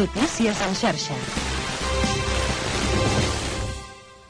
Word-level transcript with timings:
Notícies 0.00 0.58
en 0.62 0.74
xarxa. 0.74 1.49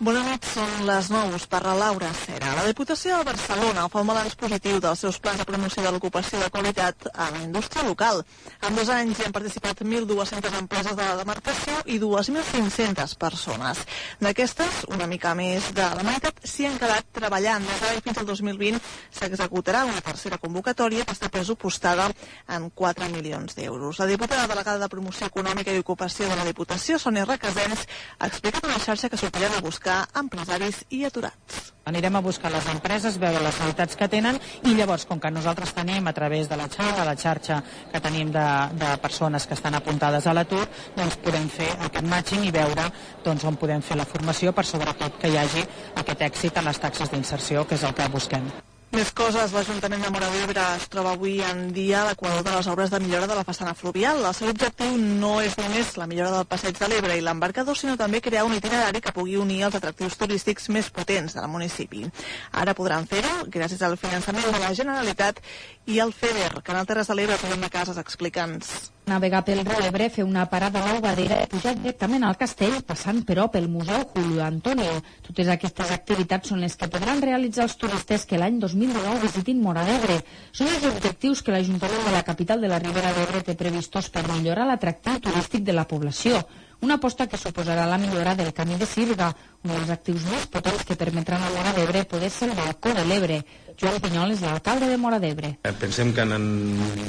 Bona 0.00 0.22
nit, 0.24 0.46
són 0.48 0.86
les 0.88 1.10
9 1.12 1.36
per 1.52 1.58
la 1.60 1.74
Laura 1.76 2.08
Cera. 2.16 2.54
La 2.56 2.62
Diputació 2.64 3.18
de 3.18 3.24
Barcelona 3.28 3.82
fa 3.92 4.00
un 4.00 4.08
balanç 4.08 4.32
positiu 4.40 4.78
dels 4.80 5.02
seus 5.04 5.18
plans 5.20 5.42
de 5.42 5.44
promoció 5.44 5.82
de 5.84 5.90
l'ocupació 5.92 6.38
de 6.40 6.46
qualitat 6.48 7.04
a 7.12 7.26
la 7.34 7.42
indústria 7.44 7.84
local. 7.84 8.22
En 8.64 8.78
dos 8.78 8.88
anys 8.88 9.20
hi 9.20 9.26
han 9.26 9.34
participat 9.36 9.82
1.200 9.84 10.56
empreses 10.56 10.96
de 10.96 11.04
la 11.04 11.18
demarcació 11.18 11.82
i 11.84 11.98
2.500 12.00 13.12
persones. 13.20 13.82
D'aquestes, 14.24 14.86
una 14.88 15.08
mica 15.10 15.34
més 15.36 15.68
de 15.76 15.90
la 15.98 16.06
meitat 16.08 16.40
s'hi 16.48 16.70
han 16.70 16.80
quedat 16.80 17.12
treballant. 17.20 17.68
Des 17.68 17.84
d'ara 17.84 18.00
fins 18.08 18.22
al 18.24 18.30
2020 18.32 18.80
s'executarà 19.20 19.84
una 19.84 20.00
tercera 20.00 20.40
convocatòria 20.40 21.04
que 21.04 21.12
està 21.12 21.28
pressupostada 21.28 22.08
en 22.48 22.70
4 22.72 23.10
milions 23.12 23.52
d'euros. 23.52 24.00
La 24.00 24.08
diputada 24.08 24.48
delegada 24.48 24.80
de 24.80 24.88
Promoció 24.96 25.28
Econòmica 25.28 25.76
i 25.76 25.84
Ocupació 25.84 26.32
de 26.32 26.40
la 26.40 26.48
Diputació, 26.48 26.96
Sònia 26.96 27.28
Requesens, 27.28 27.84
ha 28.16 28.32
explicat 28.32 28.64
una 28.64 28.80
xarxa 28.80 29.12
que 29.12 29.20
sortiran 29.20 29.60
a 29.60 29.64
buscar 29.68 29.89
buscar 29.90 30.06
empresaris 30.20 30.84
i 30.90 31.04
aturats. 31.04 31.72
Anirem 31.90 32.16
a 32.16 32.20
buscar 32.22 32.50
les 32.52 32.66
empreses, 32.70 33.18
veure 33.18 33.40
les 33.42 33.56
necessitats 33.58 33.96
que 33.98 34.08
tenen 34.08 34.38
i 34.68 34.74
llavors, 34.76 35.06
com 35.08 35.18
que 35.18 35.32
nosaltres 35.34 35.72
tenim 35.74 36.06
a 36.06 36.12
través 36.12 36.48
de 36.48 36.56
la 36.56 36.68
xarxa, 36.68 37.04
la 37.04 37.16
xarxa 37.16 37.58
que 37.90 38.00
tenim 38.00 38.30
de, 38.30 38.46
de 38.78 38.94
persones 39.02 39.46
que 39.46 39.58
estan 39.58 39.74
apuntades 39.74 40.26
a 40.26 40.34
l'atur, 40.36 40.62
doncs 40.94 41.18
podem 41.24 41.48
fer 41.50 41.70
aquest 41.88 42.06
matching 42.06 42.46
i 42.46 42.54
veure 42.54 42.86
doncs, 43.24 43.44
on 43.44 43.58
podem 43.58 43.82
fer 43.82 43.98
la 43.98 44.06
formació 44.06 44.52
per 44.52 44.66
sobretot 44.68 45.18
que 45.18 45.32
hi 45.32 45.38
hagi 45.42 45.66
aquest 45.96 46.26
èxit 46.30 46.60
en 46.60 46.70
les 46.70 46.78
taxes 46.78 47.10
d'inserció, 47.10 47.66
que 47.66 47.74
és 47.74 47.88
el 47.88 47.96
que 47.96 48.12
busquem. 48.14 48.52
Més 48.90 49.12
coses, 49.14 49.52
l'Ajuntament 49.54 50.00
de 50.02 50.08
Mora 50.10 50.26
d'Ebre 50.32 50.62
es 50.74 50.88
troba 50.90 51.12
avui 51.14 51.36
en 51.46 51.60
dia 51.70 52.00
a 52.00 52.08
l'equador 52.08 52.42
de 52.42 52.54
les 52.56 52.68
obres 52.72 52.90
de 52.90 52.98
millora 52.98 53.28
de 53.30 53.36
la 53.38 53.44
façana 53.46 53.74
fluvial. 53.78 54.18
El 54.26 54.34
seu 54.34 54.50
objectiu 54.50 54.96
no 54.98 55.36
és 55.44 55.54
només 55.60 55.92
la 56.00 56.08
millora 56.10 56.32
del 56.34 56.48
passeig 56.50 56.74
de 56.74 56.88
l'Ebre 56.90 57.14
i 57.14 57.22
l'embarcador, 57.22 57.78
sinó 57.78 57.94
també 58.00 58.18
crear 58.20 58.42
un 58.48 58.56
itinerari 58.58 58.98
que 59.04 59.14
pugui 59.14 59.38
unir 59.38 59.62
els 59.68 59.78
atractius 59.78 60.18
turístics 60.18 60.66
més 60.74 60.90
potents 60.90 61.38
del 61.38 61.46
municipi. 61.54 62.02
Ara 62.50 62.74
podran 62.74 63.06
fer-ho 63.06 63.44
gràcies 63.46 63.86
al 63.86 63.94
finançament 63.94 64.50
de 64.50 64.58
la 64.58 64.74
Generalitat 64.74 65.38
i 65.86 66.02
el 66.02 66.10
FEDER, 66.10 66.56
Canal 66.66 66.90
Terres 66.90 67.14
de 67.14 67.20
l'Ebre, 67.20 67.38
de 67.38 67.70
Cases, 67.70 68.02
explica'ns 68.02 68.90
navegar 69.10 69.42
pel 69.46 69.64
riu 69.66 69.82
Ebre, 69.86 70.06
fer 70.14 70.24
una 70.26 70.46
parada 70.52 70.80
a 70.80 70.86
l'Albadera 70.86 71.40
i 71.42 71.48
pujar 71.50 71.74
directament 71.78 72.24
al 72.26 72.38
castell, 72.40 72.78
passant 72.86 73.20
però 73.26 73.48
pel 73.50 73.68
Museu 73.72 74.06
Julio 74.14 74.44
Antonio. 74.46 75.00
Totes 75.26 75.50
aquestes 75.56 75.92
activitats 75.96 76.52
són 76.52 76.62
les 76.64 76.78
que 76.78 76.88
podran 76.94 77.22
realitzar 77.26 77.66
els 77.66 77.76
turistes 77.82 78.26
que 78.30 78.40
l'any 78.40 78.62
2019 78.62 79.20
visitin 79.26 79.60
Mora 79.66 79.84
d'Ebre. 79.88 80.20
Són 80.52 80.70
els 80.70 80.88
objectius 80.94 81.42
que 81.42 81.54
l'Ajuntament 81.56 82.08
de 82.08 82.16
la 82.16 82.24
capital 82.32 82.62
de 82.62 82.72
la 82.72 82.80
Ribera 82.82 83.12
d'Ebre 83.18 83.44
té 83.50 83.58
previstos 83.58 84.10
per 84.14 84.26
millorar 84.30 84.70
l'atractiu 84.70 85.20
turístic 85.28 85.66
de 85.66 85.76
la 85.76 85.88
població 85.90 86.44
una 86.80 86.94
aposta 86.94 87.26
que 87.28 87.36
suposarà 87.36 87.84
la 87.86 87.98
millora 87.98 88.34
del 88.34 88.54
camí 88.56 88.76
de 88.80 88.86
Sirga, 88.88 89.28
un 89.64 89.72
dels 89.74 89.90
actius 89.92 90.24
més 90.32 90.46
potents 90.54 90.86
que 90.88 90.96
permetran 90.96 91.42
a 91.44 91.50
Mora 91.52 91.74
d'Ebre 91.76 92.06
poder 92.08 92.30
ser 92.32 92.48
el 92.48 92.56
balcó 92.56 92.94
de 92.96 93.04
l'Ebre. 93.04 93.36
Joan 93.80 93.96
Pinyol 94.04 94.34
és 94.34 94.42
l'alcalde 94.44 94.90
de 94.90 94.96
Mora 95.00 95.16
d'Ebre. 95.22 95.54
Eh, 95.64 95.72
pensem 95.80 96.10
que 96.12 96.20
en 96.20 96.32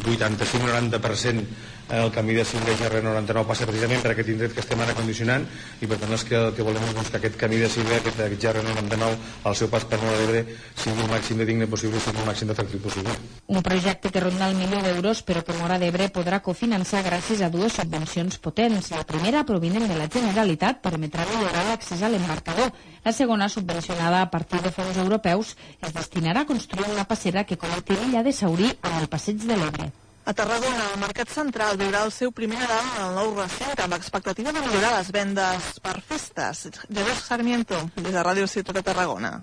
85-90% 0.05 1.44
el 1.91 2.11
camí 2.16 2.33
de 2.33 2.45
5 2.45 2.64
de 2.64 2.75
GR99 2.80 3.44
passa 3.50 3.66
precisament 3.67 4.00
per 4.00 4.14
aquest 4.14 4.30
indret 4.31 4.53
que 4.55 4.64
estem 4.64 4.80
ara 4.80 4.95
condicionant 4.95 5.44
i 5.83 5.89
per 5.92 5.97
tant 5.99 6.14
és 6.16 6.23
que 6.23 6.38
el 6.39 6.53
que 6.55 6.64
volem 6.64 6.86
és 7.02 7.09
que 7.11 7.19
aquest 7.19 7.36
camí 7.42 7.59
de 7.59 7.67
5 7.67 7.97
aquest, 7.97 8.22
aquest 8.23 8.45
GR99 8.45 9.17
al 9.52 9.58
seu 9.59 9.67
pas 9.73 9.83
per 9.83 9.99
Mora 9.99 10.22
d'Ebre 10.22 10.45
sigui 10.80 11.03
el 11.03 11.11
màxim 11.11 11.42
de 11.42 11.47
digne 11.49 11.67
possible 11.67 11.99
i 11.99 12.05
sigui 12.05 12.23
el 12.23 12.30
màxim 12.30 12.47
d'atractiu 12.47 12.80
possible. 12.86 13.17
Un 13.52 13.61
projecte 13.65 14.14
que 14.14 14.23
ronda 14.23 14.48
el 14.48 14.55
milió 14.55 14.80
d'euros 14.86 15.26
però 15.27 15.43
que 15.43 15.58
Mora 15.60 15.80
d'Ebre 15.81 16.08
podrà 16.15 16.39
cofinançar 16.39 17.04
gràcies 17.04 17.43
a 17.43 17.52
dues 17.52 17.76
subvencions 17.81 18.39
potents. 18.39 18.93
La 18.95 19.04
primera 19.04 19.43
provinent 19.43 19.89
de 19.92 19.99
la 19.99 20.08
Generalitat 20.08 20.80
permetrà 20.80 21.27
millorar 21.27 21.67
l'accés 21.67 21.99
a 21.99 22.10
l'embarcador. 22.14 22.71
La 23.04 23.12
segona, 23.12 23.50
subvencionada 23.50 24.22
a 24.22 24.30
partir 24.30 24.62
de 24.62 24.70
fons 24.70 24.98
europeus, 25.02 25.56
es 25.82 25.94
destinarà 25.95 26.44
a 26.44 26.45
construir 26.45 26.86
una 26.94 27.08
passera 27.10 27.44
que 27.50 27.58
connecti 27.58 27.98
l'illa 27.98 28.22
de 28.22 28.34
Saurí 28.34 28.70
amb 28.70 29.00
el 29.00 29.08
passeig 29.10 29.42
de 29.42 29.58
l'Ebre. 29.58 29.88
A 30.22 30.34
Tarragona, 30.38 30.84
el 30.94 31.00
Mercat 31.02 31.32
Central 31.34 31.80
viurà 31.82 32.04
el 32.06 32.14
seu 32.14 32.30
primer 32.32 32.60
Nadal 32.60 32.84
en 32.92 33.08
el 33.08 33.16
nou 33.17 33.34
recinte 33.40 33.82
amb 33.82 33.95
l'expectativa 33.98 34.54
de 34.54 34.61
millorar 34.61 34.92
les 35.00 35.10
vendes 35.16 35.72
per 35.82 35.95
festes. 36.11 36.67
Jesús 36.94 37.23
Sarmiento, 37.26 37.82
des 37.98 38.14
de 38.14 38.22
Ràdio 38.22 38.45
Ciutat 38.45 38.78
de 38.78 38.86
Tarragona. 38.92 39.40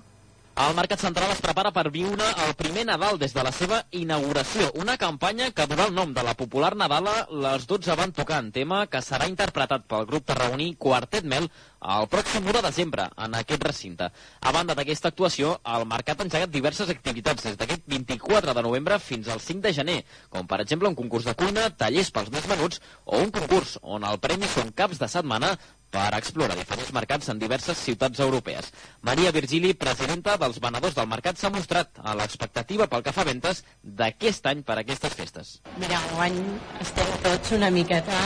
El 0.59 0.75
Mercat 0.75 0.99
Central 0.99 1.31
es 1.31 1.39
prepara 1.39 1.71
per 1.71 1.85
viure 1.95 2.29
el 2.45 2.49
primer 2.59 2.83
Nadal 2.89 3.19
des 3.21 3.31
de 3.35 3.43
la 3.47 3.53
seva 3.55 3.77
inauguració. 3.95 4.73
Una 4.83 4.97
campanya 4.99 5.53
que 5.55 5.69
durà 5.71 5.87
el 5.87 5.95
nom 5.95 6.11
de 6.17 6.25
la 6.27 6.35
popular 6.35 6.73
Nadala 6.75 7.13
Les 7.45 7.67
12 7.71 7.95
van 8.01 8.11
tocant, 8.17 8.49
tema 8.57 8.81
que 8.91 8.99
serà 8.99 9.29
interpretat 9.31 9.87
pel 9.87 10.09
grup 10.11 10.27
tarragoní 10.27 10.73
Quartet 10.75 11.29
Mel 11.31 11.47
el 11.79 12.09
pròxim 12.11 12.43
1 12.43 12.57
de 12.57 12.63
desembre 12.65 13.07
en 13.25 13.37
aquest 13.39 13.63
recinte. 13.63 14.09
A 14.41 14.53
banda 14.53 14.75
d'aquesta 14.75 15.13
actuació, 15.13 15.53
el 15.77 15.87
mercat 15.87 16.19
ha 16.19 16.27
engegat 16.27 16.51
diverses 16.51 16.91
activitats 16.91 17.47
des 17.47 17.57
d'aquest 17.57 17.87
24 17.87 18.55
de 18.55 18.65
novembre 18.67 18.99
fins 18.99 19.29
al 19.29 19.39
5 19.39 19.63
de 19.63 19.73
gener, 19.73 19.99
com 20.29 20.47
per 20.51 20.59
exemple 20.65 20.91
un 20.91 20.99
concurs 20.99 21.31
de 21.31 21.37
cuina, 21.39 21.71
tallers 21.71 22.11
pels 22.11 22.33
més 22.35 22.51
menuts 22.51 22.83
o 23.05 23.23
un 23.23 23.31
concurs 23.31 23.79
on 23.83 24.03
el 24.11 24.19
premi 24.19 24.51
són 24.51 24.75
caps 24.75 24.99
de 24.99 25.07
setmana 25.07 25.55
per 25.91 26.11
explorar 26.19 26.57
diferents 26.59 26.93
mercats 26.93 27.31
en 27.33 27.41
diverses 27.41 27.81
ciutats 27.81 28.21
europees. 28.21 28.71
Maria 29.03 29.33
Virgili, 29.33 29.73
presidenta 29.75 30.37
dels 30.41 30.61
venedors 30.61 30.97
del 30.99 31.09
mercat, 31.09 31.39
s'ha 31.41 31.53
mostrat 31.55 32.01
a 32.05 32.15
l'expectativa 32.19 32.89
pel 32.89 33.05
que 33.07 33.15
fa 33.17 33.25
ventes 33.29 33.65
d'aquest 33.83 34.47
any 34.53 34.63
per 34.63 34.77
a 34.79 34.85
aquestes 34.85 35.17
festes. 35.17 35.59
Mira, 35.81 36.01
any 36.25 36.39
estem 36.85 37.13
tots 37.25 37.57
una 37.57 37.71
miqueta 37.73 38.21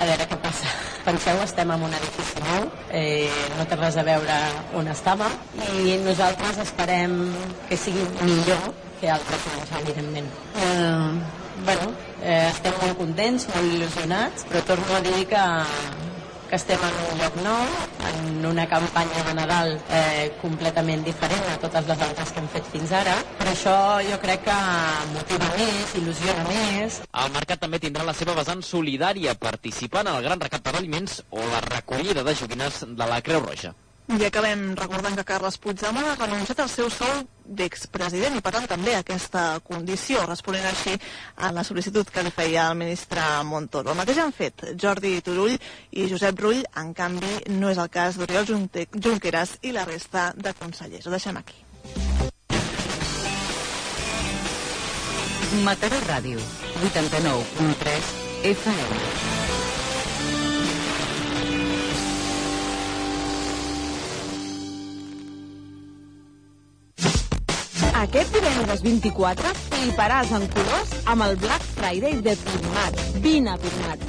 a 0.00 0.08
veure 0.08 0.26
què 0.30 0.38
passa. 0.42 0.72
Penseu, 1.04 1.38
estem 1.44 1.70
en 1.70 1.84
un 1.86 1.94
edifici 1.94 2.42
nou, 2.42 2.66
eh, 2.90 3.30
no 3.58 3.66
té 3.70 3.78
res 3.78 3.98
a 4.00 4.04
veure 4.06 4.38
on 4.80 4.88
estàvem, 4.90 5.36
i 5.84 5.98
nosaltres 6.02 6.58
esperem 6.64 7.14
que 7.68 7.78
sigui 7.78 8.06
millor 8.24 8.72
que 9.00 9.12
altres 9.12 9.46
anys, 9.52 9.72
evidentment. 9.82 10.30
Eh, 10.64 11.54
bueno, 11.68 11.92
eh, 12.22 12.48
estem 12.48 12.74
molt 12.80 12.98
contents, 12.98 13.46
molt 13.54 13.76
il·lusionats, 13.76 14.48
però 14.50 14.64
torno 14.72 14.96
a 14.96 15.02
dir 15.04 15.26
que 15.30 15.44
que 16.54 16.58
estem 16.60 16.82
en 16.86 16.98
un 17.10 17.18
lloc 17.18 17.36
nou, 17.42 17.70
en 18.06 18.44
una 18.46 18.64
campanya 18.70 19.24
de 19.26 19.32
Nadal 19.34 19.72
eh, 19.90 20.28
completament 20.38 21.02
diferent 21.02 21.48
a 21.50 21.56
totes 21.58 21.88
les 21.88 22.04
altres 22.06 22.30
que 22.30 22.38
hem 22.44 22.46
fet 22.52 22.68
fins 22.70 22.92
ara. 22.94 23.16
Per 23.40 23.48
això 23.50 23.74
jo 24.06 24.20
crec 24.22 24.44
que 24.46 24.58
motiva 25.16 25.48
més, 25.56 25.96
il·lusiona 25.98 26.46
més. 26.46 27.00
El 27.24 27.34
mercat 27.34 27.64
també 27.64 27.82
tindrà 27.82 28.06
la 28.06 28.14
seva 28.14 28.38
vessant 28.38 28.62
solidària 28.62 29.34
participant 29.34 30.06
en 30.06 30.20
el 30.20 30.28
gran 30.28 30.46
recapte 30.46 30.76
d'aliments 30.76 31.24
o 31.32 31.42
la 31.42 31.64
recollida 31.66 32.22
de 32.22 32.36
joguines 32.38 32.84
de 32.86 33.10
la 33.10 33.18
Creu 33.26 33.42
Roja. 33.42 33.74
I 34.04 34.26
acabem 34.26 34.74
recordant 34.76 35.16
que 35.16 35.24
Carles 35.24 35.56
Puigdemont 35.56 36.04
ha 36.04 36.16
renunciat 36.18 36.58
al 36.60 36.68
seu 36.68 36.90
sou 36.92 37.22
d'expresident 37.44 38.36
i 38.36 38.42
per 38.44 38.52
tant 38.52 38.66
també 38.68 38.92
aquesta 38.94 39.44
condició, 39.64 40.26
responent 40.28 40.66
així 40.68 40.92
a 41.40 41.50
la 41.56 41.64
sol·licitud 41.64 42.12
que 42.12 42.22
li 42.22 42.32
feia 42.34 42.68
el 42.68 42.76
ministre 42.76 43.24
Montoro. 43.48 43.94
El 43.94 44.00
mateix 44.02 44.20
han 44.20 44.34
fet 44.36 44.66
Jordi 44.80 45.16
Turull 45.24 45.56
i 45.56 46.08
Josep 46.10 46.40
Rull, 46.44 46.60
en 46.80 46.92
canvi 46.92 47.56
no 47.56 47.72
és 47.72 47.80
el 47.80 47.88
cas 47.88 48.20
d'Oriol 48.20 48.48
Junqueras 48.52 49.58
i 49.62 49.72
la 49.72 49.86
resta 49.88 50.32
de 50.36 50.52
consellers. 50.60 51.08
Ho 51.08 51.14
deixem 51.14 51.40
aquí. 51.40 51.64
Mataró 55.64 56.00
Ràdio, 56.04 56.42
89.3 56.90 58.12
FM. 58.52 59.33
Aquest 68.04 68.34
divendres 68.36 68.82
24 68.84 69.50
fliparàs 69.58 70.32
en 70.36 70.42
colors 70.52 70.90
amb 71.08 71.24
el 71.24 71.38
Black 71.40 71.62
Friday 71.76 72.18
de 72.26 72.34
Firmat. 72.36 72.98
Vine 73.24 73.54
a 73.54 73.56
Firmat. 73.62 74.02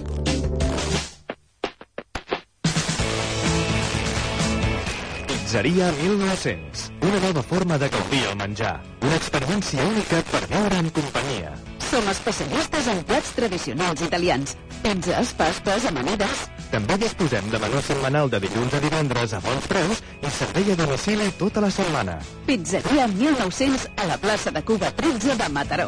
Pizzeria 5.29 5.93
1900. 6.01 6.89
Una 7.07 7.21
nova 7.27 7.45
forma 7.53 7.79
de 7.79 7.89
gaudir 7.95 8.25
el 8.33 8.35
menjar. 8.41 8.75
Una 8.99 9.15
experiència 9.15 9.87
única 9.93 10.19
per 10.33 10.43
veure 10.51 10.83
en 10.83 10.91
companyia. 10.99 11.55
Som 11.89 12.07
especialistes 12.09 12.87
en 12.87 13.03
plats 13.05 13.31
tradicionals 13.37 14.01
italians. 14.01 14.55
Pizzas, 14.81 15.33
pastes, 15.37 15.85
amanides... 15.89 16.45
També 16.71 16.97
disposem 16.99 17.45
de 17.51 17.59
menú 17.61 17.79
setmanal 17.85 18.29
de 18.31 18.39
dilluns 18.43 18.73
a 18.73 18.81
divendres 18.83 19.35
a 19.37 19.39
bons 19.45 19.67
preus 19.69 20.01
i 20.19 20.31
servei 20.33 20.73
a 20.73 20.79
domicili 20.79 21.29
tota 21.39 21.61
la 21.63 21.69
setmana. 21.71 22.17
Pizzeria 22.49 23.07
1900 23.13 23.87
a 24.01 24.09
la 24.09 24.17
plaça 24.17 24.51
de 24.51 24.65
Cuba 24.65 24.91
13 24.97 25.37
de 25.39 25.49
Mataró. 25.55 25.87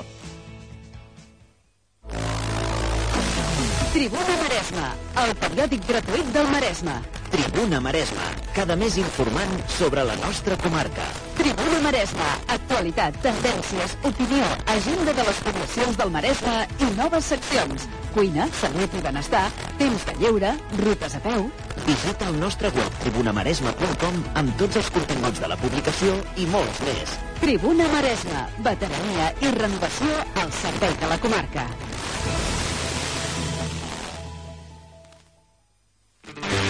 Tribuna 3.98 4.42
Maresma, 4.44 4.90
el 5.26 5.38
periòdic 5.42 5.88
gratuït 5.90 6.34
del 6.36 6.52
Maresme. 6.54 7.02
Tribuna 7.30 7.82
Maresma, 7.82 8.24
cada 8.54 8.76
mes 8.76 8.98
informant 8.98 9.68
sobre 9.68 10.04
la 10.04 10.16
nostra 10.16 10.56
comarca. 10.58 11.04
Tribuna 11.36 11.82
Maresma, 11.84 12.28
actualitat, 12.48 13.18
tendències, 13.24 13.98
opinió, 14.08 14.46
agenda 14.72 15.14
de 15.14 15.26
les 15.28 15.42
formacions 15.44 15.98
del 16.00 16.14
Maresme 16.14 16.56
i 16.80 16.90
noves 16.96 17.28
seccions. 17.34 17.88
Cuina, 18.16 18.48
salut 18.62 18.96
i 18.96 19.04
benestar, 19.04 19.44
temps 19.82 20.08
de 20.08 20.16
lleure, 20.22 20.54
rutes 20.84 21.18
a 21.20 21.24
peu... 21.26 21.50
Visita 21.88 22.28
el 22.32 22.40
nostre 22.40 22.72
web 22.76 22.96
tribunamaresma.com 23.04 24.24
amb 24.40 24.56
tots 24.60 24.80
els 24.80 24.92
continguts 24.96 25.44
de 25.44 25.52
la 25.52 25.60
publicació 25.60 26.16
i 26.40 26.48
molts 26.52 26.84
més. 26.88 27.18
Tribuna 27.44 27.92
Maresma, 27.92 28.48
veterania 28.66 29.34
i 29.44 29.52
renovació 29.60 30.24
al 30.44 30.56
servei 30.64 30.96
de 31.04 31.12
la 31.12 31.20
comarca. 31.22 31.68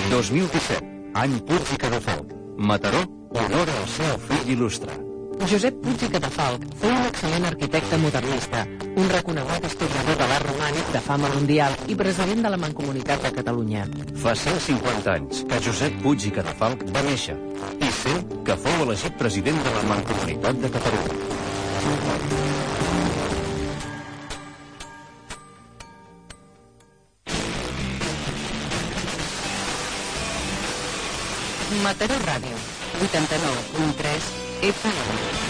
2017, 0.10 0.80
any 1.20 1.36
Puig 1.44 1.74
i 1.74 1.78
Cadafalc. 1.82 2.32
Mataró 2.58 3.04
honora 3.36 3.74
el 3.82 3.90
seu 3.92 4.16
fill 4.30 4.54
il·lustre. 4.56 4.96
Josep 5.48 5.76
Puig 5.84 6.02
i 6.08 6.10
Catafalc 6.14 6.64
fou 6.80 6.92
un 6.92 7.06
excel·lent 7.10 7.46
arquitecte 7.50 8.00
modernista, 8.02 8.64
un 8.88 9.12
reconegut 9.12 9.68
historiador 9.70 10.18
de 10.22 10.30
l'art 10.32 10.48
romànic 10.50 10.90
de 10.96 11.04
fama 11.06 11.30
mundial 11.36 11.76
i 11.92 12.00
president 12.00 12.44
de 12.48 12.54
la 12.56 12.60
Mancomunitat 12.64 13.28
de 13.28 13.34
Catalunya. 13.38 13.86
Fa 14.24 14.36
150 14.36 15.14
anys 15.14 15.46
que 15.52 15.62
Josep 15.70 16.02
Puig 16.04 16.28
i 16.32 16.36
Cadafalc 16.40 16.84
va 16.96 17.06
néixer 17.08 17.38
i 17.78 17.94
sé 18.02 18.18
que 18.48 18.60
fou 18.66 18.86
elegit 18.88 19.20
president 19.20 19.64
de 19.64 19.80
la 19.80 19.88
Mancomunitat 19.94 20.64
de 20.66 20.76
Catalunya. 20.80 22.47
Mataró 31.88 32.16
Ràdio, 32.20 32.58
89.3 33.00 34.20
FM. 34.62 35.47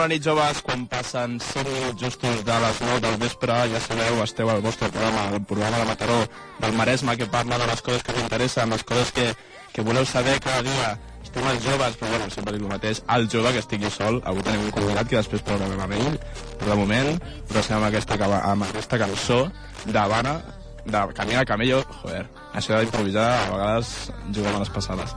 Bona 0.00 0.14
nit, 0.14 0.24
joves. 0.24 0.62
Quan 0.64 0.86
passen 0.88 1.36
5 1.40 1.68
minuts 1.68 2.00
justos 2.00 2.44
de 2.44 2.56
les 2.62 2.78
9 2.80 3.00
del 3.04 3.16
vespre, 3.20 3.52
ja 3.68 3.80
sabeu, 3.84 4.22
esteu 4.24 4.48
al 4.48 4.62
vostre 4.64 4.88
programa, 4.88 5.26
el 5.34 5.42
programa 5.44 5.76
de 5.76 5.84
Mataró 5.84 6.18
del 6.58 6.72
Maresme, 6.72 7.16
que 7.18 7.26
parla 7.26 7.58
de 7.58 7.66
les 7.66 7.82
coses 7.82 8.02
que 8.02 8.12
us 8.12 8.22
interessen, 8.22 8.70
les 8.70 8.84
coses 8.84 9.12
que, 9.12 9.26
que 9.74 9.82
voleu 9.84 10.06
saber 10.06 10.38
cada 10.40 10.62
dia. 10.62 10.94
Estem 11.22 11.44
els 11.52 11.60
joves, 11.64 11.98
però 12.00 12.14
bueno, 12.14 12.30
sempre 12.32 12.54
dic 12.56 12.64
el 12.64 12.72
mateix, 12.72 13.02
el 13.16 13.28
jove 13.28 13.52
que 13.52 13.60
estigui 13.60 13.90
sol. 13.92 14.22
Avui 14.24 14.46
tenim 14.46 14.64
un 14.64 14.72
convidat 14.72 15.10
que 15.10 15.18
després 15.18 15.44
parlarem 15.44 15.84
amb 15.84 15.98
ell, 15.98 16.16
però 16.56 16.72
de 16.72 16.78
moment 16.80 17.20
passem 17.52 17.76
amb 17.76 17.90
aquesta, 17.90 18.16
amb 18.40 18.66
aquesta 18.70 19.00
cançó 19.04 19.42
d'Havana, 19.84 20.38
de 20.86 21.04
Camina 21.12 21.44
Camello, 21.44 21.82
joder, 22.00 22.24
això 22.56 22.80
d'improvisar 22.80 23.28
a 23.34 23.44
vegades 23.52 23.92
juguem 24.32 24.56
a 24.56 24.64
les 24.64 24.72
passades. 24.72 25.12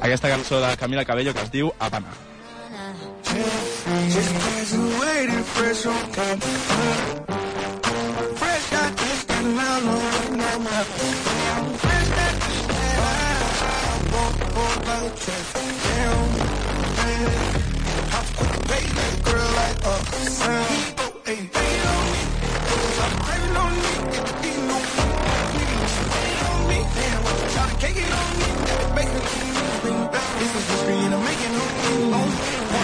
Aquesta 0.00 0.34
cançó 0.34 0.58
de 0.58 0.74
Camila 0.76 1.06
Cabello 1.06 1.38
que 1.38 1.46
es 1.46 1.54
diu 1.54 1.70
Havana. 1.78 2.18
Just 3.84 4.32
fresh. 5.44 5.84
Fresh 8.40 8.72
now 9.56 9.78
no 9.80 9.94
no. 10.64 10.84
Fresh 11.84 12.08
down. 15.84 16.28
Hop 18.08 18.26
quick, 18.36 18.56
baby, 18.72 19.06
girl 19.22 19.50
like 19.60 19.80
a 19.84 19.96
hey, 21.26 21.40
on 21.92 22.04
me. 22.12 22.22
I'm 23.04 23.14
craving 23.20 23.56
on 23.64 23.72
me. 23.84 23.92
Beating 24.42 24.70
on 26.48 26.60
me. 26.68 26.78
Damn, 26.96 27.22
to 27.52 27.76
cake 27.84 27.98
it 28.00 28.12
on 28.20 28.32
me. 28.40 28.48
Make 28.96 29.12
This 30.40 30.52
is 30.56 30.64
history 30.70 30.96
and 31.04 31.14
I'm 31.14 31.22
making 31.24 31.54
on 32.14 32.28
me. 32.30 32.83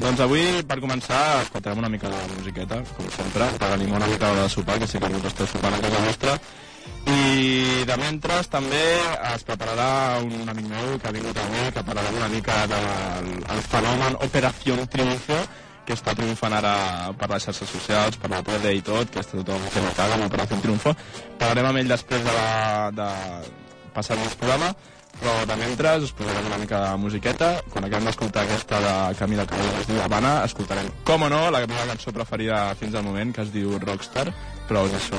Doncs 0.00 0.20
avui, 0.24 0.44
per 0.64 0.78
començar, 0.80 1.20
escoltarem 1.42 1.82
una 1.82 1.90
mica 1.92 2.08
de 2.08 2.18
musiqueta, 2.32 2.78
com 2.96 3.08
sempre, 3.12 3.44
animar 3.66 3.98
una 3.98 4.06
mica 4.08 4.30
de 4.38 4.48
sopar, 4.48 4.78
que 4.80 4.86
sé 4.88 4.98
que 4.98 5.04
alguns 5.10 5.26
esteu 5.28 5.48
sopant 5.50 5.74
a 5.76 5.80
casa 5.82 6.04
nostra. 6.06 6.36
I 7.12 7.84
de 7.84 7.96
mentre 8.00 8.38
també 8.48 8.80
es 9.34 9.44
prepararà 9.44 9.90
un 10.24 10.48
amic 10.48 10.70
meu 10.70 10.94
que 11.02 11.10
ha 11.10 11.12
vingut 11.12 11.40
avui, 11.42 11.66
que 11.76 11.84
parlarà 11.84 12.14
una 12.16 12.30
mica 12.32 12.56
del 12.72 13.28
el 13.56 13.60
fenomen 13.74 14.16
Operación 14.24 14.80
Triunfo, 14.94 15.36
que 15.84 15.96
està 15.98 16.14
triomfant 16.16 16.56
ara 16.56 16.74
per 17.20 17.28
les 17.34 17.44
xarxes 17.50 17.68
socials, 17.68 18.16
per 18.22 18.30
la 18.32 18.40
tele 18.46 18.72
i 18.78 18.80
tot, 18.86 19.12
que 19.12 19.20
està 19.20 19.36
tothom 19.36 19.68
fent 19.74 19.84
el 19.90 19.98
caga 20.00 20.16
amb 20.16 20.30
Operació 20.30 20.62
Triunfo. 20.64 20.94
Parlarem 21.36 21.68
amb 21.74 21.82
ell 21.82 21.92
després 21.92 22.24
de, 22.24 22.38
la, 22.38 22.88
de 22.96 23.10
passar 23.92 24.16
el 24.16 24.32
programa, 24.40 24.72
però 25.18 25.34
de 25.48 25.56
mentre 25.60 25.96
us 26.04 26.14
posarem 26.16 26.46
una 26.52 26.60
mica 26.62 26.82
de 26.84 27.00
musiqueta. 27.02 27.50
Quan 27.72 27.88
acabem 27.88 28.08
d'escoltar 28.10 28.46
aquesta 28.46 28.80
de 28.84 28.94
Camila 29.18 29.48
Cabello, 29.50 29.74
que 29.74 29.84
es 29.86 29.90
diu 29.90 30.02
Habana, 30.04 30.36
escoltarem, 30.46 30.92
com 31.04 31.26
o 31.26 31.32
no, 31.32 31.42
la 31.50 31.64
meva 31.66 31.88
cançó 31.90 32.14
preferida 32.14 32.62
fins 32.80 32.94
al 32.94 33.06
moment, 33.06 33.34
que 33.34 33.44
es 33.46 33.52
diu 33.54 33.78
Rockstar, 33.78 34.28
però 34.68 34.86
us 34.86 34.94
deixo 34.96 35.18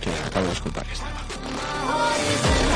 que 0.00 0.14
acabo 0.30 0.46
d'escoltar 0.52 0.86
aquesta. 0.86 1.16
I've 2.18 2.75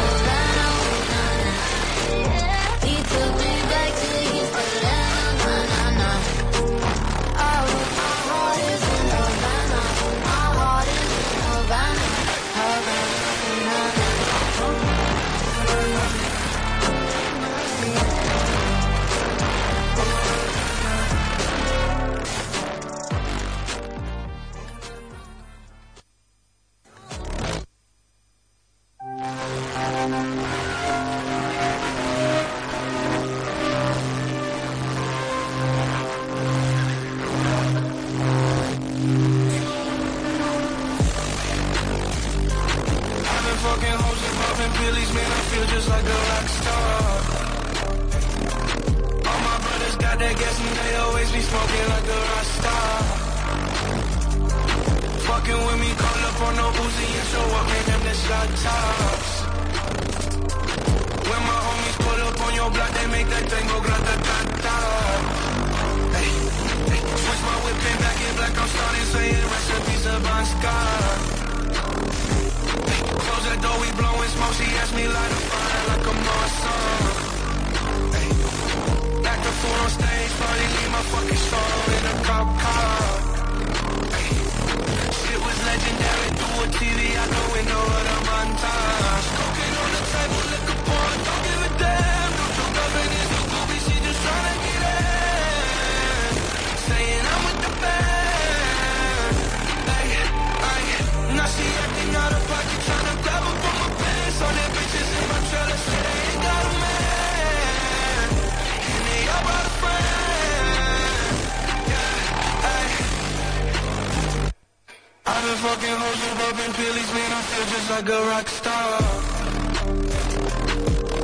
feel 117.60 117.78
just 117.78 117.90
like 117.90 118.08
a 118.08 118.20
rock 118.30 118.48
star. 118.48 119.02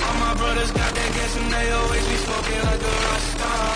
All 0.04 0.16
my 0.24 0.34
brothers 0.34 0.70
got 0.72 0.94
that 0.94 1.10
gas 1.16 1.36
and 1.36 1.52
they 1.52 1.70
always 1.72 2.04
be 2.08 2.16
smoking 2.26 2.62
like 2.68 2.82
a 2.82 2.94
rock 3.06 3.22
star. 3.34 3.66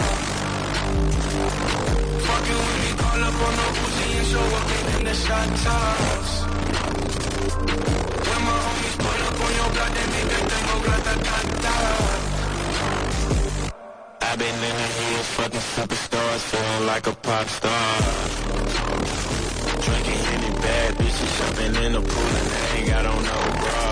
Fucking 2.27 2.61
with 2.65 2.79
me, 2.83 2.91
call 3.01 3.21
up 3.29 3.41
on 3.47 3.55
the 3.61 3.67
Uzi 3.81 4.07
and 4.19 4.27
show 4.33 4.47
up 4.59 4.69
in 4.99 5.05
the 5.09 5.15
shot 5.15 5.49
tops. 5.65 6.33
When 8.29 8.43
my 8.49 8.57
homies 8.65 8.97
pull 9.03 9.21
up 9.29 9.41
on 9.45 9.53
your 9.59 9.71
block, 9.75 9.93
they 9.97 10.07
make 10.15 10.29
that 10.33 10.45
thing 10.51 10.65
go 10.69 10.77
grata-ta-ta. 10.85 11.77
I've 14.23 14.39
been 14.39 14.55
in 14.55 14.61
the 14.61 14.89
hills, 14.99 15.29
fucking 15.37 15.67
superstars, 15.75 16.43
feeling 16.51 16.87
like 16.87 17.07
a 17.07 17.15
pop 17.27 17.47
star. 17.49 17.91
Drinking 19.85 20.30
bad 20.71 20.95
bitches, 20.99 21.31
jumping 21.39 21.75
in 21.85 21.93
the 21.97 22.03
pool 22.11 22.33
and 22.41 22.49
they 22.53 22.67
ain't 22.77 22.89
got 22.93 23.05
on 23.13 23.23
no 23.31 23.39
bra. 23.63 23.83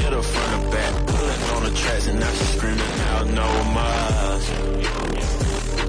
Hit 0.00 0.12
her 0.16 0.24
front 0.32 0.52
and 0.56 0.66
back, 0.74 0.92
pulling 1.10 1.42
on 1.54 1.60
the 1.66 1.72
tracks 1.80 2.06
and 2.10 2.18
now 2.20 2.32
she 2.38 2.44
screaming 2.56 2.94
out 3.12 3.26
no 3.40 3.48
more. 3.76 4.30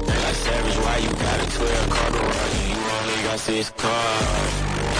They 0.07 0.17
like 0.25 0.39
savage, 0.45 0.77
why 0.83 0.95
you 1.05 1.11
got 1.25 1.37
a 1.45 1.47
12 1.57 1.89
car 1.95 2.09
garage 2.15 2.55
you 2.69 2.79
only 2.97 3.19
got 3.27 3.39
six 3.39 3.71
cars? 3.83 4.53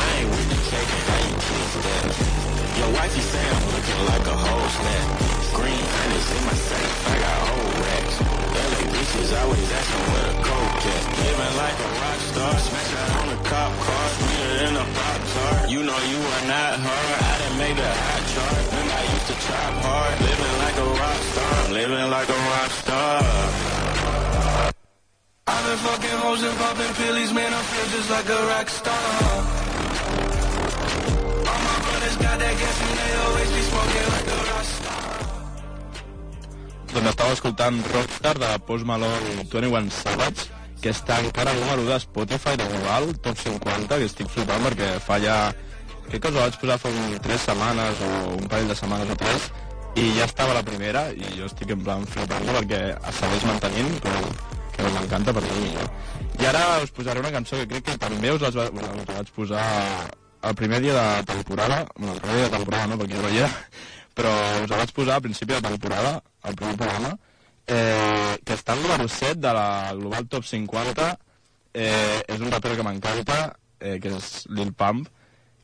I 0.04 0.10
ain't 0.20 0.30
with 0.30 0.48
the 0.52 0.60
cake, 0.70 0.92
how 1.10 1.20
you 1.28 1.36
kiss 1.46 1.74
that? 1.86 2.51
Your 2.78 2.90
wifey 2.96 3.22
say 3.22 3.44
I'm 3.44 3.66
looking 3.76 4.02
like 4.08 4.26
a 4.26 4.38
whole 4.44 4.70
snack. 4.78 5.08
Green 5.52 5.86
honey's 5.96 6.30
in 6.32 6.44
my 6.48 6.56
safe, 6.56 6.96
I 7.12 7.16
got 7.20 7.38
old 7.52 7.76
racks. 7.84 8.16
LA 8.52 8.82
bitches 8.94 9.30
always 9.42 9.68
asking 9.80 10.06
where 10.12 10.28
the 10.32 10.38
coke 10.48 10.86
at. 10.96 11.04
Living 11.22 11.54
like 11.60 11.78
a 11.78 11.90
rock 12.00 12.20
star, 12.32 12.54
smash 12.56 12.92
out 12.96 13.12
on 13.20 13.28
the 13.34 13.40
cop 13.50 13.72
car, 13.84 14.06
sweeter 14.16 14.54
than 14.64 14.76
a 14.80 14.86
pop 14.96 15.22
tart. 15.34 15.70
You 15.70 15.82
know 15.84 16.00
you 16.12 16.20
are 16.24 16.46
not 16.48 16.74
her, 16.80 17.04
I 17.20 17.34
done 17.42 17.58
made 17.60 17.78
a 17.78 17.92
hot 17.92 18.24
chart. 18.32 18.62
Remember 18.72 18.96
I 18.96 19.04
used 19.16 19.28
to 19.32 19.38
trap 19.46 19.74
hard, 19.84 20.16
living 20.24 20.56
like 20.64 20.78
a 20.80 20.88
rock 21.02 21.22
star, 21.32 21.56
living 21.76 22.08
like 22.16 22.30
a 22.30 22.40
rock 22.56 22.72
star. 22.72 23.16
I've 25.52 25.64
been 25.68 25.80
fucking 25.84 26.18
hoes 26.24 26.42
and 26.44 26.56
popping 26.58 26.94
pillies, 26.96 27.34
man, 27.34 27.52
I 27.54 27.62
feel 27.62 27.88
just 28.00 28.10
like 28.10 28.30
a 28.30 28.42
rock 28.48 28.70
star. 28.70 29.61
Doncs 36.92 37.08
estava 37.08 37.32
escoltant 37.32 37.78
Rockstar 37.94 38.34
de 38.36 38.48
Post 38.68 38.86
Malone 38.86 39.36
21 39.38 39.88
Savage, 39.96 40.50
que 40.84 40.92
està 40.92 41.22
encara 41.24 41.54
al 41.54 41.60
número 41.62 41.86
1 41.86 41.90
de 41.94 42.00
Spotify 42.04 42.58
de 42.60 42.68
global, 42.68 43.08
top 43.24 43.40
50, 43.40 43.88
que 43.96 44.10
estic 44.10 44.32
flipant 44.34 44.66
perquè 44.68 44.90
fa 45.06 45.20
ja... 45.24 45.38
Crec 46.10 46.26
que 46.26 46.32
us 46.34 46.36
ho 46.36 46.42
vaig 46.42 46.58
posar 46.60 46.78
fa 46.82 46.92
un 46.92 47.16
3 47.24 47.44
setmanes 47.46 48.02
o 48.04 48.12
un 48.36 48.48
parell 48.52 48.72
de 48.74 48.76
setmanes 48.76 49.14
o 49.14 49.18
3, 49.22 49.46
i 50.04 50.08
ja 50.18 50.28
estava 50.28 50.58
la 50.58 50.66
primera, 50.68 51.06
i 51.16 51.38
jo 51.38 51.48
estic 51.48 51.72
en 51.72 51.86
plan 51.86 52.04
flipant 52.12 52.50
perquè 52.58 52.82
es 52.96 53.22
segueix 53.24 53.46
mantenint, 53.48 53.94
però 54.04 54.24
que 54.76 54.92
m'encanta 54.98 55.36
és 55.46 55.60
millor. 55.62 55.92
I 56.42 56.50
ara 56.52 56.66
us 56.84 56.92
posaré 56.92 57.24
una 57.24 57.32
cançó 57.32 57.62
que 57.62 57.70
crec 57.72 57.88
que 57.88 58.02
també 58.02 58.36
us, 58.36 58.44
les 58.44 58.58
va, 58.58 58.68
us 58.68 59.08
vaig 59.14 59.32
posar 59.38 59.64
el 60.44 60.56
primer 60.56 60.82
dia 60.82 60.94
de 60.94 61.24
temporada, 61.24 61.86
bueno, 61.96 62.14
el 62.14 62.22
primer 62.22 62.38
dia 62.38 62.50
de 62.50 62.58
temporada 62.58 62.88
no, 62.88 62.98
perquè 62.98 63.18
jo 63.18 63.22
no 63.22 63.30
hi 63.30 63.42
era, 63.44 63.52
però 64.18 64.32
us 64.64 64.70
la 64.70 64.82
vaig 64.82 64.94
posar 64.96 65.18
al 65.18 65.26
principi 65.26 65.54
de 65.54 65.62
temporada, 65.62 66.18
al 66.42 66.56
primer 66.56 66.76
programa, 66.78 67.16
eh, 67.68 68.38
que 68.46 68.58
està 68.58 68.74
al 68.74 68.84
número 68.84 69.08
7 69.08 69.40
de 69.40 69.54
la 69.54 69.94
Global 69.96 70.28
Top 70.28 70.46
50, 70.48 71.10
eh, 71.74 72.22
és 72.28 72.40
un 72.40 72.52
raper 72.52 72.76
que 72.76 72.86
m'encanta, 72.88 73.42
eh, 73.80 73.98
que 74.02 74.16
és 74.18 74.32
Lil 74.50 74.74
Pump, 74.74 75.08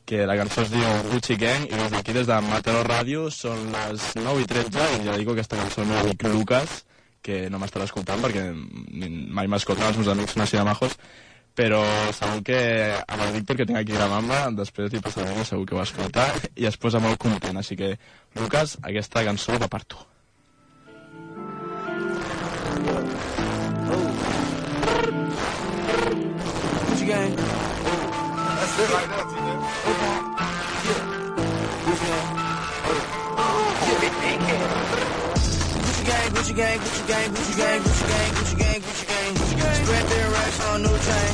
que 0.08 0.24
la 0.24 0.38
cançó 0.38 0.62
es 0.64 0.70
diu 0.72 0.86
Gucci 1.10 1.36
Gang, 1.36 1.66
i 1.68 1.76
des 1.76 1.90
d'aquí, 1.92 2.14
des 2.16 2.28
de 2.30 2.40
Mataró 2.46 2.80
Ràdio, 2.86 3.26
són 3.34 3.66
les 3.74 4.12
9 4.16 4.40
i 4.40 4.46
13, 4.48 4.86
i 5.02 5.04
ja 5.04 5.16
dic 5.18 5.28
que 5.28 5.34
aquesta 5.36 5.58
cançó 5.60 5.84
no 5.84 6.00
dic 6.06 6.24
Lucas, 6.32 6.84
que 7.20 7.48
no 7.52 7.58
m'estarà 7.60 7.84
escoltant 7.84 8.22
perquè 8.24 8.46
mai 9.36 9.50
m'escolten 9.50 9.90
els 9.90 9.98
meus 10.00 10.08
amics 10.14 10.36
així 10.38 10.56
de 10.56 10.64
majos, 10.64 10.94
però 11.58 11.80
segur 12.14 12.44
que 12.46 12.58
amb 13.02 13.22
el 13.24 13.32
Víctor 13.34 13.56
que 13.58 13.64
tinc 13.66 13.80
aquí 13.80 13.96
gravant-me, 13.96 14.36
després 14.60 14.92
li 14.94 15.00
passaré 15.02 15.32
i 15.34 15.46
segur 15.48 15.66
que 15.66 15.74
ho 15.74 15.80
va 15.80 15.86
escoltar 15.88 16.28
i 16.54 16.68
es 16.70 16.78
posa 16.78 17.00
molt 17.02 17.18
content, 17.18 17.58
així 17.58 17.74
que 17.80 17.96
Lucas, 18.38 18.76
aquesta 18.86 19.24
cançó 19.26 19.58
va 19.58 19.66
per 19.72 19.82
tu. 19.82 19.98
Gucci 26.86 27.06
gang. 27.10 27.34
That's 27.34 28.78
it 28.78 28.88
right 28.94 29.10
there, 29.10 29.26
TJ. 29.34 29.48
Yeah. 30.86 31.18
Gucci 31.88 32.06
gang. 32.06 32.28
Gucci 36.38 36.54
gang, 36.54 36.78
Gucci 36.86 37.02
gang, 37.10 37.30
Gucci 37.34 37.54
gang, 37.58 37.82
Gucci 37.82 38.06
gang, 38.06 38.30
Gucci 38.38 38.56
gang, 38.62 38.82
Gucci 38.86 39.06
gang, 39.06 39.17
Granddad 39.88 40.28
racks 40.36 40.60
on 40.68 40.82
new 40.84 40.96
chain. 41.00 41.30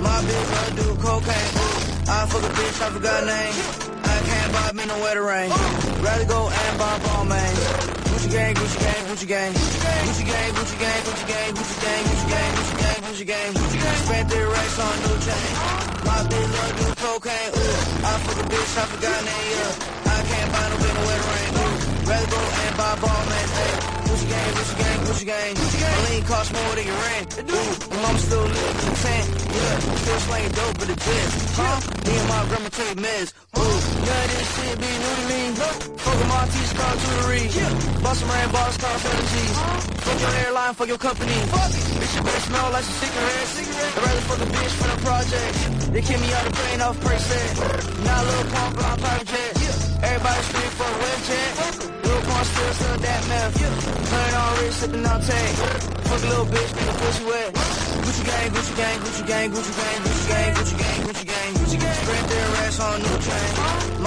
My 0.00 0.16
bitch 0.24 0.44
brother 0.48 0.74
do 0.80 0.88
cocaine. 0.96 1.52
Ooh. 1.60 2.08
I 2.08 2.24
fuck 2.24 2.40
a 2.40 2.50
bitch, 2.56 2.80
I 2.80 2.88
forgot 2.96 3.20
name. 3.28 3.54
I 4.00 4.16
can't 4.24 4.50
buy 4.56 4.68
me 4.72 4.84
no 4.88 4.96
wetter 5.04 5.24
rain. 5.28 5.50
Rather 6.00 6.24
go 6.24 6.48
and 6.48 6.78
buy 6.80 6.96
ball 7.04 7.24
man. 7.28 7.52
Gucci 8.08 8.32
gang, 8.32 8.54
Gucci 8.56 8.80
gang, 8.80 9.02
Gucci 9.12 9.28
gang. 9.28 9.52
Gucci 9.52 10.24
gang, 10.24 10.50
Gucci 10.56 10.76
gang, 10.80 11.00
Gucci 11.04 11.26
gang, 11.28 11.50
Gucci 11.52 11.76
gang, 11.84 12.02
Gucci 12.08 12.26
gang, 12.32 12.52
Gucci 13.04 13.24
gang, 13.28 13.50
Gucci 13.52 13.76
gang. 13.76 14.00
Granddad 14.08 14.46
racks 14.56 14.78
on 14.80 14.96
new 15.04 15.16
chain. 15.28 15.48
My 16.08 16.18
bitch 16.32 16.48
brother 16.48 16.76
do 16.80 16.88
cocaine. 17.04 17.50
Ooh. 17.60 18.08
I 18.08 18.12
fuck 18.24 18.40
a 18.40 18.44
bitch, 18.48 18.72
I 18.72 18.84
forgot 18.88 19.20
name. 19.28 19.52
Yeah. 19.52 20.16
I 20.16 20.18
can't 20.32 20.48
buy 20.48 20.64
no 20.70 20.76
big 20.80 20.94
no 20.96 21.02
wetter 21.04 21.28
rain. 21.28 21.57
Rather 22.08 22.30
go 22.32 22.40
and 22.40 22.74
buy 22.80 22.94
ball 23.04 23.22
man. 23.28 23.46
Hey, 23.52 23.74
Gucci 24.08 24.26
gang, 24.32 24.50
Gucci 24.56 24.76
gang, 24.80 24.98
Gucci 25.04 25.24
gang, 25.28 25.52
Gucci 25.60 25.78
gang. 25.78 25.92
My 25.92 26.08
lean 26.08 26.22
cost 26.24 26.48
more 26.56 26.72
than 26.74 26.86
your 26.88 27.00
rent. 27.04 27.28
Ooh, 27.52 27.70
my 27.92 27.96
mama 28.00 28.18
still 28.18 28.46
live 28.48 28.76
in 28.88 28.94
ten. 29.04 29.24
Yeah, 29.28 29.76
still 30.02 30.20
slanging 30.24 30.54
dope 30.56 30.74
for 30.80 30.86
the 30.88 30.96
jet. 30.96 31.28
Huh? 31.52 31.76
Me 32.08 32.12
and 32.16 32.28
my 32.32 32.40
grandma 32.48 32.70
take 32.72 32.96
meds. 32.96 33.30
Ooh, 33.60 33.78
yeah, 34.08 34.24
this 34.32 34.46
shit 34.56 34.76
be 34.80 34.88
new 34.88 35.14
to 35.20 35.24
me. 35.28 35.40
Fuck 36.00 36.16
a 36.16 36.26
Maltese 36.32 36.72
car 36.72 36.94
jewelry. 36.96 37.44
Bust 38.00 38.20
some 38.20 38.30
rain, 38.32 38.48
boss 38.56 38.76
car 38.80 38.96
fantasies. 39.04 39.56
Fuck 40.00 40.18
your 40.24 40.32
hairline, 40.40 40.72
fuck 40.74 40.88
your 40.88 41.02
company. 41.08 41.38
Fuck 41.52 41.76
it. 41.76 41.84
Bitch, 41.98 42.14
you 42.16 42.22
better 42.24 42.44
smell 42.48 42.68
like 42.72 42.84
some 42.88 42.98
cigarette. 43.04 43.48
I'd 43.84 44.00
rather 44.00 44.24
fuck 44.24 44.40
a 44.40 44.48
bitch 44.48 44.72
from 44.80 44.88
the 44.96 44.98
project. 45.04 45.92
They 45.92 46.00
kick 46.00 46.20
me 46.24 46.32
out 46.32 46.44
the 46.48 46.54
brain 46.56 46.80
off 46.80 46.96
percent. 47.04 47.52
Now 48.00 48.16
a 48.16 48.24
little 48.24 48.48
pump 48.48 48.80
on 48.80 48.96
private 48.96 49.28
jet. 49.28 49.52
Everybody 50.08 50.40
scream 50.48 50.72
for 50.78 50.88
a 50.88 50.98
web 51.04 51.20
jet. 51.28 51.97
Pump 52.38 52.50
still 52.54 52.72
still 52.78 52.98
that 53.02 53.22
meth. 53.26 53.58
Turn 53.58 54.34
on 54.38 54.50
rich, 54.62 54.74
sipping 54.78 55.06
on 55.06 55.20
tank. 55.26 55.54
Fuck 56.06 56.22
a 56.22 56.26
little 56.30 56.46
bitch, 56.46 56.70
make 56.76 56.86
a 56.86 56.94
pussy 57.02 57.24
wet. 57.26 57.50
Gucci 58.04 58.22
gang, 58.30 58.50
Gucci 58.54 58.74
gang, 58.78 58.98
Gucci 59.02 59.26
gang, 59.26 59.50
Gucci 59.50 59.74
gang, 59.74 59.98
Gucci 60.06 60.28
gang, 60.30 60.54
Gucci 60.54 60.74
gang, 60.78 61.00
Gucci 61.02 61.24
gang, 61.26 61.50
Gucci 61.58 61.78
gang. 61.82 61.98
Spread 61.98 62.24
their 62.30 62.48
ass 62.62 62.78
on 62.78 63.02
new 63.02 63.18
chain. 63.26 63.50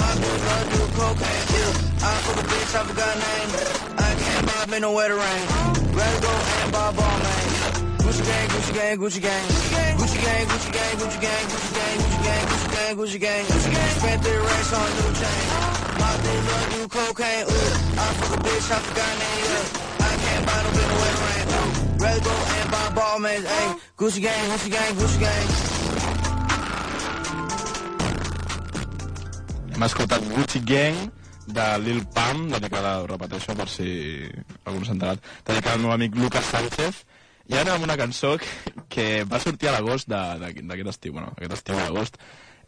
My 0.00 0.12
bitch 0.16 0.42
love 0.48 0.66
do 0.72 0.80
cocaine. 0.96 1.44
Yeah, 1.52 2.08
I 2.08 2.12
fuck 2.24 2.40
a 2.40 2.44
bitch, 2.48 2.72
I 2.72 2.82
forgot 2.88 3.14
name. 3.20 3.50
I 4.00 4.10
can't 4.24 4.44
buy 4.48 4.64
me 4.72 4.80
no 4.80 4.92
wetter 4.92 5.16
rain. 5.16 5.44
Rather 5.92 6.20
go 6.24 6.32
and 6.32 6.72
buy 6.72 6.90
ball 6.96 7.18
man. 7.20 7.51
Gucci 8.12 8.28
gang, 8.28 8.48
Gucci 8.52 8.72
gang, 8.76 8.98
Gucci 9.00 9.20
gang, 9.24 9.96
Gucci 9.96 10.20
gang, 10.20 10.44
Gucci 10.44 10.68
gang, 10.68 10.96
Gucci 11.00 11.20
gang, 11.24 11.48
Gucci 11.48 11.72
gang, 11.72 11.96
Gucci 11.96 12.20
gang, 12.20 12.44
Gucci 12.52 12.68
gang, 12.68 12.92
Gucci 12.92 13.18
gang, 13.24 13.44
Gucci 13.48 13.72
gang. 13.72 13.92
Spent 13.96 14.20
three 14.20 14.36
racks 14.36 14.72
on 14.76 14.88
new 15.00 15.10
chain. 15.16 15.44
My 15.96 16.12
bitch 16.20 16.44
love 16.44 16.68
do 16.72 16.80
cocaine. 16.92 17.44
Ooh, 17.48 17.72
I 17.96 18.12
fuck 18.20 18.36
a 18.36 18.38
bitch, 18.44 18.68
I 18.68 18.78
forgot 18.84 19.08
her 19.08 19.16
name. 19.16 19.48
Yeah. 19.48 19.64
I 19.96 20.12
can't 20.20 20.44
buy 20.44 20.60
no 20.60 20.68
bitch 20.76 20.88
no 20.92 20.96
wet 21.00 21.16
rain. 21.24 21.46
Ooh, 21.56 22.04
rather 22.04 22.20
go 22.20 22.34
and 22.36 22.68
buy 22.68 22.86
ball 22.92 23.18
man. 23.18 23.40
Hey, 23.48 23.66
Gucci 23.96 24.20
gang, 24.20 24.44
Gucci 24.52 24.68
gang, 24.68 24.92
Gucci 25.00 25.18
gang. 25.24 25.46
Hem 29.72 29.82
escoltat 29.88 30.20
Gucci 30.36 30.60
Gang 30.68 30.96
de 31.46 31.78
Lil 31.80 32.04
Pam, 32.12 32.50
dedicada, 32.52 33.00
ho 33.00 33.06
repeteixo 33.06 33.56
per 33.56 33.68
si 33.68 33.88
algú 34.68 34.84
s'ha 34.84 34.92
enterat, 34.92 35.18
dedicada 35.48 35.74
al 35.74 35.80
meu 35.80 35.90
amic 35.96 36.14
Lucas 36.14 36.44
Sánchez, 36.52 37.02
i 37.50 37.56
ara 37.58 37.74
amb 37.74 37.84
una 37.84 37.96
cançó 37.98 38.36
que, 38.38 38.46
que 38.88 39.06
va 39.28 39.40
sortir 39.42 39.68
a 39.68 39.76
l'agost 39.76 40.08
d'aquest 40.08 40.90
estiu, 40.94 41.12
bueno, 41.16 41.32
aquest 41.36 41.56
estiu 41.58 41.78
d'agost. 41.78 42.18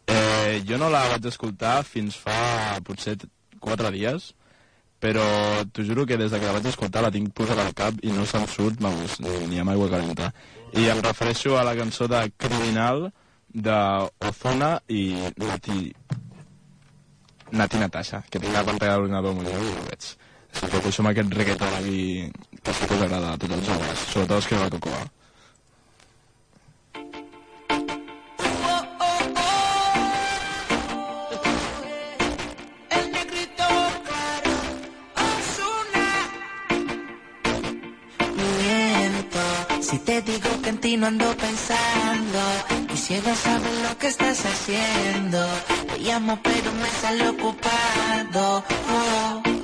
Eh, 0.07 0.61
jo 0.67 0.77
no 0.77 0.89
la 0.93 1.05
vaig 1.09 1.25
escoltar 1.31 1.79
fins 1.87 2.17
fa 2.19 2.79
potser 2.85 3.15
t- 3.17 3.29
quatre 3.59 3.89
dies, 3.95 4.33
però 5.01 5.23
t'ho 5.73 5.83
juro 5.85 6.05
que 6.05 6.17
des 6.17 6.31
de 6.31 6.39
que 6.39 6.45
la 6.45 6.53
vaig 6.57 6.67
escoltar 6.69 7.01
la 7.05 7.11
tinc 7.13 7.31
posada 7.33 7.65
al 7.65 7.73
cap 7.77 7.97
i 8.03 8.11
no 8.13 8.25
se'm 8.25 8.45
surt, 8.49 8.77
vamos, 8.81 9.19
ni, 9.23 9.45
amb 9.59 9.73
aigua 9.73 9.89
calenta. 9.89 10.31
I 10.73 10.89
em 10.91 11.01
refereixo 11.01 11.57
a 11.57 11.63
la 11.65 11.75
cançó 11.77 12.07
de 12.11 12.21
Criminal 12.37 13.09
de 13.49 13.79
Ozona 14.27 14.75
i 14.91 15.15
Nati, 15.37 15.93
Nati 17.51 17.77
Natasha, 17.79 18.23
que 18.29 18.39
tinc 18.39 18.53
la 18.53 18.63
pantalla 18.67 18.95
de 18.95 18.99
l'ordinador 18.99 19.35
molt 19.37 19.49
i 19.49 19.55
ho 19.79 19.85
veig. 19.89 20.09
Si 20.55 20.67
que 20.71 20.79
amb 20.79 21.09
aquest 21.11 21.33
reggaeton 21.35 21.73
aquí 21.81 22.31
sí 22.73 22.87
que 22.87 22.95
agrada 22.95 23.33
a 23.33 23.37
tots 23.37 23.53
els 23.53 23.67
sobretot 24.13 24.37
els 24.37 24.47
que 24.47 24.57
va 24.61 24.69
cocoa. 24.69 25.03
Si 39.81 39.99
te 39.99 40.21
digo 40.21 40.49
que 40.63 40.69
en 40.69 40.77
ti 40.79 40.97
no 40.97 41.07
lo 43.83 43.97
que 43.99 44.07
estás 44.07 44.43
haciendo 44.45 45.47
llamo 45.99 46.39
pero 46.43 46.71
me 46.73 46.89
sale 47.01 47.29
ocupado 47.29 48.63
oh. 48.89 49.54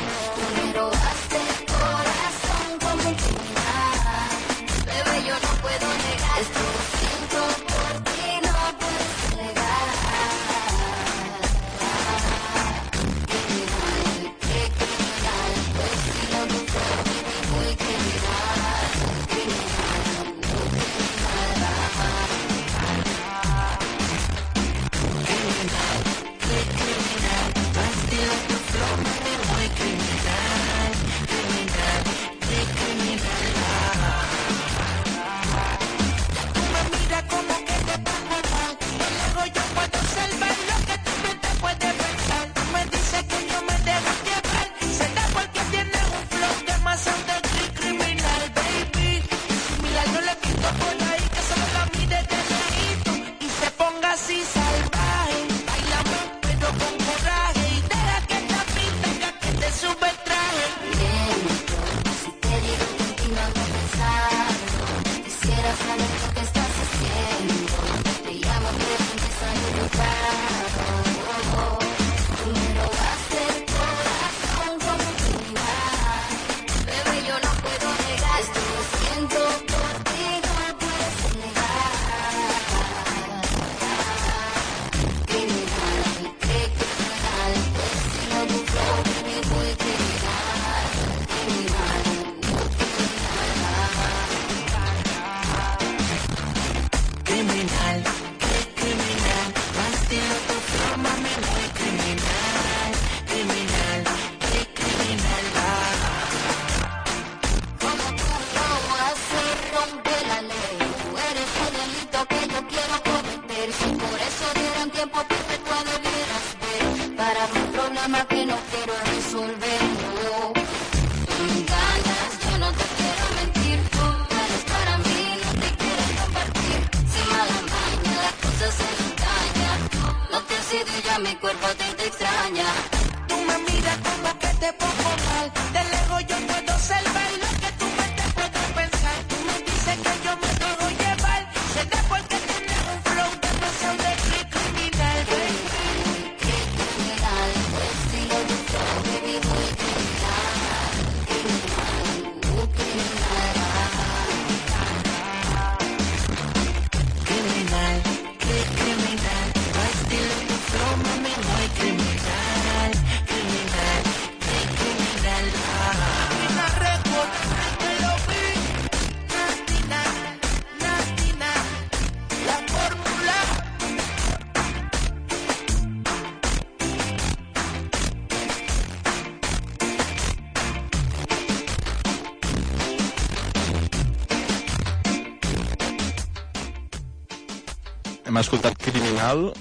Escoltat 189.22 189.22
Criminal 189.22 189.54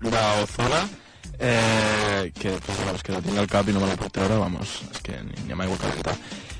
d'Ozona, 0.00 0.88
eh, 1.38 2.32
que, 2.34 2.50
pues, 2.50 2.78
és 2.94 3.02
que 3.02 3.12
la 3.12 3.20
tinc 3.22 3.38
al 3.38 3.48
cap 3.48 3.68
i 3.68 3.72
no 3.72 3.80
me 3.80 3.86
la 3.86 3.96
puc 3.96 4.12
treure, 4.12 4.38
vamos, 4.38 4.82
és 4.90 5.00
que 5.02 5.18
ni, 5.22 5.46
ni 5.46 5.52
amb 5.52 5.62
aigua 5.62 5.78
calenta. 5.78 6.14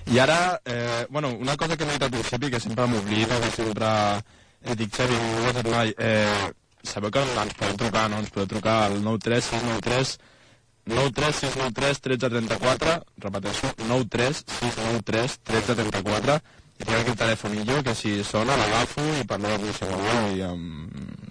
I 0.07 0.19
ara, 0.19 0.61
eh, 0.65 1.07
bueno, 1.11 1.31
una 1.31 1.57
cosa 1.57 1.77
que 1.77 1.85
m'he 1.85 1.93
dit 1.93 2.03
al 2.03 2.11
principi, 2.11 2.51
que 2.51 2.61
sempre 2.61 2.87
m'oblida, 2.87 3.39
que 3.41 3.51
sempre 3.51 3.87
eh, 4.63 4.75
dic, 4.77 4.95
Xavi, 4.95 5.15
no 5.15 5.79
ho 5.79 5.85
eh, 5.99 6.53
sabeu 6.83 7.11
que 7.11 7.23
ens 7.23 7.55
podeu 7.55 7.77
trucar, 7.77 8.09
no? 8.11 8.19
Ens 8.19 8.31
podeu 8.31 8.47
trucar 8.47 8.85
al 8.87 9.03
93693 9.03 10.19
93693 10.87 12.01
1334, 12.03 13.05
repeteixo, 13.19 13.75
93693 13.87 15.39
1334, 15.47 16.41
i 16.79 16.85
tinc 16.85 16.97
aquí 16.99 17.11
el 17.11 17.17
telefonillo 17.17 17.83
que 17.87 17.95
si 17.95 18.25
sona 18.25 18.57
l'agafo 18.57 19.05
i 19.21 19.27
parlo 19.27 19.51
de 19.53 19.59
qualsevol 19.63 20.35
i 20.35 20.43
em, 20.43 20.65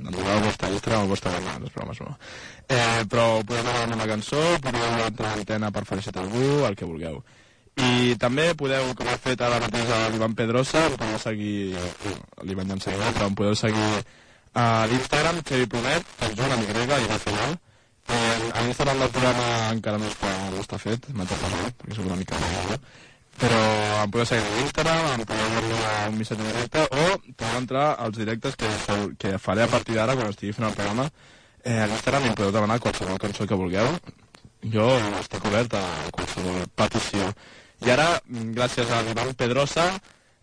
doneu 0.10 0.32
el 0.38 0.44
vostre 0.48 0.72
Instagram 0.74 1.04
o 1.04 1.06
el 1.06 1.12
vostre 1.12 1.34
canal, 1.36 1.68
és 1.68 1.76
broma, 1.76 1.94
és 1.94 2.02
broma. 2.02 2.18
Eh, 2.68 3.04
però 3.12 3.28
podeu 3.46 3.64
demanar 3.68 4.00
una 4.00 4.10
cançó, 4.10 4.42
podeu 4.64 4.88
a 4.88 5.12
l'antena 5.12 5.72
per 5.72 5.86
felicitar 5.86 6.24
algú, 6.24 6.66
el 6.66 6.76
que 6.80 6.90
vulgueu. 6.90 7.22
I 7.82 8.16
també 8.20 8.52
podeu, 8.58 8.90
com 8.98 9.08
ha 9.08 9.18
fet 9.22 9.42
ara 9.42 9.60
mateix 9.64 9.92
l'Ivan 10.14 10.34
Pedrosa, 10.36 10.88
em 10.90 10.98
podeu 11.00 11.20
seguir, 11.24 11.76
l'Ivan 12.44 12.74
ja 12.74 12.78
em 12.78 12.84
seguirà, 12.84 13.12
però 13.16 13.30
em 13.30 13.38
podeu 13.38 13.56
seguir 13.56 13.92
a 14.54 14.88
l'Instagram, 14.92 15.44
Xevi 15.48 15.70
Plomet, 15.72 16.10
per 16.20 16.34
Joan 16.36 16.58
amb 16.58 16.68
Y 16.68 16.88
i 16.90 17.12
al 17.12 17.24
final. 17.24 17.56
Eh, 18.12 18.52
a 18.52 18.66
l'Instagram 18.66 19.00
del 19.00 19.14
programa 19.14 19.48
encara 19.72 19.98
no 20.02 20.10
està, 20.10 20.32
no 20.52 20.60
està 20.60 20.78
fet, 20.82 21.08
m'ha 21.16 21.28
parlar, 21.30 21.72
perquè 21.80 21.96
soc 21.96 22.10
una 22.10 22.18
mica 22.20 22.40
mal, 22.42 22.80
però 23.42 23.62
em 24.04 24.12
podeu 24.14 24.28
seguir 24.30 24.46
a 24.46 24.58
l'Instagram, 24.60 25.06
em 25.16 25.26
podeu 25.26 25.60
enviar 25.62 25.94
un 26.12 26.18
missatge 26.20 26.46
directe 26.46 26.84
o 26.86 27.06
podeu 27.34 27.58
entrar 27.58 27.86
als 27.98 28.18
directes 28.18 28.56
que, 28.56 28.70
que 29.18 29.38
faré 29.42 29.66
a 29.66 29.72
partir 29.72 29.98
d'ara 29.98 30.16
quan 30.18 30.30
estigui 30.30 30.54
fent 30.54 30.70
el 30.70 30.76
programa. 30.78 31.08
Eh, 31.64 31.80
a 31.82 31.88
l'Instagram 31.90 32.28
i 32.28 32.32
em 32.32 32.38
podeu 32.38 32.54
demanar 32.54 32.80
qualsevol 32.84 33.18
cançó 33.22 33.50
que 33.50 33.58
vulgueu. 33.58 33.90
Jo 34.74 34.88
estic 35.20 35.46
obert 35.50 35.74
a 35.74 35.84
qualsevol 36.14 36.68
petició 36.78 37.32
i 37.82 37.90
ara, 37.90 38.20
gràcies 38.54 38.92
a 38.94 39.02
l'Ivan 39.02 39.34
Pedrosa 39.34 39.88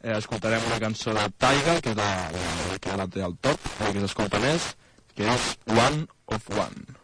eh, 0.03 0.17
escoltarem 0.17 0.67
una 0.67 0.81
cançó 0.83 1.15
de 1.15 1.29
Taiga 1.39 1.79
que 1.85 1.95
és 1.95 1.99
la, 2.01 2.11
la 2.35 2.81
que 2.83 2.91
ara 2.97 3.07
té 3.07 3.23
el 3.23 3.39
top 3.47 3.71
la 3.79 3.93
que 3.95 4.03
s'escolta 4.03 4.43
més 4.43 4.73
que 5.15 5.31
és 5.37 5.49
One 5.71 6.07
of 6.35 6.51
One. 6.59 6.99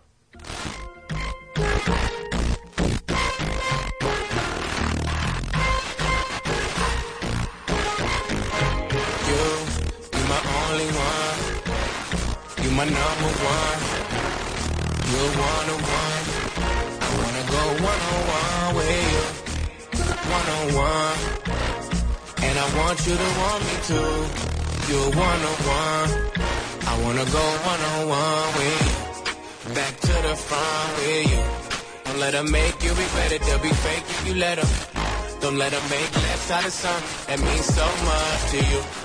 You, 1.54 2.23
my 12.76 12.84
number 12.84 13.32
one. 13.54 13.78
You're 15.10 15.32
one 15.46 15.68
on 15.74 15.80
one. 16.02 16.24
I 17.06 17.10
wanna 17.20 17.44
go 17.54 17.62
one 17.90 18.02
on 18.10 18.20
one 18.34 18.70
with 18.76 19.02
you. 19.12 19.22
One 20.36 20.48
on 20.56 20.66
one. 20.90 21.18
And 22.46 22.54
I 22.58 22.66
want 22.78 22.98
you 23.06 23.14
to 23.22 23.28
want 23.40 23.60
me 23.68 23.76
too. 23.90 24.14
You're 24.90 25.10
one 25.28 25.40
on 25.50 25.58
one. 25.78 26.10
I 26.90 26.94
wanna 27.04 27.26
go 27.38 27.44
one 27.70 27.82
on 27.92 28.00
one 28.08 28.48
with 28.58 28.80
you. 28.86 29.74
Back 29.74 29.94
to 30.08 30.14
the 30.26 30.34
front 30.34 30.90
with 30.98 31.30
you. 31.30 31.42
Don't 32.04 32.18
let 32.18 32.34
her 32.34 32.42
make 32.42 32.82
you 32.82 32.90
regret 32.90 33.30
it. 33.30 33.42
They'll 33.42 33.58
be 33.70 33.74
fake 33.86 34.04
if 34.14 34.26
you 34.26 34.34
let 34.34 34.56
them. 34.58 34.70
Don't 35.40 35.58
let 35.58 35.72
her 35.72 35.84
make 35.90 36.12
less 36.26 36.50
out 36.50 36.66
of 36.66 36.72
something 36.72 37.26
that 37.28 37.38
means 37.38 37.66
so 37.66 37.86
much 38.10 38.40
to 38.50 38.58
you. 38.72 39.03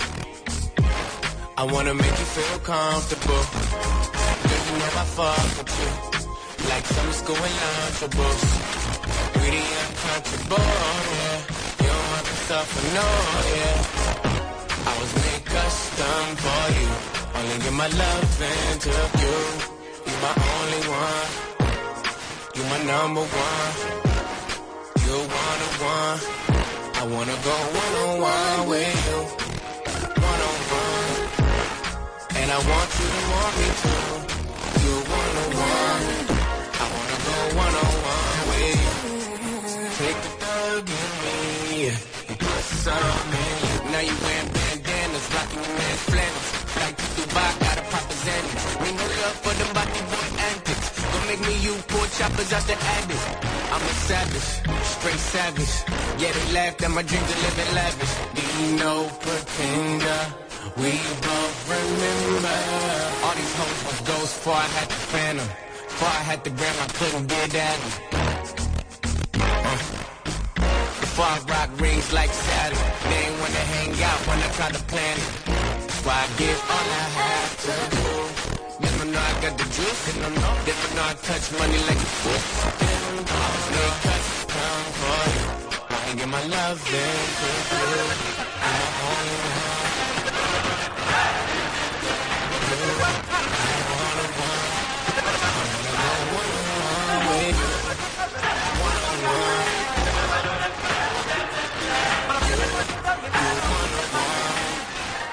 I 1.60 1.64
wanna 1.64 1.94
make 1.94 2.18
you 2.22 2.28
feel 2.38 2.60
comfortable. 2.60 3.44
Girl, 4.48 4.62
you 4.68 4.76
know 4.80 4.92
I 4.96 5.06
fuck 5.18 5.44
with 5.60 5.76
you. 5.80 5.92
Like 6.72 6.86
some 6.86 7.12
school 7.12 7.36
and 7.36 7.56
lunchables. 7.60 8.42
Really 9.44 9.68
uncomfortable, 9.84 10.68
yeah. 11.20 11.38
You 11.84 11.90
don't 11.92 12.12
have 12.16 12.28
to 12.32 12.36
suffer, 12.48 12.84
no, 12.96 13.08
yeah. 13.60 14.88
I 14.88 14.94
was 15.02 15.12
made 15.20 15.44
custom 15.52 16.24
for 16.44 16.64
you. 16.80 16.88
Only 17.36 17.58
give 17.66 17.76
my 17.84 17.90
love 18.04 18.40
into 18.56 18.96
you. 19.20 19.38
You 20.08 20.16
my 20.24 20.34
only 20.56 20.82
one. 21.04 21.28
You 22.56 22.64
my 22.72 22.80
number 22.88 23.26
one. 23.48 23.72
You're 25.04 25.28
one 25.44 25.60
on 25.68 25.74
one. 25.92 26.20
I 27.00 27.04
wanna 27.14 27.38
go 27.44 27.56
one 27.84 27.94
on 28.08 28.22
one 28.22 28.70
with 28.70 28.96
you. 29.10 29.39
And 32.50 32.58
I 32.58 32.66
want 32.66 32.90
you 32.98 33.08
to 33.14 33.22
want 33.30 33.54
me. 33.62 33.68
You're 34.82 35.06
one 35.06 35.34
on 35.38 35.50
one. 35.54 36.06
I 36.82 36.86
wanna 36.90 37.18
go 37.30 37.38
one 37.62 37.76
on 37.78 37.94
one 38.10 38.50
you. 38.58 38.90
Take 40.02 40.18
the 40.26 40.32
thug 40.42 40.86
in 40.90 41.12
me 41.22 41.94
and 41.94 42.40
put 42.42 42.64
some 42.82 43.30
in 43.38 43.54
you. 43.70 43.76
Now 43.94 44.02
you 44.02 44.16
wearing 44.26 44.50
bandanas, 44.50 45.26
rocking 45.30 45.62
your 45.62 45.78
man's 45.78 46.04
flannels. 46.10 46.50
Like 46.82 46.98
to 46.98 47.08
Dubai, 47.22 47.52
got 47.62 47.78
a 47.78 47.86
proposition. 47.94 48.66
Ain't 48.82 48.98
no 48.98 49.08
love 49.22 49.38
for 49.46 49.54
them 49.54 49.72
body 49.78 50.02
boy 50.10 50.28
antics. 50.50 50.88
Gonna 51.06 51.30
make 51.30 51.42
me 51.46 51.56
you 51.62 51.74
poor 51.86 52.08
choppers 52.18 52.50
out 52.50 52.66
the 52.66 52.78
attic. 52.98 53.22
I'm 53.70 53.84
a 53.94 53.94
savage, 54.10 54.50
straight 54.98 55.22
savage. 55.34 55.76
Yeah, 56.18 56.34
they 56.34 56.48
laughed 56.58 56.82
at 56.82 56.90
my 56.90 57.04
dreams 57.04 57.30
of 57.30 57.40
living 57.46 57.72
lavish. 57.78 58.14
Do 58.34 58.42
you 58.58 58.68
know 58.82 59.06
pretender? 59.22 60.50
We 60.78 60.92
both 60.92 61.70
before 64.40 64.56
I 64.56 64.72
had 64.80 64.88
the 64.88 65.02
phantom. 65.12 65.48
Before 65.92 66.08
I 66.08 66.24
had 66.32 66.40
the 66.46 66.52
gram, 66.52 66.76
I 66.80 66.88
couldn't 66.96 67.28
a 67.28 67.48
daddy. 67.52 67.92
Uh. 69.36 69.76
Before 71.04 71.28
I 71.28 71.40
rock 71.52 71.70
rings 71.76 72.08
like 72.14 72.32
Saturn. 72.32 72.80
They 73.12 73.20
ain't 73.28 73.36
wanna 73.44 73.66
hang 73.76 73.92
out 74.00 74.20
when 74.28 74.40
I 74.40 74.48
try 74.56 74.70
to 74.72 74.82
plan 74.88 75.18
it. 75.20 75.28
Why 76.08 76.16
I 76.24 76.28
give 76.40 76.60
all 76.72 76.88
I 77.04 77.08
have 77.20 77.54
to 77.68 77.74
do. 77.92 78.08
Never 78.80 79.06
know 79.12 79.20
I 79.20 79.34
got 79.44 79.56
the 79.60 79.68
juice, 79.76 80.04
and 80.08 80.24
I'm. 80.24 80.36
Never 80.72 80.88
know 80.96 81.06
I 81.12 81.16
touch 81.20 81.46
money 81.60 81.80
like 81.90 82.00
a 82.08 82.12
fool. 82.24 82.40
I 83.28 83.48
was 83.52 83.68
made 83.76 83.98
custom 84.08 84.80
for 85.00 85.22
you. 85.36 85.48
I 86.00 86.16
get 86.16 86.30
my 86.32 86.44
love 86.48 86.80
into 86.80 87.50
you. 87.92 88.08
I'm 88.72 88.96
only. 89.04 89.50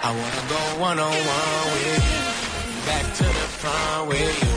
I 0.06 0.10
wanna 0.12 0.42
go 0.48 0.60
one 0.80 0.98
on 0.98 1.10
one 1.10 1.64
with 1.72 2.04
you. 2.06 2.24
Back 2.86 3.06
to 3.18 3.24
the 3.24 3.46
front 3.60 4.08
with 4.08 4.34
you. 4.42 4.54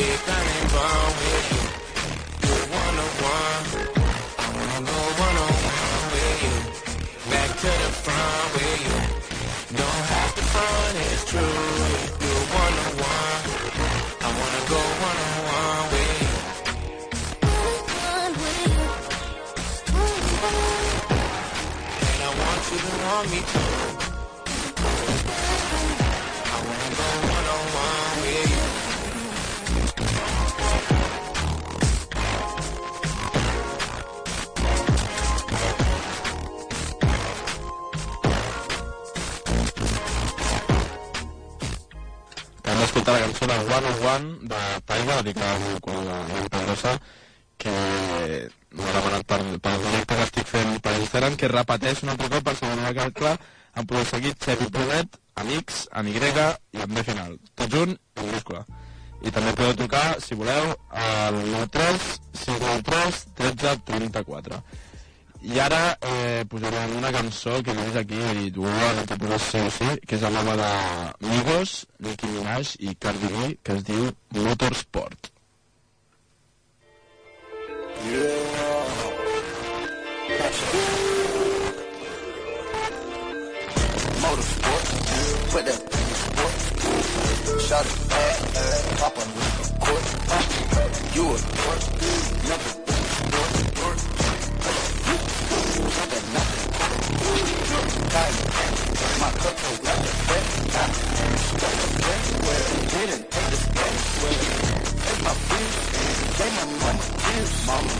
Yeah, 0.00 0.16
gun 0.26 0.46
and 0.54 0.68
bone 0.70 1.12
with 1.20 1.46
you. 1.50 1.62
You're 2.46 2.66
one 2.78 2.96
on 3.04 3.12
one. 3.34 3.64
I 4.38 4.46
wanna 4.54 4.80
go 4.86 4.98
one 5.24 5.36
on 5.44 5.54
one 5.66 6.04
with 6.12 6.38
you. 6.44 6.56
Back 7.32 7.50
to 7.64 7.70
the 7.82 7.90
front 8.04 8.46
with 8.54 8.78
you. 8.86 8.98
Don't 9.76 10.04
have 10.14 10.32
to 10.36 10.42
front, 10.52 10.94
it's 11.12 11.24
true. 11.30 12.19
And 22.72 22.78
I 22.78 22.86
want 22.86 22.94
you 22.94 23.00
to 23.00 23.04
want 23.04 23.26
me 23.30 23.40
too. 23.50 23.58
I 26.46 26.58
wanna 26.66 26.90
go 27.00 27.08
one 27.34 27.48
on 27.50 27.64
one 27.74 28.16
with 28.22 28.50
you. 28.52 28.64
que 42.62 42.70
hem 42.70 42.78
d'escoltar 42.78 43.14
la 43.14 43.20
cançó 43.26 43.46
de 43.46 43.56
One 43.58 43.86
on 43.86 43.96
One 44.14 44.26
de 44.42 44.60
Taiga, 44.86 45.22
dedicada 45.22 45.54
al 45.56 45.60
meu 45.60 45.80
col·lega 45.80 46.16
Joan 46.30 46.48
Pedrosa, 46.54 46.92
que 47.58 48.50
m'ha 48.78 48.92
demanat 48.96 49.24
per, 49.26 49.40
per 49.62 49.72
el 49.76 49.86
directe 49.86 50.18
que 50.18 50.26
estic 50.28 50.50
fent 50.50 50.76
per 50.84 50.98
Instagram, 50.98 51.38
que 51.40 51.50
repeteix 51.50 52.04
un 52.04 52.12
altre 52.14 52.28
cop 52.34 52.50
per 52.50 52.56
m'ha 52.68 52.92
quedat 52.92 53.16
clar, 53.16 53.38
em 53.78 53.86
podeu 53.86 54.04
seguir 54.06 54.34
Xevi 54.44 54.68
Promet, 54.74 55.16
amics, 55.42 55.86
amb 55.92 56.08
Y 56.08 56.18
i 56.18 56.82
amb 56.84 56.94
B 56.94 57.02
final. 57.06 57.38
Tot 57.54 57.72
junt, 57.72 57.96
en 58.16 58.26
minúscula. 58.26 58.64
I 59.20 59.30
també 59.30 59.52
podeu 59.52 59.74
trucar, 59.76 60.04
si 60.24 60.34
voleu, 60.34 60.70
al 60.90 61.34
93 61.50 62.20
53 62.44 63.24
13 63.36 63.74
34. 63.90 64.62
I 65.40 65.58
ara 65.60 65.96
eh, 66.04 66.44
posarem 66.48 66.96
una 66.98 67.12
cançó 67.12 67.62
que 67.64 67.72
veus 67.76 67.96
aquí 67.96 68.20
i 68.44 68.50
tu 68.52 68.64
la 68.64 69.06
que 69.08 69.16
poses 69.16 69.46
sí 69.48 69.62
o 69.64 69.70
sí, 69.72 69.90
que 70.06 70.18
és 70.18 70.24
el 70.28 70.36
nom 70.36 70.50
de 70.60 70.70
Migos, 71.24 71.86
Nicki 72.04 72.28
Minaj 72.34 72.76
i 72.78 72.94
Cardi 72.94 73.32
B, 73.34 73.50
que 73.64 73.78
es 73.78 73.84
diu 73.88 74.10
Motorsport. 74.36 75.32
Motorsport, 78.00 78.49
put 85.50 85.64
the 85.66 85.72
shot 87.58 87.84
it 87.84 88.08
back, 88.08 88.38
uh, 88.54 88.96
pop 88.98 89.18
on 89.18 89.26
the 89.34 89.42
court. 89.82 90.04
You 91.14 91.24
a 91.26 91.38
court, 91.58 91.82
number 92.46 92.72
my 99.20 99.30
cup 99.42 99.56
will 99.60 99.78
let 99.84 99.98
the 100.06 100.12
bread 100.26 100.46
down. 100.70 100.90
Let 101.60 101.74
the 101.80 101.88
bread 101.98 102.24
well, 102.46 102.66
didn't 102.94 103.24
take 103.30 103.50
the 103.50 103.58
bread 103.74 103.96
well. 104.22 104.42
Take 105.02 105.22
my 105.26 105.34
food, 105.46 105.70
take 106.38 106.54
my 106.58 106.66
mama, 106.78 107.04
give 107.26 107.50
mama. 107.66 107.94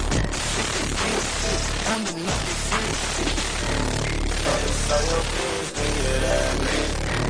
She 0.50 0.62
can 0.70 0.86
give 1.00 1.26
this, 1.42 1.64
I'm 1.90 2.00
the 2.06 2.14
number 2.14 2.54
three. 2.70 2.94
Gotta 4.44 4.70
sell 4.86 5.02
your 5.10 5.22
food, 5.32 5.64
think 5.74 5.96
it 5.98 6.22
at 6.22 6.54
me. 6.64 7.30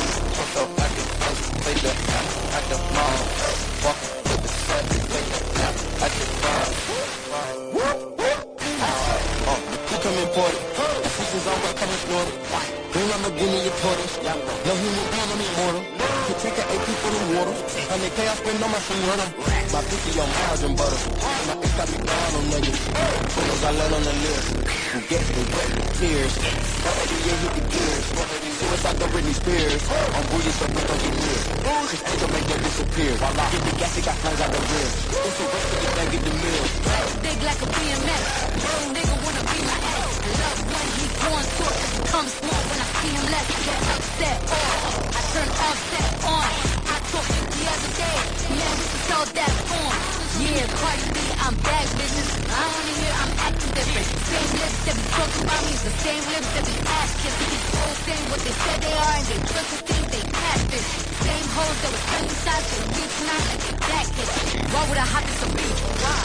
at 2.53 2.63
the 2.69 2.77
mall. 2.93 3.19
Walk 3.83 3.99
in 4.31 4.41
the 4.41 4.47
set, 4.47 4.83
take 4.91 5.27
the 5.31 5.41
app 5.61 5.75
at 6.03 6.11
the 6.17 6.25
crawl. 6.39 6.69
Oh, 9.47 9.59
he 9.89 9.95
come 10.03 10.17
imported. 10.17 10.80
And 11.11 11.27
sisters 11.27 11.43
all 11.43 11.59
got 11.59 11.75
coming 11.75 12.03
water. 12.07 12.31
Green 12.95 13.07
Lamborghini, 13.11 13.59
your 13.67 13.75
tortoise. 13.83 14.15
No 14.23 14.71
human 14.79 15.05
being, 15.11 15.27
I'm 15.27 15.43
immortal. 15.43 15.83
Could 16.23 16.39
take 16.39 16.55
an 16.55 16.67
AP 16.71 16.87
for 17.03 17.11
the 17.11 17.21
water. 17.35 17.51
Hundred 17.91 18.15
K 18.15 18.19
I 18.31 18.35
spend 18.39 18.63
on 18.63 18.71
my 18.71 18.79
senora. 18.79 19.27
My 19.75 19.81
50 19.83 20.23
on 20.23 20.31
and 20.31 20.75
butter. 20.79 20.99
My 21.51 21.55
ex 21.59 21.71
got 21.75 21.87
me 21.91 21.99
down 21.99 22.31
on 22.31 22.43
niggas. 22.47 22.79
Photos 23.27 23.59
I 23.59 23.71
let 23.75 23.91
on 23.91 24.03
the 24.07 24.15
list. 24.23 24.47
Who 24.71 24.99
gets 25.11 25.27
me 25.35 25.43
wet 25.51 25.69
tears. 25.99 26.33
Already 26.79 27.17
yeah, 27.27 27.43
hit 27.43 27.53
the 27.59 27.63
gears. 27.75 28.05
Suicide 28.55 28.95
the 28.95 29.07
Britney 29.11 29.35
Spears. 29.35 29.83
I'm 30.15 30.23
booty 30.31 30.51
so 30.55 30.63
we 30.71 30.79
don't 30.79 30.95
get 30.95 31.15
near. 31.19 31.41
Cause 31.91 32.03
Angel 32.07 32.29
make 32.31 32.47
that 32.55 32.59
disappear. 32.71 33.13
Get 33.19 33.61
the 33.67 33.73
gas, 33.75 33.97
it 33.99 34.05
got 34.07 34.15
flames 34.15 34.39
out 34.39 34.51
the 34.55 34.61
rear. 34.63 34.89
It's 35.11 35.39
a 35.39 35.45
race 35.51 35.67
to 35.67 35.75
get 35.75 35.91
back, 35.91 36.07
get 36.07 36.23
the 36.23 36.33
meal. 36.39 36.65
Big 37.19 37.39
like 37.43 37.59
a 37.59 37.67
BMX. 37.67 38.23
Little 38.63 38.89
nigga 38.95 39.15
wanna 39.27 39.43
be 39.51 39.59
my 39.59 39.77
ex. 39.91 40.07
Love 40.39 40.70
when 41.23 41.33
he 41.33 41.33
going 41.33 41.45
to 41.45 41.63
it. 41.63 42.07
Comes 42.09 42.31
small 42.33 42.61
when 42.69 42.79
I 42.79 42.87
see 42.99 43.09
him 43.09 43.25
less. 43.31 43.47
Get 43.65 43.81
upset. 43.95 44.39
Oh, 44.47 45.09
I 45.13 45.21
turn 45.33 45.49
offset 45.49 46.25
on. 46.25 46.40
I 47.61 47.67
told 47.67 47.67
50 47.67 47.67
the 47.67 47.69
other 47.69 47.91
day. 47.93 48.17
We 48.49 48.57
can 48.57 48.79
sell 49.05 49.25
that 49.37 49.53
on. 49.69 49.93
Yeah, 50.41 50.65
Cardi 50.81 51.05
B, 51.13 51.17
I'm 51.45 51.55
back 51.61 51.85
business. 51.93 52.29
I 52.49 52.65
wanna 52.73 52.93
hear 52.97 53.13
I'm 53.21 53.33
acting 53.45 53.71
different. 53.77 54.07
Same 54.25 54.51
lips 54.57 54.79
that 54.85 54.95
be 54.97 55.05
talking 55.13 55.43
about 55.45 55.61
me 55.61 55.73
the 55.77 55.93
same 56.01 56.23
lips 56.33 56.49
that 56.57 56.63
be 56.65 56.75
asking. 56.81 57.33
These 57.37 57.65
hoes 57.69 57.97
saying 58.05 58.25
what 58.33 58.41
they 58.41 58.55
said 58.65 58.77
they 58.81 58.95
are 58.97 59.15
and 59.21 59.25
they 59.29 59.39
just 59.45 59.67
to 59.69 59.77
think 59.85 60.05
they 60.09 60.23
catfish. 60.25 60.89
Same 61.21 61.47
hoes 61.53 61.77
that 61.85 61.91
was 61.93 62.03
to 62.41 62.75
the 62.81 62.87
beach 62.97 63.13
tonight 63.21 63.45
like 63.45 63.61
they 63.61 63.75
blackfish. 63.77 64.31
Why 64.73 64.81
would 64.89 64.97
I 64.97 65.07
hop 65.13 65.25
in 65.29 65.35
some 65.37 65.53
beef? 65.53 65.77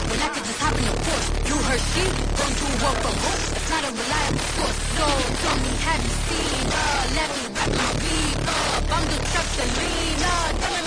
When 0.09 0.19
I 0.25 0.29
could 0.33 0.45
just 0.49 0.59
hop 0.63 0.73
in 0.73 0.85
a 0.89 0.95
Porsche. 1.05 1.29
You 1.45 1.55
heard 1.69 1.83
she 1.93 2.05
don't 2.33 2.55
do 2.57 2.67
work 2.81 2.97
for 3.05 3.13
who? 3.13 3.31
That's 3.53 3.69
not 3.69 3.83
a 3.85 3.91
reliable 3.93 4.47
source. 4.57 4.77
So 4.97 5.05
tell 5.05 5.57
me, 5.61 5.71
have 5.85 6.01
you 6.01 6.13
seen? 6.25 6.65
Uh, 6.65 7.03
let 7.13 7.29
me 7.29 7.43
rap 7.53 7.71
my 7.77 7.89
beat. 8.01 8.37
Uh, 8.41 8.95
I'm 8.97 9.05
the 9.05 9.19
truck 9.29 9.47
to 9.53 9.65
tell 9.69 10.77
me 10.81 10.86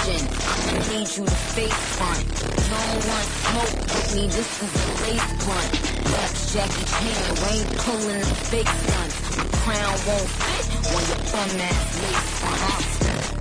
I'ma 0.00 0.80
need 0.88 1.12
you 1.12 1.28
to 1.28 1.36
face 1.52 1.80
front. 2.00 2.24
Don't 2.32 3.04
want 3.04 3.28
smoke 3.44 3.76
with 3.84 4.16
me, 4.16 4.24
this 4.32 4.48
is 4.64 4.72
a 4.72 4.96
lace 5.04 5.28
blunt. 5.44 5.72
That's 6.08 6.40
Jackie 6.56 6.86
Chan, 6.88 7.36
rain 7.44 7.68
pulling 7.84 8.24
the 8.24 8.36
fake 8.48 8.72
stunts. 8.80 9.16
Crown 9.60 9.92
won't 10.08 10.24
fit 10.40 10.64
when 10.88 11.04
your 11.04 11.20
bum 11.28 11.52
ass 11.68 12.00
lace 12.00 12.28
front. 12.40 12.80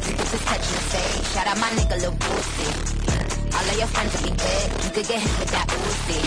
You 0.04 0.12
get 0.19 0.28
this 0.28 0.43
touching 0.43 0.76
the 0.76 0.84
face, 0.91 1.32
shout 1.32 1.48
out 1.48 1.58
my 1.63 1.69
nigga 1.80 1.95
Lil 1.95 2.12
Boosie. 2.19 2.76
All 3.56 3.63
of 3.63 3.78
your 3.80 3.88
friends 3.88 4.12
will 4.19 4.28
be 4.28 4.36
dead, 4.36 4.67
you 4.84 4.91
could 4.91 5.08
get 5.08 5.19
hit 5.24 5.36
with 5.39 5.52
that 5.56 5.67
Uzi. 5.72 6.19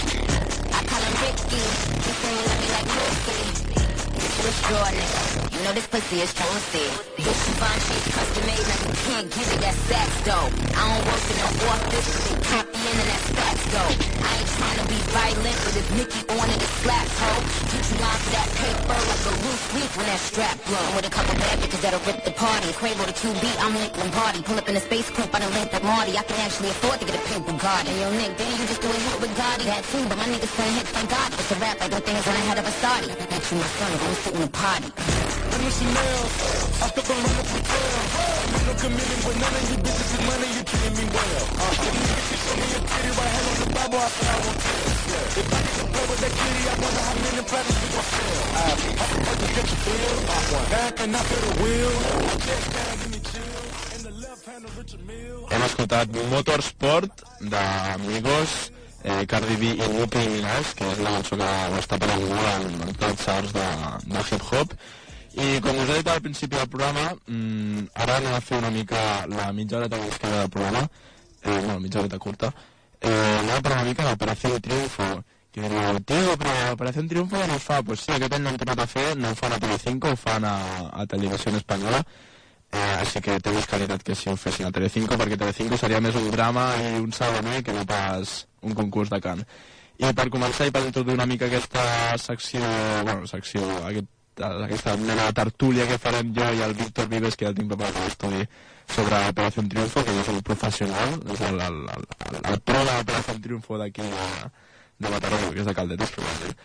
I 0.72 0.80
call 0.88 1.02
him 1.04 1.14
Ricky, 1.28 1.60
he 1.60 2.12
saying 2.24 2.40
let 2.48 2.56
me 2.56 2.68
like 2.72 2.88
Lucy. 2.88 3.68
This 4.16 4.48
is 4.48 4.54
straw 4.64 4.88
nigga, 4.96 5.31
you 5.52 5.60
know 5.64 5.72
this 5.72 5.86
pussy 5.86 6.20
is 6.20 6.32
juicy. 6.32 6.86
This 7.20 7.40
Givenchy's 7.46 8.06
custom 8.14 8.44
made, 8.48 8.64
now 8.64 8.78
you 8.82 8.92
can't 9.06 9.28
get 9.28 9.46
it, 9.52 9.60
that's 9.60 9.80
sex 9.86 10.08
though. 10.24 10.48
I 10.72 10.82
don't 10.88 11.04
work 11.04 11.24
in 11.28 11.36
no 11.36 11.48
office, 11.68 12.08
they 12.24 12.36
copying 12.42 12.96
and 13.02 13.08
that's 13.12 13.28
facts 13.36 13.66
though. 13.68 13.92
I 14.24 14.30
ain't 14.40 14.50
trying 14.56 14.78
to 14.80 14.86
be 14.88 14.98
violent, 15.12 15.58
but 15.62 15.74
if 15.76 15.86
Nicki 15.94 16.20
on 16.32 16.46
it, 16.48 16.60
it 16.62 16.72
slaps 16.80 17.16
ho. 17.20 17.32
Get 17.68 17.84
you 17.84 17.96
for 18.00 18.32
that 18.32 18.48
paper 18.56 18.98
like 18.98 19.24
a 19.28 19.32
loose 19.44 19.66
leaf 19.76 19.90
when 19.96 20.06
that 20.08 20.20
strap 20.20 20.56
blow. 20.64 20.86
With 20.96 21.06
a 21.06 21.12
couple 21.12 21.34
bad 21.36 21.56
bitches 21.60 21.80
that'll 21.84 22.02
rip 22.08 22.24
the 22.24 22.32
party. 22.32 22.68
Quavo 22.72 23.04
the 23.04 23.14
QB, 23.14 23.44
I'm 23.60 23.72
Nick 23.76 23.92
Lombardi. 23.98 24.40
Pull 24.42 24.58
up 24.58 24.68
in 24.68 24.76
a 24.76 24.82
space 24.82 25.10
coupe, 25.10 25.34
I 25.34 25.38
done 25.38 25.52
linked 25.52 25.72
like 25.72 25.84
Marty. 25.84 26.16
I 26.16 26.22
can 26.22 26.38
actually 26.40 26.70
afford 26.70 26.98
to 27.00 27.06
get 27.06 27.14
a 27.20 27.22
pink 27.28 27.44
Bugatti. 27.46 27.92
And 27.92 27.98
yo, 28.00 28.08
Nick, 28.16 28.36
didn't 28.38 28.56
you 28.56 28.66
just 28.66 28.80
do 28.80 28.88
a 28.88 28.96
hit 28.96 29.20
with 29.20 29.32
Gotti? 29.36 29.64
That 29.68 29.84
too, 29.92 30.04
but 30.08 30.16
my 30.16 30.26
niggas 30.26 30.52
playing 30.56 30.76
hits 30.80 30.92
like 30.96 31.08
Gotti. 31.12 31.36
It's 31.36 31.52
a 31.52 31.58
rap 31.60 31.76
like 31.80 31.90
them 31.90 32.02
things 32.02 32.24
when 32.26 32.36
I 32.36 32.44
had 32.48 32.58
a 32.58 32.64
Versace. 32.64 33.12
Bet 33.30 33.42
you 33.52 33.56
my 33.60 33.68
son, 33.76 33.90
I'm 33.92 34.14
sitting 34.24 34.40
in 34.40 34.48
a 34.48 34.52
party. 34.52 35.11
Let 35.62 35.70
me 35.70 35.78
Chanel. 35.78 36.22
I 36.82 36.88
took 36.90 37.06
a 37.06 37.14
run 37.22 37.38
up 37.38 37.46
the 37.46 37.60
trail. 37.62 37.98
Ain't 38.50 38.66
no 38.66 38.74
committing 38.82 39.22
with 39.22 39.38
none 39.38 39.54
of 39.54 39.64
you 39.70 39.78
bitches 39.78 40.10
with 40.10 40.24
money, 40.26 40.48
you 40.58 40.62
treating 40.66 40.94
me 40.98 41.04
well. 41.14 41.44
Uh, 41.54 41.70
you 41.86 42.02
bitches 42.02 42.40
show 42.42 42.54
me 42.58 42.66
your 42.66 42.82
titty 42.82 43.12
right 43.14 43.30
hand 43.30 43.46
on 43.46 43.58
the 43.62 43.68
Bible, 43.70 44.00
I 44.02 44.08
said 44.10 44.26
I 44.26 44.38
won't 44.42 44.58
tell. 44.58 44.82
Yeah. 44.82 45.38
If 45.38 45.54
I 45.54 45.60
to 45.62 45.84
play 45.86 46.06
with 46.10 46.20
that 46.26 46.34
kitty, 46.34 46.62
I 46.66 46.74
wonder 46.82 47.02
how 47.06 47.14
many 47.22 47.42
platinums 47.46 47.78
we 47.78 47.88
gon' 47.94 48.08
sell. 48.10 48.42
I 48.42 48.74
can 48.74 49.38
just 49.38 49.54
get 49.54 49.66
your 49.70 49.80
bill. 49.86 50.18
Back 50.74 50.96
and 50.98 51.14
I 51.14 51.22
feel 51.30 51.42
the 51.46 51.52
wheel. 51.62 51.94
Check 52.42 52.62
down, 52.74 52.94
give 52.98 53.10
me 53.14 53.20
chill. 53.30 53.62
The. 54.02 54.10
Hem 55.52 55.62
escoltat 55.62 56.08
Motorsport 56.32 57.22
d'Amigos, 57.38 58.72
eh, 59.06 59.22
Cardi 59.30 59.56
B 59.62 59.76
i 59.78 59.86
Nicki 59.94 60.26
Minaj, 60.26 60.74
que 60.74 60.90
és 60.90 60.98
la 61.06 61.14
cançó 61.14 61.38
que 61.38 61.52
està 61.78 62.00
prenent 62.02 62.26
molt 62.26 62.50
en, 62.50 62.82
en 62.88 62.98
tots 62.98 63.30
els 63.36 63.54
de, 63.54 63.68
de 64.10 64.26
hip-hop. 64.26 64.74
I 65.34 65.60
com 65.64 65.78
us 65.80 65.88
he 65.88 65.94
dit 65.96 66.08
al 66.12 66.20
principi 66.20 66.56
del 66.56 66.68
programa, 66.68 67.14
mm, 67.26 67.86
ara 67.94 68.16
anem 68.18 68.34
a 68.34 68.40
fer 68.40 68.58
una 68.58 68.70
mica 68.70 69.26
la 69.26 69.52
mitja 69.52 69.78
més 69.80 70.18
que 70.18 70.28
del 70.28 70.50
programa, 70.50 70.82
eh, 71.42 71.60
no, 71.66 71.78
mitja 71.80 72.00
horeta 72.00 72.18
curta, 72.18 72.52
eh, 73.00 73.38
anem 73.38 73.56
a 73.56 73.60
parlar 73.62 73.80
una 73.80 73.88
mica 73.88 74.04
d'Operació 74.04 74.60
Triunfo, 74.60 75.24
que 75.52 75.62
diu, 75.62 76.00
tio, 76.04 76.36
però 76.36 76.72
Operació 76.72 77.06
Triunfo 77.08 77.36
ja 77.36 77.46
no 77.46 77.56
es 77.56 77.62
fa. 77.62 77.82
Pues 77.82 78.00
sí, 78.00 78.12
aquest 78.12 78.32
any 78.34 78.44
l'han 78.44 78.60
tornat 78.60 78.84
a 78.84 78.86
fer, 78.86 79.16
no 79.16 79.30
ho 79.30 79.34
fan 79.34 79.52
a 79.52 79.58
Telecinco, 79.58 80.12
ho 80.12 80.16
fan 80.16 80.44
a, 80.44 80.54
a 80.92 81.06
Televisió 81.06 81.56
Espanyola, 81.56 82.04
eh, 82.72 82.94
així 83.00 83.20
que 83.20 83.40
té 83.40 83.52
més 83.52 83.66
qualitat 83.66 84.02
que 84.02 84.14
si 84.14 84.28
ho 84.28 84.36
fessin 84.36 84.68
a 84.68 84.72
Telecinco, 84.72 85.16
perquè 85.16 85.38
Telecinco 85.38 85.76
seria 85.80 86.00
més 86.00 86.14
un 86.14 86.30
drama 86.30 86.74
i 86.76 86.96
un 87.00 87.12
saloner 87.12 87.62
que 87.62 87.72
no 87.72 87.84
pas 87.86 88.46
un 88.60 88.74
concurs 88.74 89.08
de 89.08 89.20
cant. 89.20 89.44
I 89.96 90.12
per 90.12 90.28
començar 90.28 90.66
i 90.66 90.72
per 90.72 90.84
introduir 90.84 91.16
una 91.16 91.26
mica 91.26 91.46
aquesta 91.46 92.18
secció, 92.18 92.60
bueno, 93.04 93.26
secció, 93.26 93.62
aquest, 93.86 94.08
aquesta 94.40 94.96
mena 94.96 95.26
de 95.26 95.32
tertúlia 95.32 95.86
que 95.86 95.98
farem 96.00 96.32
jo 96.34 96.46
i 96.56 96.62
el 96.64 96.74
Víctor 96.74 97.08
Vives, 97.08 97.36
que 97.36 97.44
ja 97.44 97.50
el 97.52 97.56
tinc 97.56 97.68
preparat 97.68 97.96
a 97.96 98.04
l'estudi, 98.06 98.44
sobre 98.88 99.18
Operació 99.28 99.64
Triunfo, 99.68 100.04
que 100.04 100.14
jo 100.16 100.24
soc 100.24 100.36
el 100.36 100.42
professional, 100.42 101.16
és 101.34 101.42
el, 101.48 101.60
el, 101.60 101.80
el, 101.96 102.06
el, 102.40 102.60
pro 102.60 102.78
de 102.80 102.92
l'Operació 102.92 103.34
Triunfo 103.44 103.80
d'aquí 103.80 104.06
de, 104.06 104.28
de 105.04 105.12
Mataró, 105.12 105.40
que 105.50 105.60
és 105.60 105.68
de 105.68 105.74
Caldetes, 105.76 106.14
sí. 106.16 106.56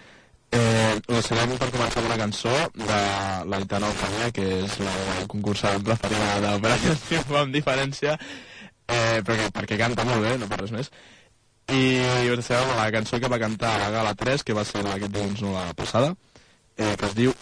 Eh, 0.57 0.95
us 1.11 1.27
serem 1.27 1.57
per 1.59 1.67
començar 1.73 1.99
amb 1.99 2.07
una 2.07 2.19
cançó 2.21 2.53
de 2.79 2.99
l'Aitana 3.51 3.89
Eufèmia, 3.91 4.31
que 4.31 4.45
és 4.61 4.77
la 4.79 4.95
concursant 5.27 5.83
preferida 5.83 6.39
d'Operació 6.45 6.95
Triunfo 7.07 7.41
amb 7.41 7.55
diferència, 7.55 8.15
eh, 8.87 9.19
perquè, 9.27 9.51
perquè 9.59 9.79
canta 9.83 10.07
molt 10.07 10.23
bé, 10.23 10.37
no 10.39 10.47
per 10.47 10.61
res 10.63 10.71
més. 10.75 10.91
I 11.67 11.99
us 12.31 12.39
deixarem 12.39 12.69
amb 12.69 12.79
la 12.79 12.91
cançó 12.95 13.19
que 13.19 13.27
va 13.27 13.41
cantar 13.41 13.73
a 13.75 13.79
la 13.81 13.89
Gala 13.91 14.13
3, 14.15 14.45
que 14.47 14.55
va 14.55 14.63
ser 14.63 14.85
aquest 14.87 15.11
dilluns, 15.11 15.41
no 15.43 15.51
la 15.51 15.73
passada, 15.75 16.13
eh, 16.77 16.95
que 16.97 17.05
es 17.05 17.15
diu. 17.17 17.33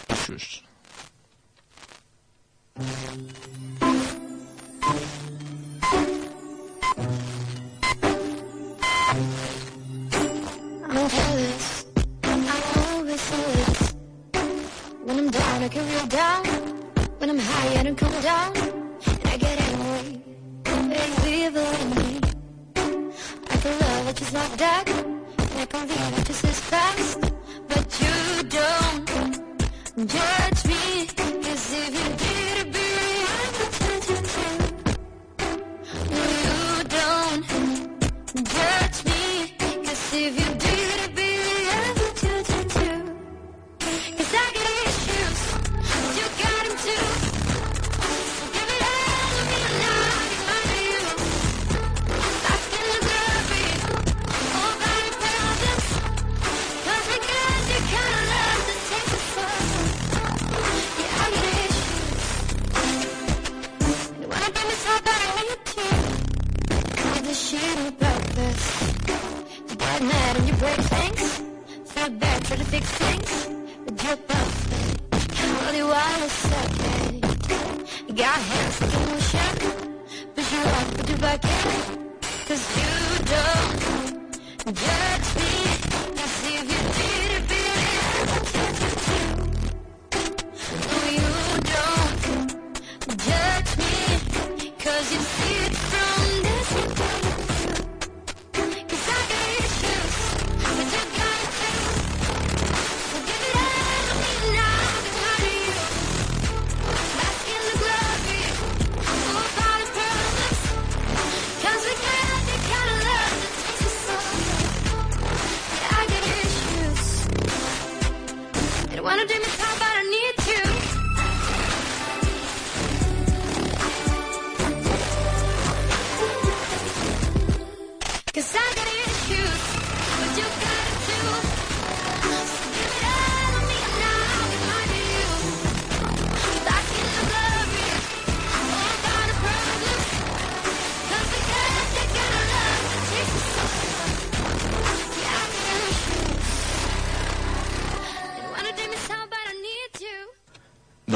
How 119.60 119.76
about 119.76 119.95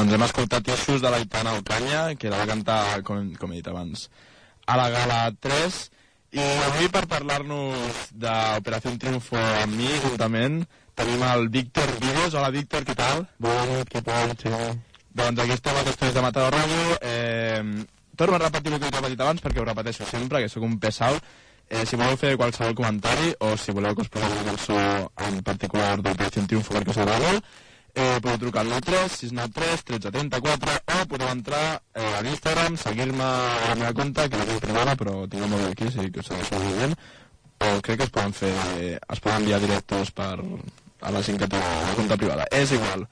Doncs 0.09 0.17
hem 0.17 0.25
escoltat 0.25 0.69
Issues 0.73 1.03
de 1.03 1.09
l'Aitana 1.13 1.51
Alcanya, 1.53 1.99
que 2.17 2.31
la 2.33 2.39
va 2.39 2.47
cantar, 2.49 3.03
com, 3.05 3.27
com 3.37 3.51
he 3.53 3.59
dit 3.59 3.67
abans, 3.69 4.07
a 4.65 4.77
la 4.79 4.87
Gala 4.89 5.19
3, 5.45 5.77
i 6.33 6.45
avui 6.65 6.89
per 6.89 7.03
parlar-nos 7.11 8.07
d'Operació 8.23 8.95
Triunfo 9.03 9.37
amb 9.37 9.77
mi, 9.77 9.91
juntament, 10.07 10.63
tenim 10.97 11.21
el 11.27 11.45
Víctor 11.53 11.93
Vives. 12.01 12.33
Hola, 12.33 12.49
Víctor, 12.57 12.89
què 12.89 12.97
tal? 12.97 13.21
Bona 13.37 13.67
nit, 13.69 13.93
què 13.93 14.01
tal? 14.09 14.33
Sí. 14.41 14.55
Doncs 15.21 15.45
aquí 15.45 15.57
estem 15.59 15.77
als 15.77 15.93
estudis 15.93 16.17
de 16.17 16.25
Matador 16.25 16.57
Ràdio. 16.57 16.99
Eh, 17.13 17.85
torno 18.17 18.41
a 18.41 18.43
repetir 18.47 18.73
el 18.73 18.81
que 18.81 18.89
he 18.89 18.97
repetit 18.97 19.25
abans 19.27 19.45
perquè 19.45 19.61
ho 19.61 19.69
repeteixo 19.69 20.09
sempre, 20.09 20.41
que 20.41 20.49
sóc 20.49 20.65
un 20.65 20.79
pesau. 20.81 21.21
Eh, 21.69 21.85
si 21.85 22.01
voleu 22.01 22.17
fer 22.17 22.33
qualsevol 22.33 22.73
comentari 22.81 23.35
o 23.45 23.53
si 23.61 23.77
voleu 23.77 23.93
que 23.93 24.09
us 24.09 24.13
posem 24.17 24.39
una 24.39 24.51
cançó 24.55 24.83
en 25.29 25.43
particular 25.45 25.99
d'Operació 26.01 26.49
Triunfo 26.49 26.79
perquè 26.79 26.97
us 26.97 27.03
agrada, 27.05 27.41
eh, 27.93 28.19
podeu 28.21 28.37
trucar 28.45 28.65
al 28.65 28.69
93 28.73 29.15
693 29.21 29.85
1334 29.87 30.75
o 30.95 31.07
podeu 31.11 31.31
entrar 31.31 31.81
eh, 31.93 32.03
a 32.17 32.21
l'Instagram, 32.25 32.77
seguir-me 32.77 33.23
a 33.23 33.69
la 33.69 33.79
meva 33.79 33.93
compte, 33.93 34.27
que 34.29 34.41
la 34.41 34.49
tinc 34.49 34.61
privada, 34.65 34.95
però 34.99 35.23
tinc 35.27 35.45
el 35.45 35.49
mòbil 35.51 35.71
aquí, 35.71 35.89
sí 35.93 36.11
que 36.11 36.23
us 36.23 36.29
segueixo 36.31 36.61
bien. 36.67 36.95
O 37.59 37.81
crec 37.83 37.99
que 37.99 38.05
es 38.07 38.13
poden 38.15 38.33
fer, 38.33 38.53
eh, 38.77 38.99
es 38.99 39.19
poden 39.19 39.43
enviar 39.43 39.59
directos 39.59 40.13
per, 40.15 40.37
a 41.01 41.11
la 41.11 41.23
gent 41.23 41.39
que 41.39 41.47
té 41.47 41.59
la 41.59 41.95
compte 41.97 42.17
privada. 42.17 42.47
És 42.51 42.71
igual. 42.71 43.07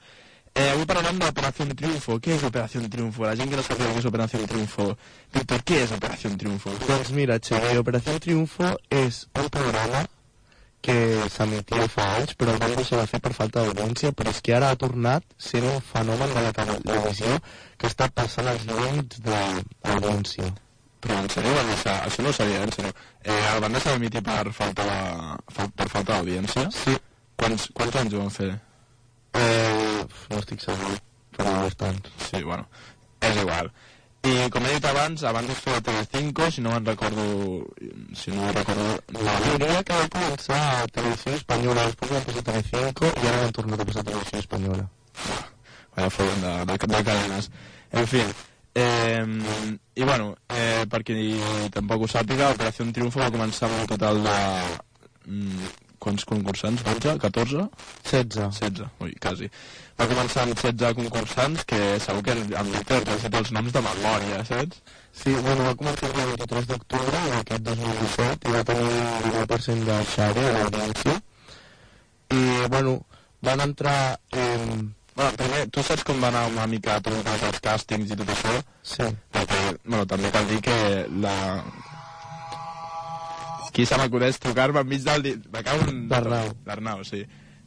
Eh, 0.54 0.70
avui 0.72 0.86
parlarem 0.90 1.18
d'Operació 1.20 1.68
Triunfo. 1.78 2.18
Què 2.18 2.34
és 2.34 2.44
Operació 2.48 2.82
Triunfo? 2.90 3.26
La 3.28 3.36
gent 3.38 3.50
que 3.50 3.58
no 3.60 3.62
sap 3.62 3.78
què 3.78 3.90
és 4.00 4.08
Operació 4.08 4.40
Triunfo. 4.50 4.88
Víctor, 5.34 5.62
què 5.62 5.82
és 5.84 5.92
Operació 5.94 6.32
Triunfo? 6.40 6.72
Doncs 6.86 7.12
mira, 7.14 7.38
Xavi, 7.38 7.76
Operació 7.78 8.16
Triunfo 8.24 8.72
és 8.90 9.26
un 9.38 9.50
programa 9.54 10.06
que 10.84 10.94
s'emetia 11.32 11.88
fa 11.90 12.06
anys, 12.18 12.36
però 12.38 12.54
el 12.54 12.60
van 12.62 12.76
deixar 12.78 13.00
de 13.00 13.08
fer 13.10 13.20
per 13.24 13.32
falta 13.36 13.64
d'audiència, 13.64 14.12
però 14.16 14.30
és 14.34 14.40
que 14.44 14.54
ara 14.56 14.70
ha 14.70 14.78
tornat 14.78 15.26
sent 15.48 15.66
un 15.66 15.82
fenomen 15.90 16.32
de 16.34 16.44
la 16.46 16.54
televisió 16.54 17.40
que 17.76 17.90
està 17.90 18.08
passant 18.14 18.48
els 18.52 18.64
límits 18.68 19.20
d'audiència. 19.26 20.52
Però 21.02 21.18
en 21.22 21.28
sèrio 21.30 21.54
van 21.54 21.68
deixar... 21.70 21.96
Això 22.06 22.22
no 22.24 22.30
ho 22.32 22.34
sabia, 22.34 22.62
en 22.66 22.72
sèrio. 22.74 22.94
Eh, 23.22 23.42
el 23.52 23.60
van 23.62 23.76
deixar 23.76 23.94
d'emitir 23.94 24.22
per 24.26 24.40
falta 24.54 24.86
de, 24.88 25.58
per 25.78 25.86
falta 25.92 26.16
d'audiència? 26.16 26.64
Sí. 26.74 26.96
Quants, 27.38 27.68
quants 27.74 27.98
anys 28.00 28.16
ho 28.16 28.24
van 28.24 28.32
fer? 28.34 28.48
Eh, 29.38 30.00
no 30.32 30.40
estic 30.42 30.64
segur, 30.64 30.96
però 31.36 31.54
bastants. 31.60 32.10
Sí, 32.26 32.42
bueno, 32.42 32.66
és 33.22 33.38
igual. 33.44 33.70
I 34.28 34.48
com 34.52 34.64
he 34.66 34.74
dit 34.74 34.84
abans, 34.84 35.22
abans 35.24 35.48
es 35.48 35.60
feia 35.64 35.80
Telecinco, 35.80 36.50
si 36.52 36.60
no 36.60 36.72
me'n 36.74 36.84
recordo... 36.84 37.22
Si 38.12 38.32
no 38.34 38.50
recordo... 38.52 38.88
La 39.24 39.36
diria 39.44 39.78
que 39.86 39.96
va 39.96 40.08
començar 40.12 40.58
a 40.58 40.82
Televisió 40.92 41.32
Espanyola, 41.38 41.86
després 41.88 42.12
van 42.12 42.26
passar 42.26 42.42
a 42.42 42.46
Telecinco 42.50 43.08
i 43.08 43.30
ara 43.30 43.46
han 43.46 43.56
tornat 43.56 43.80
a 43.80 43.86
passar 43.88 44.04
a 44.04 44.08
Televisió 44.10 44.42
Espanyola. 44.44 44.84
Vaya 45.96 46.10
follon 46.12 46.44
de, 46.44 46.52
de, 46.68 46.78
de 46.92 47.02
cadenes. 47.08 47.50
En 48.02 48.10
fi, 48.12 48.22
eh, 48.82 49.24
i 49.96 50.10
bueno, 50.10 50.34
eh, 50.52 50.84
per 50.92 51.00
qui 51.08 51.16
tampoc 51.78 52.04
ho 52.04 52.12
sàpiga, 52.18 52.52
Operació 52.58 52.90
Triunfo 52.92 53.24
va 53.24 53.32
començar 53.32 53.70
amb 53.70 53.80
un 53.80 53.92
total 53.94 54.20
de... 54.28 54.38
Mm, 55.24 55.72
quants 56.02 56.24
concursants? 56.28 56.82
12? 56.86 57.14
14? 57.24 57.66
16. 58.10 58.48
16, 58.58 58.88
ui, 59.04 59.14
quasi. 59.22 59.50
Va 59.98 60.06
començar 60.10 60.44
amb 60.46 60.54
16 60.54 60.98
concursants, 61.00 61.64
que 61.68 61.80
segur 62.04 62.22
que 62.26 62.36
en 62.38 62.72
Víctor 62.72 63.06
t'ha 63.06 63.16
fet 63.24 63.38
els 63.40 63.54
noms 63.56 63.74
de 63.74 63.82
memòria, 63.86 64.42
saps? 64.48 64.82
Sí, 65.22 65.32
bueno, 65.34 65.64
va 65.66 65.74
començar 65.80 66.10
el 66.10 66.36
23 66.36 66.68
d'octubre 66.72 67.24
d'aquest 67.32 67.66
2017 67.70 68.52
i 68.52 68.54
va 68.58 68.66
tenir 68.70 68.92
un 68.92 69.26
19% 69.26 69.90
de 69.90 69.98
share 70.12 70.46
a 70.46 70.54
l'audiència. 70.58 71.18
I, 72.30 72.44
bueno, 72.76 73.00
van 73.42 73.66
entrar... 73.66 73.98
Eh, 74.32 74.78
Bueno, 75.18 75.32
primer, 75.34 75.64
tu 75.74 75.82
saps 75.82 76.04
com 76.06 76.20
va 76.22 76.28
anar 76.30 76.44
una 76.46 76.64
mica 76.70 77.00
tot 77.02 77.10
el 77.10 77.24
cas 77.26 77.40
dels 77.42 77.56
càstings 77.64 78.12
i 78.14 78.18
tot 78.20 78.28
això? 78.30 78.52
Sí. 78.86 79.06
Perquè, 79.34 79.62
bueno, 79.82 80.04
també 80.12 80.30
cal 80.30 80.46
dir 80.46 80.60
que 80.62 80.76
la... 81.24 81.32
Qui 83.78 83.84
se 83.86 83.94
m'acudeix 83.94 84.40
trucar-me 84.42 84.80
enmig 84.82 85.04
del... 85.06 85.22
Di... 85.22 85.32
Me 85.54 85.60
cago 85.62 85.84
en... 85.86 85.98
L'Arnau. 86.10 86.48
L'Arnau, 86.66 87.04
sí. 87.06 87.20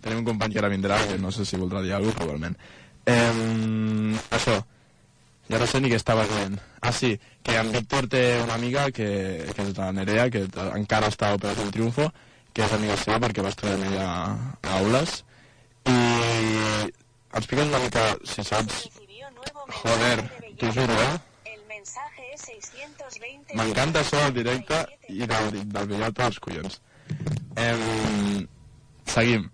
Tenim 0.03 0.17
un 0.19 0.25
company 0.27 0.51
que 0.51 0.59
ara 0.59 0.69
vindrà, 0.73 0.97
que 1.07 1.15
no 1.23 1.31
sé 1.31 1.45
si 1.47 1.55
voldrà 1.55 1.79
dir 1.85 1.93
alguna 1.95 2.11
cosa, 2.11 2.25
probablement. 2.25 2.57
Eh, 3.07 4.17
això. 4.35 4.57
Ja 5.47 5.61
no 5.61 5.69
sé 5.71 5.79
ni 5.79 5.93
què 5.93 6.01
estava 6.01 6.25
dient. 6.27 6.59
Ah, 6.83 6.91
sí, 6.91 7.13
que 7.47 7.55
en 7.55 7.71
Víctor 7.71 8.09
té 8.11 8.25
una 8.43 8.59
amiga 8.59 8.89
que, 8.91 9.07
que 9.55 9.69
és 9.69 9.71
la 9.79 9.87
Nerea, 9.95 10.27
que 10.35 10.43
encara 10.81 11.07
està 11.15 11.31
a 11.31 11.39
Operació 11.39 11.71
Triunfo, 11.77 12.11
que 12.51 12.67
és 12.67 12.75
amiga 12.75 12.99
seva 12.99 13.23
perquè 13.23 13.47
va 13.47 13.55
estudiar 13.55 13.79
amb 13.79 13.87
ella 13.93 14.11
a 14.11 14.77
aules. 14.81 15.17
I 15.87 15.97
expliques 17.39 17.71
una 17.71 17.85
mica, 17.87 18.07
si 18.27 18.43
saps... 18.51 18.83
Joder, 19.79 20.15
t'ho 20.59 20.75
juro, 20.75 21.03
eh? 21.07 21.11
M'encanta 23.57 24.01
això 24.01 24.21
del 24.25 24.37
directe 24.41 24.83
i 25.09 25.25
del, 25.29 25.49
del 25.73 25.89
billet 25.89 26.21
als 26.25 26.39
collons. 26.43 26.79
Em, 27.59 28.47
seguim. 29.11 29.49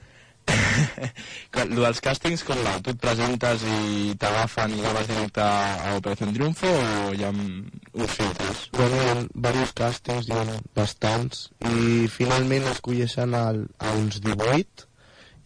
Lo 1.74 1.82
dels 1.82 2.00
càstings, 2.04 2.44
com 2.48 2.60
va? 2.64 2.78
Tu 2.84 2.94
et 2.94 3.00
presentes 3.04 3.64
i 3.68 4.14
t'agafen 4.20 4.76
i 4.78 4.84
ja 4.84 4.94
vas 4.96 5.08
directe 5.10 5.44
a 5.44 5.96
Operació 5.98 6.30
Triunfo 6.32 6.70
o 6.72 7.14
hi 7.16 7.26
ha 7.26 7.32
mm, 7.34 7.80
uns 8.00 8.18
filtres? 8.20 8.66
Bueno, 8.78 9.00
hi 9.02 9.10
ha 9.12 9.16
diversos 9.24 9.74
càstings, 9.82 10.30
hi 10.30 10.36
ha 10.38 10.60
bastants, 10.78 11.48
i 11.68 12.08
finalment 12.14 12.70
escolleixen 12.72 13.36
el, 13.40 13.66
a 13.80 13.96
uns 14.00 14.22
18, 14.24 14.88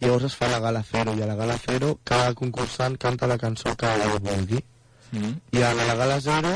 i 0.02 0.06
llavors 0.06 0.28
es 0.30 0.36
fa 0.38 0.50
la 0.50 0.60
gala 0.62 0.84
0, 0.92 1.16
i 1.18 1.24
a 1.24 1.30
la 1.30 1.38
gala 1.38 1.58
0 1.64 1.96
cada 2.04 2.34
concursant 2.38 2.98
canta 3.06 3.30
la 3.30 3.38
cançó 3.38 3.74
que 3.78 3.90
vulgui. 4.18 4.62
Mm. 5.12 5.34
I 5.58 5.64
a 5.66 5.72
la 5.76 5.96
gala 5.98 6.20
0 6.24 6.54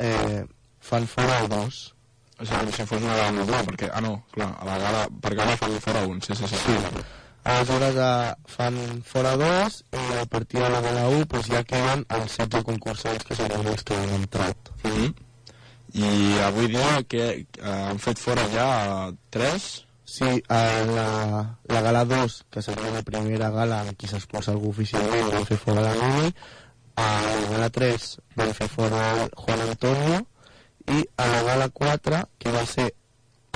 eh, 0.00 0.44
fan 0.80 1.06
fora 1.06 1.46
dos. 1.48 1.94
O 2.40 2.44
sigui, 2.48 2.72
si 2.72 2.86
fos 2.88 3.02
una 3.02 3.16
gala 3.16 3.32
normal, 3.36 3.66
perquè... 3.68 3.90
Ah, 3.92 4.00
no, 4.00 4.14
clar, 4.32 4.54
a 4.58 4.68
la 4.68 4.78
gala... 4.80 5.08
Per 5.20 5.34
gala 5.36 5.56
fan 5.60 5.76
fora 5.84 6.06
un, 6.08 6.22
sí, 6.24 6.34
sí, 6.34 6.48
sí. 6.48 6.56
sí. 6.56 7.02
Aleshores 7.44 7.96
eh, 7.96 8.34
fan 8.52 8.76
fora 9.04 9.36
dos 9.40 9.80
i 9.96 10.18
a 10.20 10.26
partir 10.28 10.60
de 10.60 10.68
la 10.68 10.80
gala 10.84 11.08
1 11.08 11.24
pues, 11.24 11.48
ja 11.48 11.62
queden 11.64 12.04
els 12.12 12.36
16 12.36 12.64
concursants 12.68 13.24
que 13.24 13.36
seran 13.36 13.64
els 13.66 13.84
que 13.84 13.96
han 13.96 14.12
entrat. 14.16 14.72
Mm 14.84 14.90
-hmm. 14.90 15.14
I 15.92 16.38
avui 16.44 16.68
dia 16.68 17.02
que 17.08 17.24
eh, 17.30 17.46
han 17.64 17.98
fet 17.98 18.18
fora 18.18 18.44
ja 18.52 19.12
tres? 19.30 19.86
Sí, 20.04 20.42
a 20.48 20.60
la, 20.84 21.08
la 21.70 21.80
gala 21.80 22.04
2, 22.04 22.46
que 22.50 22.62
seria 22.62 22.90
la 22.90 23.02
primera 23.02 23.50
gala 23.50 23.84
en 23.86 23.94
què 23.94 24.08
s'expulsa 24.10 24.50
algú 24.50 24.70
oficialment, 24.70 25.30
van 25.30 25.46
fer 25.46 25.56
fora 25.56 25.84
la 25.86 25.94
Nini, 25.94 26.34
a 26.96 27.06
la 27.26 27.46
gala 27.52 27.70
3 27.76 28.08
van 28.40 28.52
fer 28.56 28.68
fora 28.72 29.02
Juan 29.36 29.62
Antonio, 29.66 30.20
i 30.90 31.04
a 31.16 31.26
la 31.30 31.42
gala 31.46 31.68
4, 31.68 32.22
que 32.38 32.52
va 32.54 32.64
ser 32.66 32.88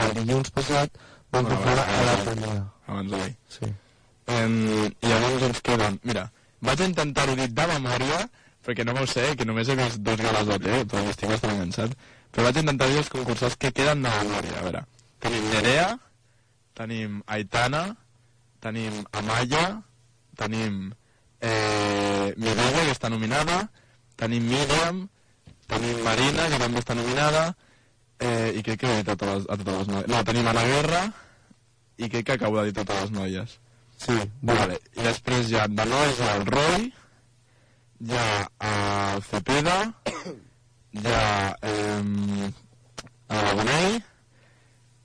el 0.04 0.14
dilluns 0.18 0.52
passat, 0.54 1.02
van 1.34 1.48
fer 1.50 1.58
fora 1.64 1.84
a 1.84 2.06
la 2.08 2.16
primera. 2.28 2.62
Abans 2.86 3.10
d'ahir. 3.10 3.34
Sí. 3.48 3.70
Em, 4.34 4.56
I 5.02 5.10
llavors 5.10 5.46
ens 5.50 5.60
queden... 5.64 5.98
Mira, 6.08 6.24
vaig 6.64 6.82
intentar-ho 6.86 7.36
dir 7.38 7.50
de 7.52 7.66
memòria, 7.72 8.20
perquè 8.64 8.86
no 8.86 8.94
m'ho 8.96 9.06
sé, 9.10 9.26
que 9.38 9.46
només 9.48 9.68
he 9.68 9.76
vist 9.78 10.00
dos 10.06 10.20
gales 10.20 10.48
d'OT, 10.48 10.68
però 10.90 11.04
estic 11.10 11.32
bastant 11.32 11.54
enganxat, 11.56 11.96
però 12.32 12.48
vaig 12.48 12.60
intentar 12.62 12.88
dir 12.90 13.00
els 13.02 13.12
concursants 13.12 13.58
que 13.60 13.72
queden 13.76 14.04
de 14.06 14.12
memòria. 14.22 14.58
A 14.58 14.66
veure, 14.68 14.84
tenim 15.24 15.48
Nerea, 15.52 15.88
tenim 16.78 17.20
Aitana, 17.36 17.84
tenim 18.64 19.02
Amaya, 19.12 19.64
tenim 20.40 20.86
eh, 21.44 22.32
Mireia, 22.36 22.86
que 22.86 22.94
està 22.94 23.10
nominada, 23.12 23.60
tenim 24.20 24.46
Míriam, 24.48 25.04
tenim 25.70 26.00
Marina, 26.06 26.48
que 26.50 26.60
també 26.62 26.80
està 26.80 26.96
nominada, 26.96 27.44
eh, 28.18 28.54
i 28.56 28.64
crec 28.64 28.80
que 28.80 28.90
he 28.90 29.02
dit 29.02 29.12
a 29.12 29.16
totes, 29.16 29.46
a 29.48 29.58
totes 29.60 29.82
les 29.82 29.92
noies. 29.92 30.08
No, 30.12 30.24
tenim 30.26 30.48
Ana 30.50 30.64
Guerra, 30.70 31.04
i 31.98 32.10
crec 32.10 32.26
que 32.26 32.38
acabo 32.38 32.60
de 32.60 32.70
dir 32.70 32.76
totes 32.80 33.04
les 33.04 33.14
noies. 33.14 33.58
Sí. 34.04 34.16
Vale. 34.42 34.80
I 34.98 35.06
després 35.06 35.52
ha 35.54 35.68
de 35.70 35.86
nois 35.88 36.22
el 36.30 36.46
Roy, 36.48 36.88
hi 38.04 38.18
ha 38.18 38.28
el 39.14 39.22
Cepeda, 39.28 39.78
ha 41.04 41.22
eh, 41.62 42.50
el 43.34 43.56
Bonell, 43.60 44.02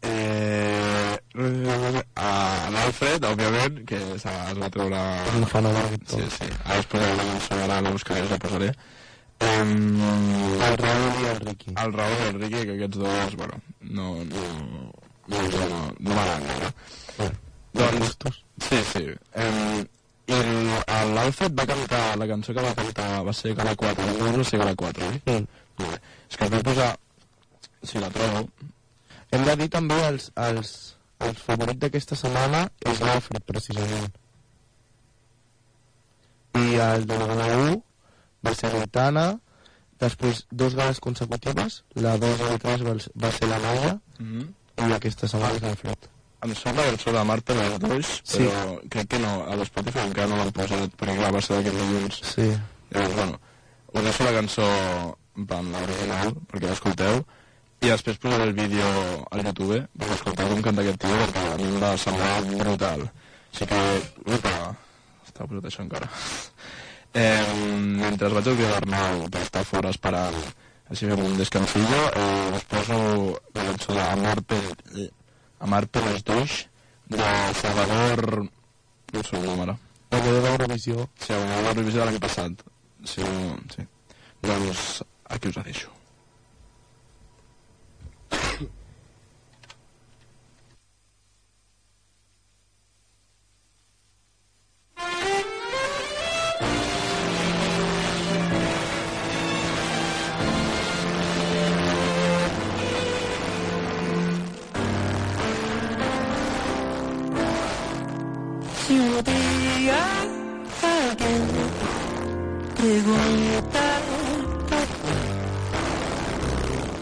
eh, 0.02 1.19
a 1.36 2.70
l'Alfred, 2.74 3.26
òbviament, 3.26 3.84
que 3.90 4.00
es 4.16 4.24
va 4.26 4.70
treure... 4.74 5.02
Un 5.38 5.46
fenomen. 5.50 6.00
Sí, 6.10 6.24
sí. 6.36 6.48
Ara 6.66 6.80
us 6.82 6.90
posaré 6.90 7.16
la 7.20 7.28
cançó, 7.28 7.60
ara 7.66 7.82
no 7.86 7.92
buscaré, 7.94 8.24
us 8.26 8.34
la 8.34 8.40
posaré. 8.42 8.72
Um, 9.40 10.02
el 10.66 10.78
Raúl 10.82 11.22
i 11.22 11.28
el 11.30 11.40
Riqui. 11.46 11.76
El 11.84 11.94
Raúl 11.96 12.16
i 12.18 12.26
el 12.30 12.40
Riqui, 12.42 12.64
que 12.66 12.76
aquests 12.80 13.02
dos, 13.04 13.36
bueno, 13.40 13.62
no, 13.82 14.10
no, 14.32 14.48
no, 15.30 15.44
no, 15.44 15.68
no, 15.70 15.84
no 16.00 16.18
m'agraden 16.18 16.50
gaire. 16.50 16.74
Doncs, 17.80 18.18
sí, 18.66 18.82
sí. 18.90 19.06
Um, 19.38 19.86
I 20.30 20.40
l'Alfred 21.14 21.56
va 21.58 21.66
cantar, 21.70 22.02
la 22.22 22.28
cançó 22.30 22.54
que 22.54 22.66
va 22.66 22.74
cantar 22.78 23.08
va 23.26 23.34
ser 23.34 23.56
Gala 23.58 23.76
4, 23.78 24.10
no 24.18 24.34
no 24.38 24.44
sé 24.46 24.60
Gala 24.62 24.76
4, 24.78 25.08
oi? 25.14 25.22
Mm. 25.26 25.64
Molt 25.80 25.94
bé. 25.94 26.02
És 26.30 26.38
que 26.38 26.46
es 26.50 26.52
va 26.54 26.60
posar, 26.68 26.90
si 27.82 28.02
la 28.04 28.12
trobo, 28.14 28.44
Hem 29.30 29.44
de 29.46 29.54
dir 29.62 29.68
també 29.74 29.98
els, 30.08 30.32
els, 30.42 30.70
el 31.20 31.36
favorit 31.36 31.78
d'aquesta 31.82 32.16
setmana 32.16 32.70
és 32.88 33.00
l'Alfred, 33.04 33.44
precisament. 33.46 34.12
I 36.60 36.76
el 36.82 37.06
de 37.08 37.18
la 37.20 37.28
gala 37.30 37.48
1 37.58 37.76
va 38.46 38.54
ser 38.56 38.72
l'Aitana, 38.74 39.26
després 40.00 40.46
dos 40.52 40.76
gales 40.80 41.00
consecutives, 41.04 41.82
la 41.96 42.16
2 42.22 42.40
i 42.40 42.48
la 42.48 42.58
3 42.64 42.86
va, 42.88 42.96
va 43.26 43.32
ser 43.36 43.50
la 43.52 43.60
Maya, 43.66 43.98
Mhm. 44.20 44.48
i 44.88 44.94
aquesta 44.96 45.28
setmana 45.28 45.56
és 45.56 45.62
l'Alfred. 45.62 46.10
em 46.42 46.54
sembla 46.56 46.84
que 46.84 46.90
el 46.90 47.00
surt 47.00 47.16
de 47.18 47.24
Marta 47.26 47.54
les 47.54 47.80
dos, 47.80 48.22
Sí. 48.24 48.38
però 48.40 48.80
crec 48.90 49.08
que 49.10 49.20
no, 49.20 49.44
a 49.44 49.56
l'Spotify 49.58 50.06
encara 50.08 50.28
no 50.28 50.38
l'han 50.38 50.52
posat, 50.54 50.90
perquè 50.96 51.16
clar, 51.18 51.34
va 51.34 51.42
ser 51.42 51.58
d'aquest 51.58 51.76
dilluns. 51.76 52.22
Sí. 52.24 52.48
Llavors, 52.92 53.16
bueno, 53.16 53.40
us 53.94 54.04
deixo 54.04 54.24
la 54.24 54.32
cançó 54.32 55.18
en 55.36 55.46
plan 55.46 55.70
l'original, 55.72 56.34
perquè 56.48 56.70
l'escolteu, 56.70 57.26
i 57.80 57.88
després 57.88 58.20
posaré 58.22 58.50
el 58.50 58.54
vídeo 58.58 58.88
al 59.32 59.44
YouTube 59.46 59.82
per 59.98 60.12
escoltar 60.16 60.48
com 60.52 60.64
canta 60.68 60.86
aquest 60.86 61.02
tio, 61.04 61.18
perquè 61.24 61.46
a 61.48 61.58
mi 61.60 61.68
em 61.70 61.78
va 61.82 61.92
semblar 61.98 62.34
brutal. 62.52 63.06
Així 63.50 63.70
que, 63.70 63.84
upa, 64.28 64.56
estava 65.26 65.48
posat 65.48 65.72
això 65.72 65.86
encara. 65.88 66.12
Eh, 67.18 67.42
mentre 67.98 68.28
vaig 68.30 68.46
al 68.46 68.54
vídeo 68.54 68.68
d'Arnau 68.70 69.24
per 69.34 69.40
estar 69.42 69.64
fora 69.66 69.90
esperant 69.90 70.36
així 70.90 71.06
fem 71.06 71.20
un 71.22 71.36
descansillo, 71.38 71.98
eh, 72.18 72.56
us 72.58 72.64
poso 72.70 72.96
la 73.54 73.66
cançó 73.68 73.94
d'Amar 73.94 74.40
per, 74.50 74.62
Amar 75.62 75.84
per 75.86 76.02
les 76.08 76.24
dos, 76.26 76.56
de 77.14 77.30
Salvador... 77.60 78.48
No 79.14 79.24
sé 79.26 79.42
nom 79.44 79.62
ara. 79.66 79.76
Guanyador 80.10 80.44
d'Eurovisió. 80.48 81.06
Sí, 81.22 81.34
el 81.34 81.46
guanyador 81.46 81.68
d'Eurovisió 81.68 82.02
de 82.02 82.10
l'any 82.10 82.20
passat. 82.26 82.66
Sí, 83.14 83.30
sí. 83.76 83.86
Doncs 84.46 84.84
aquí 85.30 85.54
us 85.54 85.62
la 85.62 85.66
deixo. 85.70 85.99
Si 108.90 108.96
un 108.96 109.24
día 109.24 110.02
alguien 110.82 111.44
pregunta 112.76 113.86
por 114.68 114.88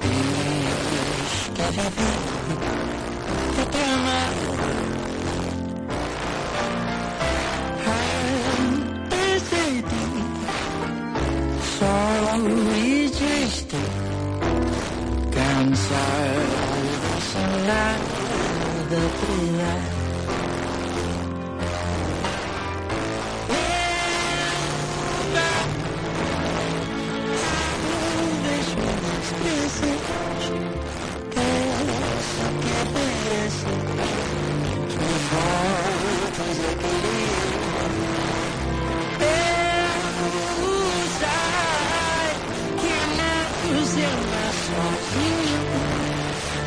qué 0.02 0.14
está 1.46 1.66
viviendo 1.72 2.56
de 3.56 3.64
te 3.72 3.82
amar 3.96 4.34
antes 8.68 9.42
de 9.50 9.66
ti 9.90 10.06
solo 11.80 12.32
hiciste 12.86 13.80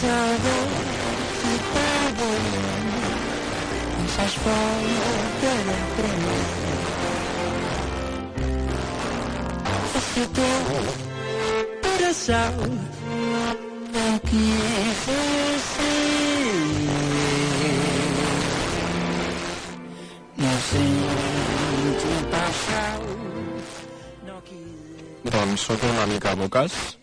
Coitado, 0.00 0.54
coitado 1.42 2.28
Não 3.98 4.06
faz 4.08 4.32
bola 4.36 4.96
pela 5.40 5.78
prima 5.94 6.36
Afetou 9.94 10.60
coração 11.82 12.54
O 13.92 14.20
que 14.20 14.42
é 14.56 14.88
você? 15.04 15.92
Não 20.38 20.56
sinto 20.70 22.08
Então, 25.22 25.40
Doncs 25.46 25.60
sóc 25.60 25.84
un 25.84 26.08
mica 26.08 26.34
boques, 26.34 26.99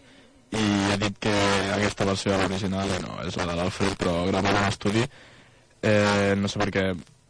versió 2.07 2.33
eh, 2.33 2.69
no, 2.71 3.19
és 3.27 3.37
la 3.37 3.45
de 3.51 3.55
l'Alfred, 3.59 3.93
però 3.99 4.25
gravada 4.29 4.63
en 4.63 4.71
estudi. 4.71 5.03
Eh, 5.81 6.33
no 6.39 6.49
sé 6.49 6.59
per 6.59 6.71
què 6.73 6.85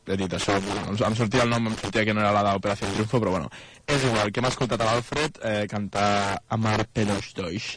he 0.08 0.16
dit 0.16 0.34
això, 0.34 0.56
em, 0.56 1.16
sortia 1.16 1.44
el 1.44 1.52
nom, 1.52 1.68
em 1.68 1.76
sortia 1.78 2.06
que 2.08 2.14
no 2.16 2.22
era 2.24 2.32
la 2.32 2.44
d'Operació 2.48 2.88
Triunfo, 2.94 3.20
però 3.20 3.34
bueno, 3.36 3.50
és 3.86 4.06
igual, 4.08 4.32
que 4.32 4.40
hem 4.40 4.48
escoltat 4.50 4.82
a 4.82 4.88
l'Alfred 4.92 5.42
eh, 5.44 5.66
cantar 5.72 6.42
Amar 6.56 6.86
Pelos 6.94 7.34
Doix, 7.36 7.74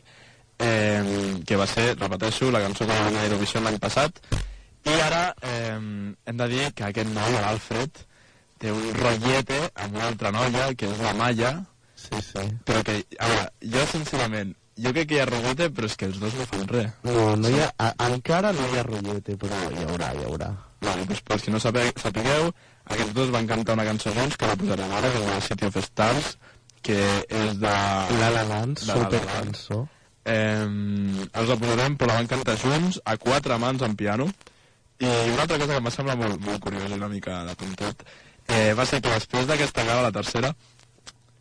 eh, 0.62 1.40
que 1.46 1.58
va 1.58 1.66
ser, 1.66 1.96
repeteixo, 1.98 2.52
la 2.54 2.62
cançó 2.62 2.86
que 2.86 2.92
va 2.94 3.08
guanyar 3.08 3.24
a 3.24 3.30
Eurovisió 3.32 3.64
l'any 3.64 3.80
passat, 3.82 4.22
i 4.86 4.94
ara 5.02 5.24
eh, 5.42 5.74
hem 5.74 6.38
de 6.38 6.48
dir 6.54 6.70
que 6.76 6.86
aquest 6.86 7.10
noi, 7.16 7.34
l'Alfred, 7.40 8.04
té 8.60 8.70
un 8.76 8.94
rotllete 8.94 9.58
amb 9.74 9.96
una 9.96 10.06
altra 10.12 10.32
noia, 10.36 10.70
que 10.76 10.90
és 10.92 11.02
la 11.02 11.16
Maya, 11.18 11.54
Sí, 12.00 12.16
sí. 12.24 12.46
però 12.64 12.80
que, 12.84 13.00
a 13.18 13.26
veure, 13.28 13.48
jo 13.74 13.82
sincerament, 13.90 14.54
jo 14.84 14.92
crec 14.96 15.08
que 15.08 15.16
hi 15.16 15.20
ha 15.22 15.26
rotllete, 15.28 15.68
però 15.76 15.86
és 15.90 15.96
que 15.96 16.06
els 16.10 16.18
dos 16.22 16.34
no 16.38 16.46
fan 16.50 16.66
res. 16.68 16.90
No, 17.06 17.36
no 17.36 17.48
hi 17.52 17.60
ha, 17.60 17.68
a, 17.78 17.90
encara 18.08 18.52
no 18.56 18.66
hi 18.72 18.78
ha 18.80 18.84
rotllete, 18.86 19.36
però 19.40 19.56
hi 19.70 19.84
haurà, 19.86 20.12
hi 20.16 20.24
haurà. 20.28 20.50
Vale, 20.80 21.04
doncs 21.06 21.20
per 21.28 21.38
si 21.40 21.50
no 21.52 21.60
sabe, 21.60 21.86
sapigueu, 22.00 22.50
aquests 22.86 23.12
dos 23.14 23.30
van 23.34 23.46
cantar 23.50 23.74
una 23.76 23.84
cançó 23.84 24.12
junts 24.16 24.36
que 24.40 24.46
la 24.48 24.56
posarem 24.56 24.92
ara, 24.96 25.10
que 25.12 25.18
és 25.20 25.26
la 25.28 25.40
City 25.44 25.66
of 25.68 25.76
Stars, 25.84 26.30
que 26.82 26.96
és 27.28 27.58
de... 27.60 27.74
La 28.20 28.30
La 28.32 28.44
Land, 28.48 28.80
de 28.80 28.86
La 28.88 28.94
La 28.94 29.02
super 29.04 29.20
Land. 29.26 29.50
cançó. 29.52 29.82
Eh, 30.24 30.64
els 31.32 31.48
la 31.52 31.56
posarem, 31.60 31.96
però 32.00 32.12
la 32.14 32.20
van 32.22 32.30
cantar 32.30 32.56
junts, 32.60 33.00
a 33.04 33.16
quatre 33.20 33.58
mans 33.58 33.82
en 33.82 33.94
piano. 33.96 34.30
I 35.00 35.08
una 35.32 35.42
altra 35.46 35.56
cosa 35.58 35.72
que 35.72 35.78
em 35.80 35.86
va 35.86 35.92
semblar 35.92 36.16
molt, 36.20 36.40
molt 36.44 36.60
curiosa 36.64 36.88
i 36.92 36.98
una 36.98 37.08
mica 37.08 37.42
de 37.48 37.54
tontet, 37.56 38.02
eh, 38.48 38.72
va 38.76 38.84
ser 38.86 39.00
que 39.00 39.12
després 39.12 39.46
d'aquesta 39.48 39.84
gala, 39.84 40.02
la 40.08 40.12
tercera, 40.12 40.50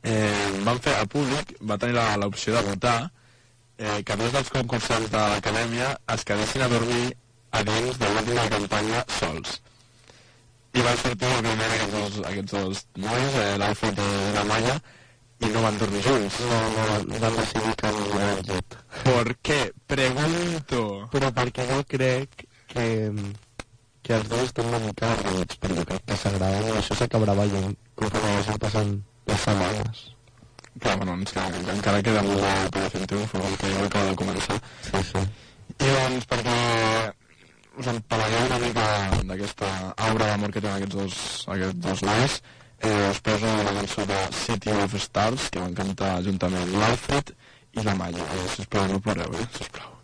eh, 0.04 0.60
van 0.64 0.80
fer, 0.80 0.94
el 1.00 1.08
públic 1.12 1.56
va 1.70 1.78
tenir 1.78 1.96
la- 1.96 2.16
l'opció 2.18 2.54
de 2.56 2.62
votar 2.70 3.12
eh, 3.80 4.03
que 4.03 4.15
dos 4.19 4.36
dels 4.36 4.51
concursants 4.53 5.09
de 5.09 5.25
l'acadèmia 5.32 5.89
es 6.13 6.27
quedessin 6.27 6.65
a 6.65 6.69
dormir 6.71 7.15
a 7.55 7.63
dins 7.63 7.97
de 7.97 8.13
l'última 8.13 8.45
campanya 8.51 9.03
sols. 9.17 9.59
I 10.77 10.84
van 10.86 10.99
sortir 11.01 11.30
òbviament 11.39 11.75
aquests 11.75 11.93
dos, 11.95 12.17
aquests 12.30 12.55
dos 12.57 12.84
nois, 13.05 13.38
eh, 13.41 13.53
l'Alfred 13.61 14.01
i 14.03 14.09
la 14.36 14.43
Maya, 14.51 14.75
i 15.39 15.49
no 15.53 15.63
van 15.63 15.80
dormir 15.82 16.03
junts. 16.05 16.39
No, 16.43 16.59
no, 16.75 16.86
van, 16.91 17.15
van 17.23 17.39
decidir 17.39 17.75
que 17.80 17.93
no 17.95 18.05
eren 18.19 18.43
jet. 18.51 18.77
¿Por 19.07 19.36
qué? 19.38 19.59
Pregunto. 19.88 20.84
Però 21.15 21.32
perquè 21.39 21.65
no 21.71 21.80
crec 21.95 22.45
que, 22.73 22.86
que 24.03 24.15
els 24.19 24.30
dos 24.30 24.45
estan 24.51 24.69
una 24.73 24.84
mica 24.84 25.13
arreglats, 25.15 25.57
però 25.63 25.80
jo 25.80 25.88
crec 25.93 26.05
que 26.11 26.19
s'agraden 26.19 26.69
i 26.69 26.77
això 26.84 26.99
s'acabarà 26.99 27.39
veient 27.39 27.75
conforme 27.95 28.38
vagin 28.38 28.63
passant 28.67 28.95
les 29.32 29.45
setmanes. 29.47 30.07
Clar, 30.78 30.97
bueno, 30.97 31.15
ens 31.17 31.34
queda, 31.34 31.74
encara 31.74 32.03
queda 32.05 32.22
molt 32.24 32.43
de 32.43 32.51
Operació 32.70 33.07
Triunfo, 33.11 33.41
el 33.47 33.57
que 33.59 33.72
ja 33.74 33.86
acaba 33.88 34.11
de 34.11 34.20
començar. 34.22 34.59
Sí, 34.86 35.01
sí. 35.09 35.24
I 35.80 35.89
doncs, 35.95 36.30
perquè 36.30 36.55
us 37.80 37.89
empalagueu 37.91 38.45
una 38.45 38.61
mica 38.63 38.86
d'aquesta 39.32 39.70
aura 40.07 40.30
d'amor 40.32 40.53
que 40.53 40.61
tenen 40.61 40.78
aquests 40.78 40.95
dos, 40.95 41.20
aquests 41.55 41.84
dos 41.86 42.05
nois, 42.07 42.39
eh, 42.80 43.09
us 43.09 43.22
poso 43.28 43.53
la 43.67 43.76
cançó 43.82 44.07
de 44.13 44.24
City 44.45 44.76
of 44.86 44.97
Stars, 45.03 45.49
que 45.49 45.63
van 45.63 45.78
cantar 45.84 46.15
juntament 46.28 46.76
l'Alfred 46.78 47.34
i 47.76 47.86
la 47.86 47.95
Maya. 47.99 48.26
Eh, 48.39 48.49
sisplau, 48.55 48.88
no 48.93 49.03
ploreu, 49.03 49.39
eh, 49.39 49.47
sisplau. 49.57 49.95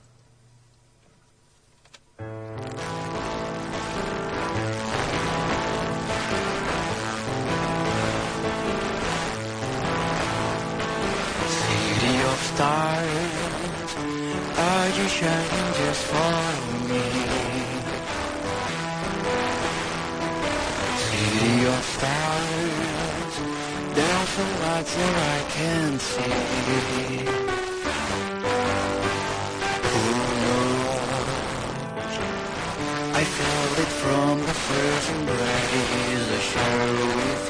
City 12.06 12.22
of 12.22 12.40
stars, 12.54 13.92
are 14.70 14.90
you 14.98 15.08
shining 15.08 15.70
just 15.80 16.04
for 16.06 16.38
me? 16.88 17.02
City 21.02 21.56
of 21.66 21.84
stars, 21.96 23.34
there 23.96 24.14
are 24.20 24.30
some 24.38 24.54
lights 24.62 24.94
that 24.96 25.16
I 25.34 25.40
can't 25.56 26.00
see. 26.00 27.26
Who 29.90 30.06
knows? 30.44 31.06
I 33.16 33.24
felt 33.38 33.76
it 33.84 33.92
from 34.02 34.34
the 34.42 34.56
first 34.68 35.10
embrace 35.10 36.28
I 36.30 36.40
share 36.52 37.45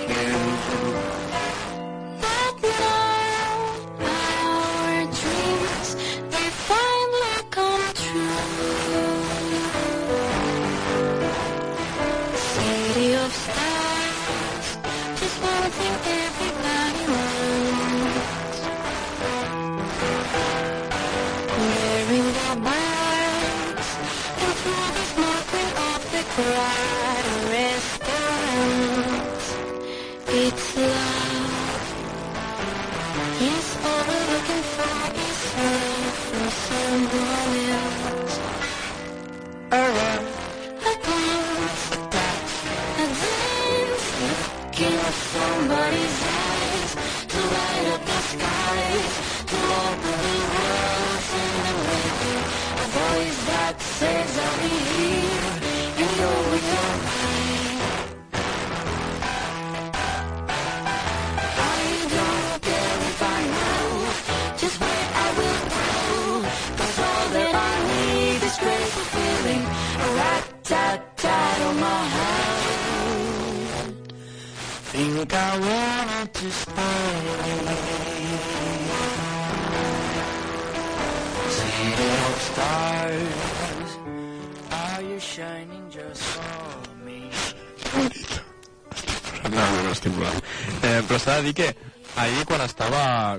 Thank 15.67 16.05
you. 16.09 16.14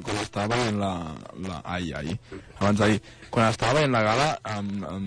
Quan 0.04 0.18
estava 0.22 0.56
veient 0.56 0.80
la, 0.80 0.90
la... 1.46 1.60
Ai, 1.64 1.92
ahir, 1.96 2.16
abans 2.58 2.80
d'ahir, 2.80 2.98
quan 3.30 3.50
estava 3.50 3.78
veient 3.78 3.94
la 3.94 4.02
gala 4.06 4.26
em, 4.56 4.72
em, 4.90 5.06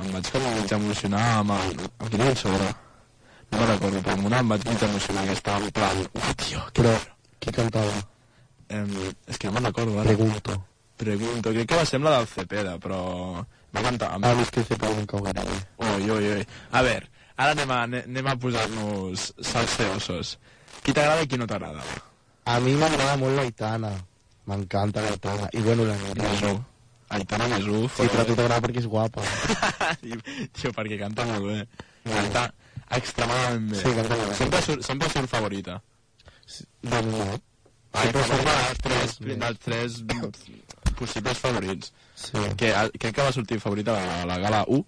em 0.00 0.12
vaig 0.14 0.30
com 0.34 0.46
mig 0.46 0.72
emocionar 0.78 1.24
amb 1.40 1.56
el... 1.56 1.76
Amb 1.98 2.08
quina 2.12 2.30
era? 2.30 2.70
No 3.50 3.58
me'n 3.58 3.70
recordo, 3.72 4.00
però 4.06 4.16
amb 4.16 4.26
una 4.30 4.40
em 4.44 4.50
vaig 4.54 4.66
mig 4.68 4.82
emocionar 4.86 5.24
que 5.26 5.36
estava 5.38 5.64
en 5.64 5.72
plan... 5.74 6.02
Uf, 6.06 6.34
tio, 6.42 6.64
que... 6.70 6.82
Però, 6.82 6.92
qui 7.42 7.54
cantava? 7.56 8.02
Eh, 8.70 8.84
és 9.26 9.38
que 9.40 9.48
no 9.48 9.56
me'n 9.56 9.66
recordo 9.70 9.96
ara. 9.98 10.12
Pregunto. 10.12 10.58
Pregunto, 11.00 11.54
crec 11.56 11.70
que 11.72 11.80
va 11.80 11.86
ser 11.88 12.00
la 12.04 12.18
del 12.18 12.28
Cepeda, 12.30 12.76
però... 12.82 13.00
Va 13.74 13.82
cantar... 13.86 14.12
Amb... 14.14 14.28
Ah, 14.28 14.36
és 14.42 14.52
que 14.54 14.62
Cepeda 14.68 14.92
no 14.94 15.06
cau 15.10 15.24
bé. 15.26 15.34
Oi, 15.88 16.10
oi, 16.10 16.30
oi. 16.36 16.46
A 16.70 16.84
veure, 16.86 17.10
ara 17.36 17.56
anem 17.56 17.74
a, 17.74 17.80
anem 17.88 18.30
a 18.30 18.36
posar-nos 18.38 19.30
salseosos. 19.40 20.36
Qui 20.84 20.94
t'agrada 20.94 21.26
i 21.26 21.30
qui 21.30 21.40
no 21.40 21.48
t'agrada? 21.50 21.82
A 22.50 22.58
mi 22.62 22.76
m'agrada 22.78 23.18
molt 23.20 23.36
l'Aitana. 23.38 23.92
M'encanta 24.50 25.02
l'Aitana. 25.04 25.48
I 25.54 25.60
bueno, 25.66 25.84
la 25.88 25.96
Núria. 26.00 26.28
Mesú. 26.30 26.52
Aitana 27.10 27.46
Mesú. 27.50 27.84
Sí, 27.96 28.06
però 28.10 28.22
a 28.22 28.26
tu 28.28 28.34
t'agrada 28.38 28.62
perquè 28.64 28.82
és 28.82 28.88
guapa. 28.90 29.22
Tio, 30.58 30.72
perquè 30.76 30.98
canta 31.00 31.26
molt 31.28 31.46
bé. 31.50 31.60
Canta 32.08 32.44
extremadament 32.98 33.70
bé. 33.72 33.78
Sí, 33.82 33.94
canta 33.98 34.16
molt 34.18 34.32
bé. 34.32 34.36
Sempre 34.40 34.62
surt, 34.66 34.84
sempre 34.86 35.10
surt 35.12 35.30
favorita. 35.30 35.78
Doncs 36.82 37.10
no. 37.14 37.30
Ai, 37.98 38.10
però 38.14 38.22
som 38.26 38.46
els 38.46 38.78
tres, 38.84 39.16
dels 39.26 39.58
tres 39.64 39.96
possibles 40.98 41.38
favorits. 41.42 41.90
Sí. 42.14 42.38
Que, 42.60 42.70
crec 43.02 43.16
que 43.16 43.24
va 43.26 43.32
sortir 43.34 43.58
favorit 43.62 43.88
a 43.90 43.96
la, 43.98 44.20
la 44.30 44.38
gala 44.42 44.60
1. 44.68 44.84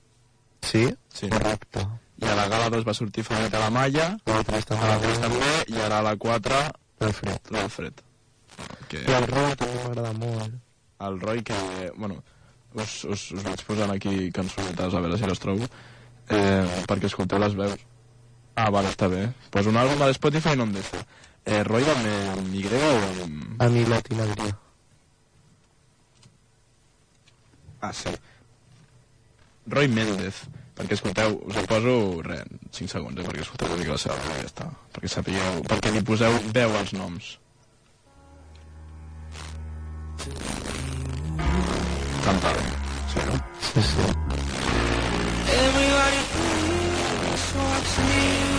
Sí? 0.69 0.85
Sí. 1.11 1.27
Correcte. 1.33 1.83
I 2.23 2.29
a 2.31 2.37
la 2.39 2.47
gala 2.53 2.69
2 2.71 2.85
va 2.87 2.95
sortir 2.95 3.25
favorit 3.27 3.55
a 3.59 3.65
la 3.65 3.71
Malla, 3.75 4.07
A 4.31 4.37
la 4.37 4.45
3 4.47 4.69
també. 4.71 4.87
a 4.87 4.93
la 4.93 4.99
3 5.03 5.19
també, 5.25 5.51
i 5.75 5.81
ara 5.83 5.99
a 5.99 6.07
la 6.07 6.13
4 6.23 6.61
L'Alfred. 7.03 7.51
l'Alfred. 7.51 8.03
Que... 8.89 9.03
I 9.07 9.17
el 9.19 9.27
Roy 9.31 9.57
també 9.61 9.81
m'agrada 9.85 10.13
molt. 10.19 10.61
el 11.03 11.21
Roy 11.21 11.43
que, 11.43 11.57
bueno, 11.97 12.23
us, 12.75 13.05
us, 13.05 13.25
us 13.35 13.43
vaig 13.43 13.65
posant 13.67 13.91
aquí 13.91 14.31
cançonetes 14.35 14.95
a 14.95 15.03
veure 15.03 15.19
si 15.19 15.27
les 15.27 15.43
trobo. 15.43 15.67
Eh, 16.31 16.83
perquè 16.89 17.11
escolteu 17.11 17.43
les 17.43 17.57
veus. 17.59 17.83
Ah, 18.55 18.71
vale, 18.71 18.93
està 18.93 19.09
bé. 19.11 19.27
Pues 19.51 19.67
un 19.67 19.79
àlbum 19.81 20.05
a 20.05 20.13
Spotify 20.15 20.55
no 20.57 20.69
em 20.69 20.77
deixa. 20.77 21.03
Eh, 21.45 21.63
Roy 21.67 21.83
va 21.89 21.97
amb 21.99 22.55
Y 22.55 22.67
o 22.71 22.93
amb... 23.25 23.63
A 23.63 23.69
mi 23.69 23.85
latinagria. 23.85 24.57
ah, 27.83 27.93
sí. 27.93 28.11
Roy 29.67 29.89
Méndez. 29.89 30.45
Perquè 30.73 30.95
escolteu, 30.97 31.35
us 31.51 31.57
ho 31.59 31.63
poso 31.69 31.95
res, 32.25 32.47
5 32.73 32.89
segons, 32.89 33.19
eh, 33.19 33.25
perquè 33.27 33.43
escolteu 33.43 33.69
una 33.69 33.77
mica 33.83 33.93
la 33.93 34.01
seva 34.01 34.15
i 34.17 34.39
ja 34.39 34.47
està, 34.49 34.69
perquè 34.95 35.11
sapigueu, 35.13 35.61
perquè 35.69 35.91
li 35.93 36.01
poseu 36.07 36.39
veu 36.55 36.77
als 36.79 36.95
noms 36.97 37.35
canta 42.25 42.53
bé, 42.53 42.65
sí, 43.13 43.21
no? 43.27 43.35
Sí, 43.73 43.83
sí. 43.91 44.05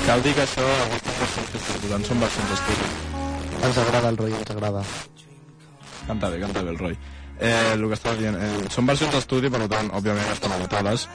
Cal 0.06 0.22
dir 0.22 0.34
que 0.36 0.44
això, 0.44 0.64
aquestes 0.86 1.20
versions 1.20 1.50
que 1.50 1.60
estic 1.60 1.78
posant 1.86 2.06
són 2.10 2.24
versions 2.24 2.50
d'estudi. 2.52 2.88
Ens 3.64 3.78
agrada 3.86 4.10
el 4.12 4.18
Roy, 4.20 4.34
ens 4.38 4.52
agrada. 4.52 4.82
Canta 6.08 6.30
bé, 6.30 6.40
canta 6.42 6.64
bé 6.64 6.74
el 6.74 6.80
Roy. 6.82 6.98
Eh, 7.40 7.72
el 7.74 7.88
que 7.88 7.98
estava 7.98 8.20
dient, 8.20 8.36
eh, 8.36 8.66
són 8.74 8.90
versions 8.90 9.16
d'estudi, 9.16 9.50
per 9.54 9.64
tant, 9.72 9.90
òbviament 9.96 10.34
estan 10.34 10.58
editades. 10.60 11.08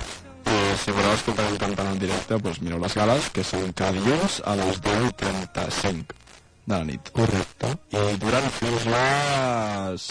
I 0.48 0.58
si 0.80 0.94
voleu 0.96 1.12
escoltar 1.12 1.44
el 1.52 1.58
cantant 1.60 1.92
en 1.92 2.00
directe, 2.00 2.38
doncs 2.40 2.62
mireu 2.64 2.80
les 2.80 2.96
gales, 2.96 3.28
que 3.34 3.44
són 3.44 3.74
cada 3.76 3.92
dilluns 3.98 4.40
a 4.48 4.56
les 4.56 4.80
10.35 4.80 6.16
de 6.64 6.74
la 6.74 6.84
nit. 6.88 7.12
Correcte. 7.12 7.74
I 7.92 8.16
duran 8.22 8.48
fins 8.56 8.88
les... 8.94 10.08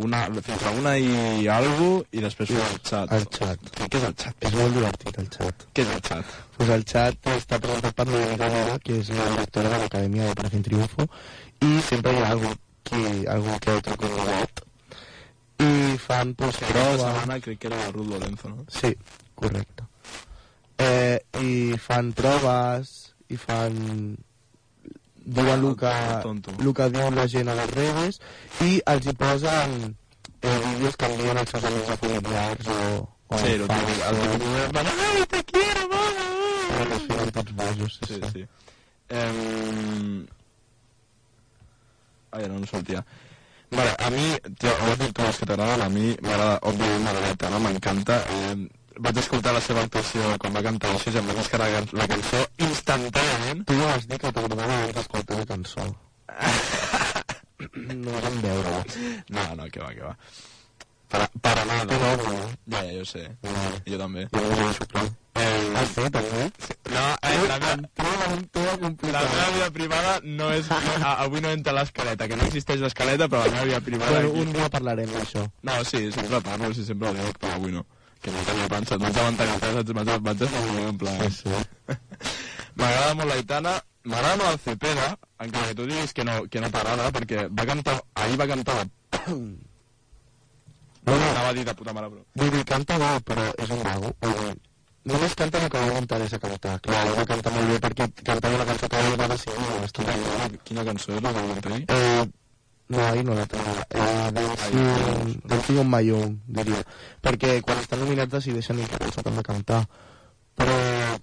Una, 0.00 0.22
fins 0.40 0.62
a 0.64 0.70
una 0.72 0.94
i 0.98 1.46
algo, 1.52 1.90
i 2.16 2.22
després 2.24 2.48
fem 2.48 2.62
el 2.64 2.78
xat. 2.88 3.12
El 3.12 3.26
xat. 3.36 3.68
Què, 3.76 3.98
és 3.98 4.06
el 4.08 4.14
xat? 4.22 4.46
És 4.48 4.54
molt 4.56 4.74
divertit, 4.78 5.18
el 5.20 5.28
xat. 5.34 5.66
Què 5.76 5.84
és 5.84 5.92
el 5.94 6.00
xat? 6.08 6.32
Pues 6.56 6.72
el 6.76 6.84
xat 6.88 7.28
està 7.34 7.58
presentat 7.60 7.98
per 7.98 8.06
Noemí 8.08 8.38
Guerrero, 8.40 8.78
que 8.86 8.98
és 9.02 9.12
la 9.12 9.28
directora 9.34 9.74
de 9.74 9.80
l'Acadèmia 9.84 10.24
de 10.26 10.34
Operación 10.38 10.66
Triunfo, 10.68 11.06
i 11.68 11.70
sempre 11.90 12.16
hi 12.16 12.24
ha 12.24 12.32
algú, 12.34 12.54
que, 12.88 13.04
algú 13.36 13.60
que 13.60 13.76
otro 13.82 13.96
convidat. 14.00 14.64
I 15.62 15.70
fan, 16.02 16.34
pues, 16.34 16.58
Però 16.64 16.88
la 16.96 17.12
setmana 17.12 17.40
crec 17.44 17.60
que 17.62 17.70
era 17.70 17.90
Ruth 17.92 18.08
Lorenzo, 18.16 18.48
no? 18.48 18.66
Sí, 18.72 18.96
correcte. 19.38 19.86
Eh, 20.82 21.20
I 21.38 21.78
fan 21.78 22.14
proves, 22.16 23.12
i 23.28 23.38
fan... 23.38 24.16
Diuen 25.24 25.64
el 25.64 25.76
que, 25.78 25.92
el 26.58 26.74
que 26.74 26.88
diu 26.94 27.10
la 27.14 27.26
gent 27.30 27.48
a 27.48 27.54
les 27.58 27.70
redes, 27.76 28.20
i 28.66 28.80
els 28.92 29.06
hi 29.06 29.14
posen 29.18 29.76
eh, 30.42 30.58
vídeos 30.66 30.96
que 30.98 31.10
envien 31.12 31.38
als 31.38 31.54
seus 31.54 31.64
amics 31.70 31.94
o 31.94 31.96
familiars 32.04 32.70
o... 32.74 33.08
o 33.28 33.38
Sí, 33.38 33.54
el 33.54 33.66
típic, 33.68 34.02
el 34.08 34.20
típic, 34.22 34.74
Manel, 34.74 35.26
te 35.30 35.44
quiero, 35.52 35.88
mama! 35.88 36.28
Però 36.72 36.96
es 36.98 37.06
fiquen 37.06 37.34
tots 37.38 37.56
bojos, 37.62 37.98
sí, 38.02 38.14
Sí, 38.14 38.32
sí. 38.32 38.46
Eh... 39.08 40.26
Ai, 42.32 42.48
no 42.48 42.56
em 42.56 42.66
sortia. 42.66 43.04
Vale, 43.72 43.94
a 43.98 44.10
mi, 44.10 44.24
tio, 44.58 44.70
ho 44.72 44.90
has 44.90 44.98
dit 45.00 45.12
tu, 45.16 45.24
que 45.38 45.46
t'agraden, 45.48 45.82
a 45.84 45.88
mi 45.92 46.12
m'agrada, 46.20 46.58
òbviament, 46.68 47.04
Margareta, 47.06 47.50
no? 47.52 47.60
M'encanta. 47.60 48.18
Eh, 48.36 48.56
vaig 49.00 49.18
escoltar 49.22 49.52
la 49.56 49.60
seva 49.64 49.82
actuació 49.86 50.34
quan 50.42 50.54
va 50.56 50.62
cantar 50.66 50.92
això 50.96 51.12
i 51.14 51.18
em 51.20 51.26
va 51.30 51.36
descarregar 51.38 51.82
la, 51.84 51.98
la 52.02 52.08
cançó 52.14 52.42
instantàniament. 52.68 53.64
Tu 53.68 53.78
ja 53.80 53.90
vas 53.92 54.06
dir 54.08 54.18
que 54.18 54.32
t'agradava 54.32 54.78
abans 54.80 54.94
d'escoltar 54.98 55.38
la 55.42 55.46
cançó. 55.52 55.86
no 58.04 58.10
vam 58.22 58.40
veure-la. 58.42 58.82
No, 59.30 59.44
no, 59.56 59.68
que 59.70 59.80
va, 59.80 59.92
que 59.94 60.02
va. 60.02 60.16
Para, 61.12 61.26
para 61.44 61.64
nada. 61.68 61.86
Tu 61.86 61.98
no, 62.00 62.12
no. 62.16 62.38
Ja, 62.72 62.82
ja, 62.86 62.92
jo 62.98 63.04
sé. 63.04 63.26
Vale. 63.44 63.82
Jo 63.86 63.98
també. 64.00 64.26
Jo 64.32 64.44
no 64.48 64.70
ho 64.70 64.86
clar. 64.94 65.08
Eh, 65.42 65.58
Ah, 65.72 65.86
sí, 65.88 66.02
també? 66.12 66.42
no, 66.92 67.02
eh, 67.24 67.36
la 67.48 67.56
meva, 67.58 67.76
la 67.80 69.22
meva 69.24 69.46
vida 69.54 69.70
privada 69.72 70.10
no 70.22 70.50
és... 70.52 70.66
No, 71.00 71.08
avui 71.24 71.40
no 71.40 71.48
entra 71.50 71.72
l'escaleta, 71.72 72.28
que 72.28 72.36
no 72.36 72.44
existeix 72.44 72.82
l'escaleta, 72.84 73.28
però 73.32 73.46
la 73.46 73.54
meva 73.54 73.64
vida 73.70 73.80
privada... 73.80 74.12
Bueno, 74.12 74.28
aquí- 74.34 74.42
un 74.44 74.52
dia 74.52 74.68
parlarem 74.74 75.08
d'això. 75.14 75.46
No, 75.64 75.78
sí, 75.88 76.02
sempre 76.12 76.42
parlo, 76.44 76.68
sí, 76.76 76.84
sempre 76.84 77.08
ho 77.08 77.14
dic, 77.16 77.38
però 77.40 77.54
avui 77.56 77.72
no. 77.72 77.86
Que 78.22 78.30
no 78.30 78.42
tenia 78.46 78.68
pensat, 78.70 79.02
vaig 79.02 79.16
avançar 79.18 79.46
que 79.48 79.72
vaig, 79.76 79.88
vaig, 79.98 80.12
vaig 80.28 80.44
estar 80.46 80.62
en 80.88 80.98
plan... 81.00 81.22
Sí, 81.26 81.42
sí. 81.42 81.96
M'agrada 82.78 83.16
molt 83.18 83.28
l'Aitana, 83.32 83.72
m'agrada 84.06 84.36
molt 84.40 84.52
el 84.52 84.60
Cepeda, 84.66 85.08
encara 85.44 85.70
que 85.70 85.76
tu 85.80 85.88
diguis 85.90 86.14
que 86.16 86.24
no, 86.28 86.36
que 86.48 86.62
no 86.62 86.70
t'agrada, 86.72 87.10
perquè 87.16 87.48
va 87.50 87.68
cantar, 87.72 87.98
ahir 88.24 88.40
va 88.40 88.48
cantar... 88.54 88.80
No, 91.02 91.16
no, 91.18 91.30
Anava 91.32 91.48
a 91.48 91.54
dir 91.56 91.64
de 91.66 91.72
puta 91.74 91.92
mare, 91.96 92.08
però... 92.12 92.20
vull 92.38 92.50
dir, 92.54 92.60
canta 92.62 92.94
bé, 93.02 93.06
però 93.26 93.46
és 93.58 93.70
un 93.74 93.80
mago. 93.82 94.12
Vull 94.22 94.36
dir, 94.38 94.52
només 95.10 95.32
canta 95.40 95.58
el 95.58 95.72
que 95.72 95.80
a 95.80 95.88
mi 95.88 95.96
m'interessa 95.96 96.38
cantar. 96.44 96.76
Clar, 96.84 97.00
ell 97.08 97.16
va 97.18 97.24
cantar 97.26 97.52
molt 97.56 97.72
bé 97.72 97.78
perquè 97.82 98.06
cantava 98.20 98.60
una 98.60 98.66
cançó 98.68 98.90
que 98.92 99.00
va. 99.02 99.26
Quina, 99.42 99.64
Bastant 99.80 100.54
quina, 100.68 100.84
cançó 100.86 101.16
és 101.16 101.24
la 101.24 101.32
que 101.34 101.42
vam 101.48 101.64
tenir? 101.66 101.80
Eh, 101.90 102.22
no, 102.92 103.00
ahir 103.08 103.24
no 103.26 103.34
la 103.38 103.46
tenia. 103.50 103.86
Eh, 103.90 104.30
Dancing 105.48 105.78
on 105.82 105.94
own, 106.12 106.38
diria. 106.46 106.82
Perquè 107.24 107.58
quan 107.64 107.80
estan 107.82 108.00
nominats 108.04 108.32
decideixen 108.36 108.76
quina 108.84 108.98
cançó 109.00 109.22
que 109.22 109.30
han 109.32 109.40
de 109.40 109.44
cantar. 109.48 109.82
Però 110.52 110.72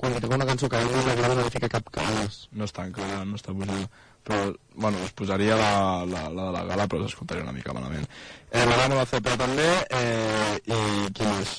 quan 0.01 0.15
toca 0.19 0.35
una 0.35 0.45
cançó 0.49 0.67
que 0.69 0.77
a 0.77 0.81
ell 0.81 0.89
no 0.91 1.03
li 1.05 1.11
agrada 1.13 1.35
no 1.37 1.43
li 1.45 1.53
fica 1.53 1.69
cap 1.69 1.89
cares. 1.93 2.47
No 2.51 2.65
està 2.65 2.85
encara, 2.89 3.21
no 3.25 3.37
està 3.37 3.53
posada. 3.53 3.89
Però, 4.25 4.39
bueno, 4.75 4.97
es 5.05 5.13
posaria 5.13 5.55
la, 5.55 6.05
la, 6.09 6.23
la 6.29 6.47
de 6.49 6.51
la 6.57 6.63
gala, 6.71 6.87
però 6.89 7.05
s'escoltaria 7.05 7.43
una 7.45 7.53
mica 7.55 7.73
malament. 7.73 8.07
Eh, 8.51 8.65
m'agrada 8.65 8.89
molt 8.95 9.05
el 9.05 9.11
CP 9.13 9.37
també, 9.39 9.69
eh, 9.95 10.57
i 10.65 11.13
qui 11.13 11.29
més? 11.29 11.53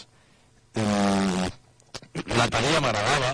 Eh, 0.75 1.49
la 2.37 2.51
Thalia 2.51 2.83
m'agradava, 2.83 3.33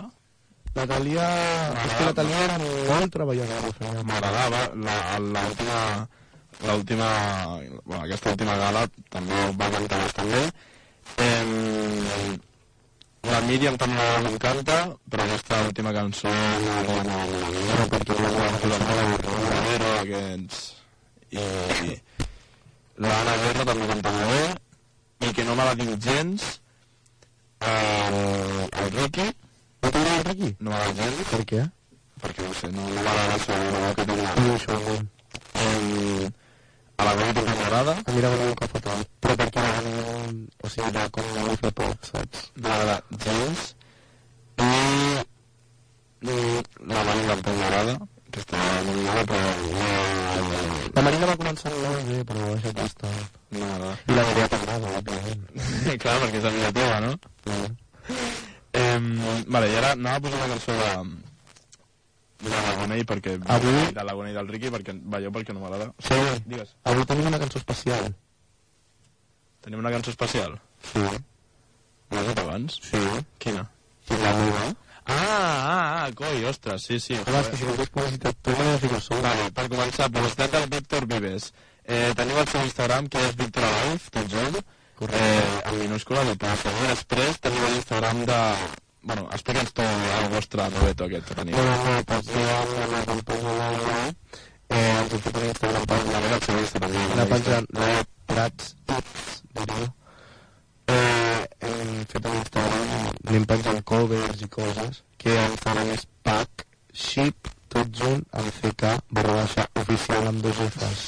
La 0.77 0.85
Talia... 0.85 1.27
És 1.73 1.93
que 1.97 2.05
la 2.05 2.13
Talia 2.17 2.41
era 2.45 2.57
molt 2.61 3.13
treballadora. 3.15 4.03
m'agradava, 4.05 4.59
la- 4.85 5.19
l'última 5.25 5.79
l'última, 6.65 7.09
bueno, 7.85 8.03
aquesta 8.05 8.33
última 8.33 8.57
gala 8.57 8.87
també 9.13 9.41
va 9.61 9.71
cantar 9.75 10.01
bastant 10.05 10.31
bé. 10.33 10.43
Eh, 11.23 12.37
la 13.27 13.41
Míriam 13.47 13.77
també 13.81 14.05
m'encanta, 14.25 14.77
però 15.11 15.25
aquesta 15.27 15.61
última 15.67 15.93
cançó 15.93 16.31
no, 16.31 16.97
no 17.07 17.87
perquè 17.93 18.19
no 18.21 18.29
la 18.33 18.79
Romero, 19.27 19.93
aquests... 20.01 20.61
I, 21.37 21.43
i 21.43 21.97
l'Anna 23.03 23.33
Guerra 23.43 23.65
també 23.67 23.89
canta 23.91 24.13
molt 24.15 24.31
bé, 24.31 25.27
i 25.27 25.33
que 25.35 25.45
no 25.45 25.57
me 25.59 25.65
la 25.67 25.75
diu 25.81 25.91
gens, 26.01 26.45
el, 27.67 28.17
el 28.85 28.95
Ricky, 28.95 29.27
No 29.83 29.91
t'agrada 29.91 30.17
el 30.21 30.25
Ricky? 30.31 30.49
no 30.61 30.71
me 30.71 30.79
la 30.79 30.95
gens, 31.01 31.27
Per 31.33 31.43
què? 31.51 31.65
perquè 32.23 32.47
no 32.47 32.55
sé, 32.61 32.71
no 32.73 32.87
m'agrada 32.95 33.27
la 33.33 33.39
seva 33.43 33.91
que 33.99 34.07
tenia. 34.09 34.31
No, 34.39 34.55
això 34.55 34.79
no. 34.87 34.95
El, 35.67 36.31
a 36.97 37.05
la 37.05 37.15
Goni 37.19 37.33
també 37.37 37.55
m'agrada, 37.61 37.95
A 38.07 38.13
mi 38.13 38.21
m'agrada 38.23 38.51
un 38.51 38.59
cop 38.61 38.75
fatal. 38.77 39.07
Però 39.21 39.37
perquè 39.41 39.65
la 39.65 39.81
no... 39.87 39.95
O 40.65 40.71
sigui, 40.73 40.89
era 40.89 41.09
com 41.15 41.33
no 41.35 41.47
li 41.49 41.57
fa 41.63 41.71
por, 41.81 41.95
saps? 42.11 42.45
m'agrada 42.65 42.97
gens, 43.25 43.65
i, 44.57 44.71
i 46.27 46.37
la 46.93 47.03
Mani 47.09 47.27
tampoc 47.31 47.59
m'agrada, 47.61 47.97
que 48.33 48.45
està 48.45 48.63
nominada, 48.89 49.27
però 49.33 49.53
no, 49.75 50.55
La 50.97 51.03
Marina 51.05 51.29
va 51.29 51.37
començar 51.37 51.73
molt 51.77 52.09
bé, 52.09 52.23
però 52.25 52.45
ha 52.47 52.53
deixat 52.55 52.81
bastar. 52.81 53.13
no 53.53 53.61
m'agrada. 53.61 53.93
I 54.09 54.17
la 54.17 54.27
Maria 54.31 54.49
t'agrada, 54.55 54.95
òbviament. 55.01 55.47
Clar, 56.03 56.19
perquè 56.25 56.41
és 56.41 56.49
amiga 56.51 56.73
teva, 56.81 57.01
no? 57.05 57.13
Eh, 58.77 58.99
vale, 59.53 59.69
i 59.73 59.77
ara 59.81 59.93
anava 59.97 60.17
a 60.17 60.25
posar 60.25 60.41
una 60.41 60.55
cançó 60.55 60.77
de, 60.81 61.26
de 62.51 62.63
l'Agonei 62.67 63.05
perquè... 63.09 63.37
Avui- 63.57 63.93
De 63.97 64.05
l'Agonei 64.09 64.35
del 64.37 64.49
Ricky, 64.49 64.71
perquè 64.75 64.95
veieu 65.17 65.33
perquè 65.35 65.53
no 65.55 65.61
m'agrada. 65.65 65.91
Sí, 65.99 66.19
Digues. 66.47 66.75
avui 66.85 67.05
tenim 67.07 67.27
una 67.33 67.39
cançó 67.43 67.59
especial. 67.59 68.11
Tenim 69.67 69.79
una 69.83 69.91
cançó 69.91 70.11
especial? 70.15 70.59
Sí. 70.93 71.03
L'has 72.11 72.27
dit 72.29 72.39
abans? 72.39 72.77
Sí. 72.87 73.01
Quina? 73.43 73.65
I 74.11 74.19
la 74.23 74.35
meva. 74.39 74.67
Ah, 75.07 75.15
ah, 75.15 76.05
ah, 76.05 76.11
coi, 76.19 76.45
ostres, 76.51 76.83
sí, 76.83 76.99
sí. 77.01 77.15
Home, 77.15 77.41
és 77.41 77.49
que 77.53 77.57
si 77.61 77.67
no 77.67 77.75
hagués 77.75 77.91
publicitat 77.95 78.39
tu, 78.43 78.51
m'he 78.59 78.73
de 78.73 78.79
ficar 78.83 79.01
sol. 79.03 79.21
Vale, 79.23 79.51
per 79.55 79.67
començar, 79.71 80.09
publicitat 80.11 80.51
del 80.57 80.67
Víctor 80.73 81.07
Vives. 81.11 81.53
Eh, 81.85 82.11
teniu 82.19 82.39
el 82.43 82.49
seu 82.51 82.65
Instagram, 82.67 83.07
que 83.11 83.23
és 83.29 83.37
Víctor 83.39 83.67
Alive, 83.69 84.11
tot 84.17 84.33
junt. 84.33 84.59
Eh, 85.07 85.63
en 85.71 85.79
minúscula, 85.79 86.25
seguir. 86.25 86.89
Després 86.91 87.39
teniu 87.45 87.67
l'Instagram 87.71 88.25
de... 88.27 88.41
Bueno, 89.07 89.29
explica'ns 89.31 89.71
tot 89.71 89.87
el 89.87 90.29
vostre 90.33 90.65
noveto 90.75 91.07
aquest 91.07 91.29
que 91.29 91.35
teniu. 91.39 91.55
Bueno, 91.55 91.75
no, 91.85 92.05
pues 92.11 92.31
jo 92.33 92.47
amb 92.57 92.95
la 92.97 93.03
companya 93.07 93.53
Laura 93.61 93.99
eh, 94.07 95.03
estic 95.03 95.27
fent 95.27 95.37
un 95.41 95.47
Instagram 95.51 95.85
per 95.93 95.99
La 96.09 96.23
meva 96.25 96.39
també. 96.47 97.05
anar 97.17 97.27
penjant 97.33 97.69
la 97.79 97.91
Prats 98.33 98.73
X, 98.97 99.37
diria. 99.59 99.87
Eh, 100.97 101.45
hem 101.69 101.93
fet 102.11 102.27
un 102.33 102.41
Instagram, 102.41 103.07
anem 103.29 103.47
penjant 103.53 103.81
covers 103.93 104.43
i 104.43 104.51
coses, 104.59 105.01
que 105.23 105.39
Instagram 105.53 105.95
és 105.95 106.07
pack, 106.27 106.67
ship, 107.07 107.53
tot 107.71 107.95
junt, 108.01 108.27
amb 108.33 108.51
CK, 108.59 108.93
barra 109.21 109.39
baixa, 109.41 109.69
oficial 109.85 110.29
amb 110.33 110.43
dos 110.49 110.63
Fs. 110.73 111.07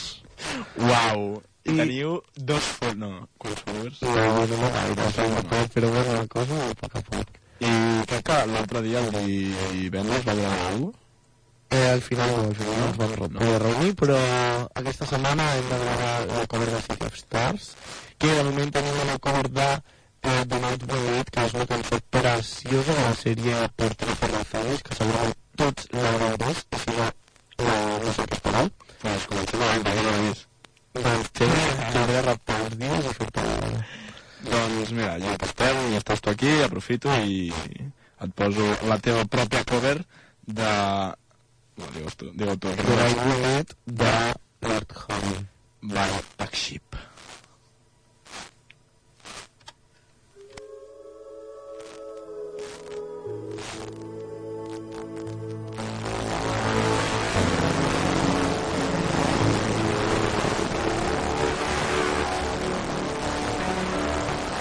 Uau! 0.86 1.28
I 1.68 1.74
teniu 1.76 2.14
dos. 2.53 2.70
No, 2.96 3.11
quants 3.42 3.66
followers? 3.66 4.01
No, 4.07 4.14
no, 4.14 4.62
no 4.62 4.72
gaire, 4.78 5.11
tampoc, 5.18 5.74
però 5.74 5.92
bueno, 5.99 6.16
la 6.22 6.26
cosa 6.38 6.62
a 6.68 6.74
poc 6.80 6.96
a 7.03 7.05
poc. 7.11 7.38
I 7.59 7.75
crec 8.07 8.25
que 8.31 8.39
l'altre 8.53 8.83
dia, 8.87 9.03
el 9.03 9.13
divendres, 9.19 10.25
va 10.25 10.35
gravar 10.39 10.65
alguna 10.71 10.93
cosa? 10.93 11.07
Eh, 11.71 11.89
al 11.93 12.01
final 12.01 12.31
no, 12.31 12.45
al 12.45 12.55
final 12.57 12.79
no 12.79 12.87
ens 12.87 12.97
vam 12.97 13.11
no. 13.33 13.41
poder 13.41 13.59
reunir, 13.61 13.95
però 14.01 14.17
aquesta 14.81 15.09
setmana 15.11 15.49
hem 15.57 15.67
de 15.69 15.81
gravar 15.83 16.13
la 16.31 16.47
cover 16.49 16.71
de 16.71 16.81
City 16.87 17.07
of 17.11 17.19
Stars, 17.21 17.67
que 18.17 18.31
de 18.39 18.45
moment 18.47 18.73
tenim 18.73 19.03
una 19.03 19.19
cover 19.27 19.51
de 19.59 19.69
eh, 20.23 20.47
The 20.49 20.61
Night 20.65 20.87
Meet, 20.93 21.31
que 21.35 21.45
és 21.45 21.59
una 21.59 21.69
cançó 21.75 22.01
preciosa 22.17 22.97
de 22.97 23.05
la 23.05 23.15
sèrie 23.21 23.61
Portrait 23.77 24.17
for 24.23 24.35
Rafaels, 24.39 24.83
que 24.89 24.99
segurament 25.03 25.39
tots 25.61 25.93
la 25.93 26.17
veuràs, 26.25 26.65
i 26.73 26.83
si 26.87 26.97
no, 26.97 27.13
la, 27.69 27.79
no 28.07 28.17
sé 28.17 28.29
què 28.31 28.41
esperar. 28.41 28.67
Pues 29.05 29.31
comencem 29.31 29.63
a 29.63 29.73
veure, 29.77 29.97
no 30.01 30.11
l'he 30.17 30.27
vist. 30.31 30.49
Doncs 30.99 31.33
té, 31.37 31.55
t'hauré 31.93 32.13
de 32.17 32.29
raptar 32.33 32.61
els 32.65 32.79
dies 32.85 33.11
i 33.13 33.19
fer-te... 33.21 34.08
Doncs 34.47 34.93
mira, 34.95 35.16
ja 35.18 35.34
estem, 35.43 35.80
ja 35.93 35.99
estàs 35.99 36.22
tu 36.22 36.30
aquí, 36.30 36.53
aprofito 36.62 37.11
i 37.26 37.51
et 38.22 38.34
poso 38.39 38.66
la 38.91 38.99
teva 39.03 39.24
pròpia 39.26 39.64
cover 39.66 39.97
de... 40.47 40.72
No, 41.78 41.91
digues 41.95 42.18
tu, 42.18 42.30
digue 42.34 42.57
tu. 42.62 42.74
We 42.74 43.36
Meet 43.45 43.76
de 44.03 44.14
Lord 44.66 44.99
Honey. 45.05 45.47
By 45.82 46.11
Black 46.36 46.55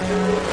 Sheep. 0.08 0.38
Que 0.38 0.47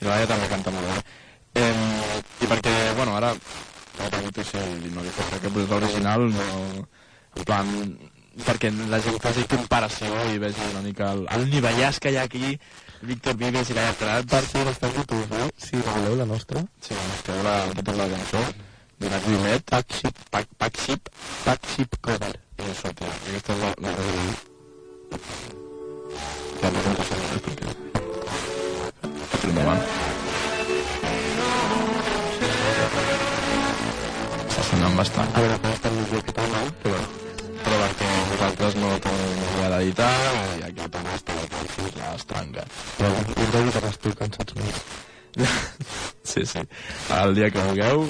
I 0.00 0.06
la 0.06 0.14
Laia 0.14 0.30
també 0.30 0.48
canta 0.52 0.72
molt 0.74 0.88
bé. 0.88 1.00
Eh, 1.60 2.20
I 2.44 2.48
perquè, 2.50 2.76
bueno, 2.96 3.16
ara 3.16 3.34
la 3.34 4.08
pregunto 4.08 4.44
si 4.44 4.62
no 4.94 5.02
li 5.04 5.12
fos 5.16 5.34
que 5.40 5.50
pues, 5.50 5.68
l'original 5.68 6.30
no... 6.32 6.86
En 7.38 7.44
plan, 7.46 7.68
perquè 8.42 8.72
la 8.90 8.98
gent 9.04 9.18
faci 9.22 9.44
comparació 9.50 10.08
i 10.32 10.40
vegi 10.42 10.64
una 10.72 10.80
mica 10.82 11.12
el, 11.14 11.26
el 11.36 11.44
nivellàs 11.52 12.00
que 12.02 12.10
hi 12.10 12.18
ha 12.18 12.24
aquí 12.26 12.56
Víctor 13.02 13.36
Vives 13.40 13.70
i 13.70 13.76
Laia 13.76 13.92
Prats. 13.96 14.26
Per 14.32 14.42
si 14.46 14.64
no 14.64 14.72
està 14.74 14.90
a 14.90 14.94
YouTube, 14.96 15.26
no? 15.32 15.48
Si 15.56 15.80
voleu 15.86 16.18
la 16.20 16.26
nostra. 16.28 16.64
Sí, 16.84 16.96
la 16.96 17.06
nostra, 17.06 17.38
la, 17.46 17.54
la, 17.72 17.96
la 18.02 18.08
cançó. 18.16 18.42
Donat 19.00 19.28
Vimet. 19.28 19.64
Pack 19.70 19.94
Ship. 20.00 20.24
Pack, 20.30 20.48
pack 20.58 20.80
Ship. 20.84 21.12
Pack 21.44 21.70
Ship 21.74 22.00
Cover. 22.00 22.34
I 22.60 22.68
això, 22.68 22.92
tio. 22.92 23.12
Aquesta 23.30 23.56
és 23.56 23.62
la, 23.64 23.74
la 23.86 23.94
reunió. 24.00 24.34
Ja 26.60 26.74
no 26.74 26.90
això, 26.90 27.22
eh, 27.30 27.46
perquè... 27.48 27.89
Però 29.40 29.52
endavant. 29.54 29.82
Està 34.44 34.64
sonant 34.68 34.98
bastant. 35.00 35.30
A 35.32 35.44
veure, 35.44 35.58
com 35.62 35.76
està 35.76 35.92
el 35.92 35.98
millor 36.00 36.24
que 36.26 36.34
tal, 36.36 36.50
no? 36.54 36.62
Però, 36.84 37.02
però 37.64 37.78
perquè 37.84 38.10
vosaltres 38.32 38.80
no 38.82 38.90
teniu 39.06 39.44
idea 39.50 39.70
d'editar 39.74 40.10
i 40.58 40.64
aquí 40.68 40.88
Tomàs 40.96 41.24
té 41.24 41.36
la 41.38 41.46
canció 41.54 41.76
surt 41.76 42.00
l'estranga. 42.00 42.66
Però 42.98 43.12
us 43.20 43.54
de 43.54 43.62
guitarres 43.68 44.00
tu, 44.04 44.16
que 44.18 44.28
en 44.28 44.36
saps 44.36 44.58
més. 44.60 44.82
sí, 46.34 46.44
sí. 46.52 46.66
El 47.16 47.34
dia 47.38 47.50
que 47.54 47.64
vulgueu, 47.68 48.08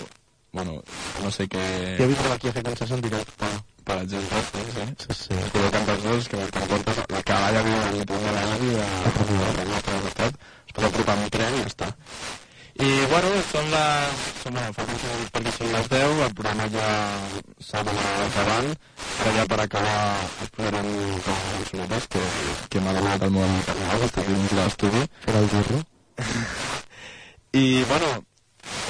bueno, 0.53 0.81
no 1.23 1.31
sé 1.35 1.47
què... 1.51 1.67
Jo 1.99 2.09
vindrem 2.11 2.33
aquí 2.35 2.51
a 2.51 2.57
fer 2.59 2.65
cançons 2.67 2.97
en 2.97 3.05
directe. 3.07 3.51
Per 3.91 3.97
exemple, 4.03 4.41
sí, 4.47 4.63
sí. 5.11 5.19
Sí, 5.19 5.37
cantar 5.75 5.97
els 5.97 6.05
dos, 6.07 6.29
que 6.31 6.39
quan 6.55 6.71
portes 6.75 6.99
la 7.11 7.23
cavalla 7.27 7.63
viu 7.67 7.77
a 7.77 7.93
la 7.95 8.05
de 8.11 8.19
la 8.25 8.43
ràdio 8.47 8.75
de 8.77 9.69
la 9.71 9.81
costat, 10.05 10.37
es 10.81 10.87
pot 10.87 10.95
apropar 10.95 11.17
el 11.21 11.31
tren 11.31 11.57
i 11.57 11.61
ja 11.61 11.69
està. 11.69 11.89
I, 12.81 12.89
bueno, 13.11 13.31
són 13.51 13.67
les... 13.69 14.21
Són, 14.41 14.55
bueno, 14.57 14.73
fa 14.73 14.87
15 14.89 15.09
minuts 15.11 15.33
perquè 15.35 15.53
són 15.53 15.73
les 15.75 15.91
10, 15.93 16.23
el 16.25 16.33
programa 16.39 16.69
ja 16.73 16.87
s'ha 17.67 17.83
d'anar 17.85 18.07
acabant, 18.25 18.71
però 19.19 19.35
ja 19.37 19.45
per 19.51 19.59
acabar 19.67 19.99
us 20.47 20.55
posarem 20.57 20.89
com 21.27 21.35
a 21.35 21.51
cançonetes 21.51 22.09
que, 22.15 22.25
que 22.73 22.85
m'ha 22.85 22.97
demanat 22.97 23.29
el 23.29 23.37
meu 23.37 23.45
amic 23.45 23.71
Arnau, 23.75 24.01
que 24.01 24.09
està 24.09 24.27
dins 24.31 24.57
l'estudi. 24.61 25.05
Per 25.27 25.37
al 25.37 25.53
burro. 25.53 25.83
I, 27.61 27.65
bueno, 27.91 28.11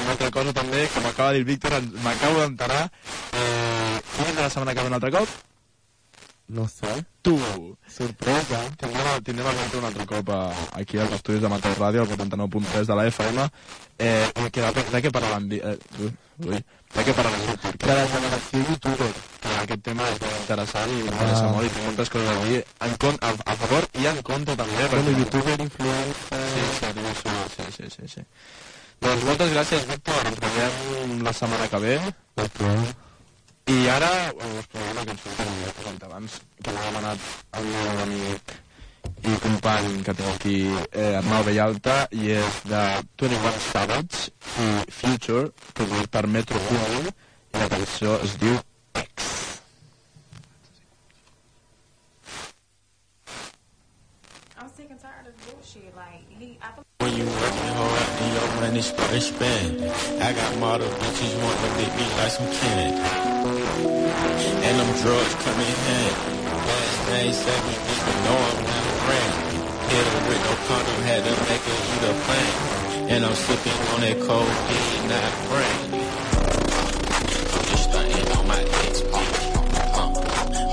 una 0.04 0.14
altra 0.14 0.30
cosa 0.38 0.54
també, 0.54 0.86
que 0.94 1.02
m'acaba 1.02 1.32
de 1.32 1.40
dir 1.40 1.46
el 1.46 1.50
Víctor, 1.50 1.78
m'acabo 2.06 2.44
d'enterar, 2.44 2.82
eh, 3.34 3.94
qui 4.12 4.28
vindrà 4.28 4.46
la 4.46 4.52
setmana 4.54 4.76
que 4.76 4.84
ve 4.86 4.92
un 4.92 5.00
altre 5.00 5.16
cop? 5.18 5.38
No 6.50 6.66
sé. 6.68 6.90
Tu! 7.22 7.34
Sorpresa. 7.86 8.58
Tindrem, 8.80 9.22
tindrem 9.22 9.46
el 9.50 9.58
Víctor 9.60 9.80
un 9.80 9.86
altre 9.86 10.06
cop 10.10 10.30
a, 10.34 10.38
aquí 10.80 10.98
als 10.98 11.12
estudis 11.14 11.42
de 11.44 11.50
Mateu 11.52 11.74
Ràdio, 11.78 12.02
al 12.02 12.10
89.3 12.16 12.88
de 12.88 12.96
la 12.98 13.04
FM. 13.06 13.44
Eh, 13.98 14.48
que 14.50 14.60
de, 14.64 14.84
de 14.90 15.02
què 15.04 15.12
parlàvem? 15.14 15.46
Eh, 15.60 15.76
ui, 16.00 16.58
de 16.96 17.04
què 17.06 17.14
parlàvem? 17.14 17.60
De 17.84 17.92
la 17.98 18.06
generació 18.14 18.62
youtuber. 18.70 19.10
Que 19.44 19.52
aquest 19.60 19.84
tema 19.90 20.08
és 20.10 20.18
molt 20.24 20.40
interessant 20.40 20.90
i 20.96 21.02
m'interessa 21.04 21.44
Ah. 21.44 21.52
molt 21.54 21.68
i 21.68 21.74
té 21.76 21.84
moltes 21.84 22.10
coses 22.16 22.32
a 22.32 22.48
dir 22.48 22.64
en 22.88 22.96
con, 23.04 23.20
a, 23.20 23.30
a 23.52 23.56
favor 23.62 23.86
i 24.00 24.06
en 24.10 24.22
contra 24.22 24.56
també. 24.56 24.88
Bueno, 24.96 25.14
youtuber, 25.20 25.60
influencer... 25.60 26.42
Sí, 26.56 26.64
sí, 26.80 27.36
sí, 27.54 27.68
sí, 27.76 27.90
sí, 27.98 28.08
sí. 28.16 28.26
Doncs 29.00 29.22
moltes 29.28 29.54
gràcies, 29.54 29.86
Víctor. 29.92 30.26
Ens 30.32 30.42
veiem 30.48 31.22
la 31.28 31.32
setmana 31.36 31.68
que 31.68 31.78
ve. 31.86 31.94
I 33.70 33.88
ara 33.88 34.32
bueno, 34.34 34.58
us 34.58 34.66
posaré 34.66 34.90
una 34.90 35.04
cançó 35.06 35.30
que 35.36 35.44
m'he 35.46 35.72
presentat 35.76 36.06
abans, 36.08 36.32
que 36.58 36.72
m'ha 36.74 36.86
demanat 36.88 37.26
el 37.58 37.68
meu 37.68 38.00
amic 38.02 38.54
i 39.30 39.34
company 39.44 40.00
que 40.02 40.14
tinc 40.18 40.30
aquí, 40.32 40.56
eh, 40.90 41.18
Arnau 41.20 41.44
Bellalta, 41.46 41.94
i 42.10 42.32
és 42.34 42.58
de 42.66 42.80
21 43.22 43.60
Savage 43.68 44.32
i 44.64 44.66
Future, 44.90 45.52
produït 45.78 46.10
per 46.10 46.24
Metro 46.26 46.58
Boomin, 46.66 47.12
i 47.54 47.62
la 47.62 47.70
cançó 47.70 48.18
es 48.26 48.34
diu 48.42 48.58
X. 49.04 49.30
When 56.98 57.16
you 57.16 57.24
working 57.24 57.74
hard 57.78 58.08
and 58.18 58.32
your 58.34 58.48
money 58.60 58.82
start 58.82 59.14
expanding. 59.14 59.90
I 60.20 60.32
got 60.32 60.58
model 60.58 60.88
bitches 60.88 61.42
want 61.42 61.58
to 61.60 61.68
lick 61.78 61.92
me 61.94 62.06
like 62.18 62.32
some 62.32 62.50
candy. 62.58 63.29
And 63.40 64.76
them 64.78 64.92
drugs 65.00 65.34
come 65.36 65.58
in 65.60 65.76
handy. 65.88 66.44
Last 66.68 67.08
name 67.08 67.32
seven, 67.32 67.72
but 68.04 68.16
know 68.24 68.36
I'm 68.36 68.60
not 68.68 68.84
a 68.84 68.94
brand. 69.00 69.32
Hit 69.88 70.04
her 70.04 70.20
with 70.28 70.42
no 70.44 70.52
condom, 70.68 71.00
had 71.08 71.24
to 71.24 71.32
make 71.48 71.64
her 71.64 71.78
eat 71.88 72.04
a 72.04 72.14
plan. 72.20 72.52
And 73.08 73.24
I'm 73.24 73.34
sipping 73.34 73.80
on 73.94 74.00
that 74.02 74.20
cold 74.28 74.44
codeine, 74.44 75.08
not 75.08 75.32
brandy. 75.48 76.04
I'm 77.48 77.64
just 77.64 77.84
stunting 77.88 78.28
on 78.36 78.46
my 78.46 78.60
ex, 78.60 79.00
bitch. 79.00 79.40
Uh, 79.96 80.12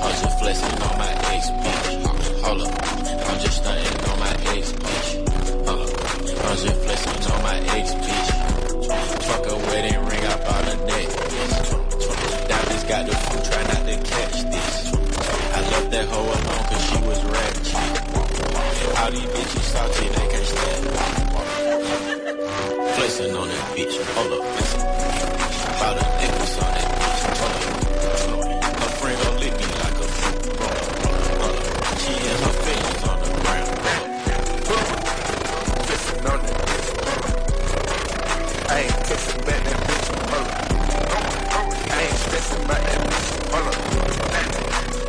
I'm 0.04 0.14
just 0.20 0.38
flexing 0.38 0.82
on 0.82 0.98
my 0.98 1.12
ex, 1.32 1.48
bitch. 1.48 2.42
Hold 2.44 2.60
up. 2.62 2.72
I'm 3.28 3.40
just 3.40 3.56
stunting 3.56 4.10
on 4.10 4.18
my 4.20 4.32
ex, 4.52 4.72
bitch. 4.72 5.27
This. 14.44 14.92
I 14.94 15.60
left 15.70 15.90
that 15.90 16.08
hoe 16.08 16.22
alone 16.22 16.64
cause 16.68 16.84
she 16.88 16.98
was 17.06 17.20
ratchet. 17.24 17.94
All 18.98 19.10
these 19.10 19.30
bitches 19.34 19.66
salty, 19.72 20.06
they 20.08 20.26
can't 20.32 20.46
stand. 20.46 20.82
Flexing 22.94 23.36
on 23.36 23.48
that 23.48 23.76
bitch, 23.76 23.94
hold 24.14 24.32
up, 24.32 24.57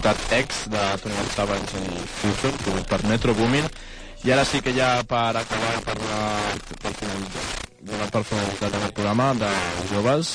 A 0.00 0.02
escoltat 0.02 0.32
X 0.32 0.68
de 0.72 0.82
Tony 1.02 1.14
Savage 1.36 1.76
i 1.76 2.04
Future, 2.08 2.56
produït 2.64 2.86
per 2.88 3.00
Metro 3.04 3.34
Boomin, 3.36 3.66
i 4.24 4.30
ara 4.32 4.46
sí 4.48 4.62
que 4.64 4.72
ja 4.72 5.02
per 5.04 5.36
acabar 5.36 5.74
per, 5.84 5.96
la, 6.00 6.20
per 6.80 6.92
finalitzar, 6.96 7.42
donar 7.84 8.06
per 8.14 8.22
finalitzat 8.24 8.78
el 8.78 8.94
programa 8.96 9.26
de 9.36 9.50
joves, 9.90 10.30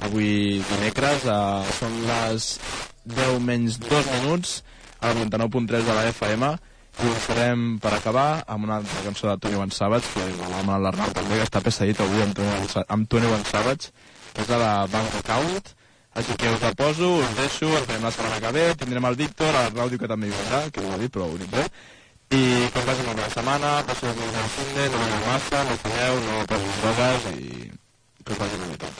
avui 0.00 0.62
dimecres, 0.70 1.26
eh, 1.28 1.74
són 1.76 1.98
les 2.08 2.46
10 3.18 3.36
menys 3.44 3.76
2 3.84 4.08
minuts, 4.14 4.62
al 5.04 5.20
99.3 5.20 5.84
de 5.90 5.98
la 5.98 6.06
FM, 6.14 6.50
i 7.02 7.10
ho 7.10 7.20
farem 7.26 7.68
per 7.84 7.92
acabar 7.98 8.26
amb 8.46 8.64
una 8.64 8.80
altra 8.80 9.04
cançó 9.10 9.28
de 9.28 9.36
Tony 9.44 9.60
One 9.60 9.76
Savage, 9.76 10.08
que 10.14 10.24
l'home 10.40 10.80
l'Arnau 10.86 11.12
també, 11.12 11.42
està 11.44 11.60
pesadit 11.60 12.00
avui 12.00 12.24
amb 12.24 12.32
Tony 12.32 12.88
amb 12.88 13.20
One 13.36 13.44
Savage, 13.52 13.92
que 14.32 14.40
és 14.40 14.48
de 14.48 14.64
la 14.64 14.86
Bank 14.88 15.20
Account, 15.20 15.74
així 16.14 16.36
que 16.36 16.52
us 16.52 16.60
la 16.60 16.72
poso, 16.76 17.08
us 17.22 17.34
deixo, 17.38 17.70
ens 17.72 17.88
veiem 17.88 18.04
la 18.04 18.12
setmana 18.12 18.40
que 18.44 18.52
ve, 18.58 18.64
tindrem 18.82 19.08
el 19.08 19.16
Víctor, 19.16 19.54
el 19.62 19.72
Ràdio 19.76 20.00
que 20.02 20.10
també 20.10 20.28
hi 20.28 20.34
vendrà, 20.36 20.62
que 20.70 20.84
ho 20.84 20.92
ha 20.92 21.00
dit, 21.00 21.12
però 21.14 21.30
ho 21.30 21.38
dic 21.40 21.50
bé. 21.54 21.64
I 22.32 22.42
que 22.72 22.80
us 22.80 23.00
una 23.04 23.14
bona 23.14 23.30
setmana, 23.32 23.72
passeu 23.88 24.12
un 24.12 24.20
bon 24.20 24.52
fin 24.56 24.70
de, 24.76 24.88
no 24.92 25.00
veniu 25.04 25.24
massa, 25.26 25.64
no 25.68 25.80
fumeu, 25.86 26.20
no 26.28 26.44
preneu 26.52 26.78
drogues 26.82 27.26
i 27.32 27.72
que 28.24 28.32
us 28.32 28.38
vagi 28.38 28.60
una 28.60 28.70
mica. 28.72 28.92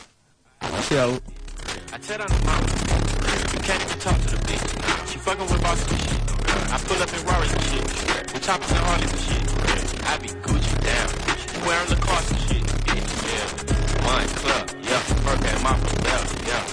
Adéu. 0.62 1.20
I 1.92 1.98
the 1.98 2.18
mama. 2.46 2.66
You 3.52 3.60
can't 3.60 3.82
even 3.82 3.98
talk 4.00 4.18
to 4.22 4.28
the 4.30 4.36
bitch. 4.48 5.10
She 5.10 5.18
fucking 5.18 5.46
with 5.46 5.62
boss 5.62 5.80
and 5.90 6.00
shit. 6.00 6.22
I 6.72 6.78
pull 6.78 7.02
up 7.02 7.12
in 7.12 7.26
Rarers 7.26 7.52
and 7.52 7.62
shit. 7.62 8.32
We 8.32 8.40
choppers 8.40 8.70
and 8.70 8.78
Harleys 8.78 9.12
and 9.12 9.20
shit. 9.20 10.06
I 10.06 10.18
be 10.18 10.28
Gucci 10.28 10.74
down. 10.80 11.66
Wearing 11.66 11.88
the 11.88 11.96
cars 11.96 12.30
and 12.30 12.40
shit. 12.40 13.76
Yeah. 13.76 13.81
One 14.04 14.28
club. 14.40 14.70
Yeah. 14.82 15.02
Work 15.26 15.42
at 15.46 15.62
my 15.62 15.76
belt. 16.04 16.26
Yeah. 16.46 16.64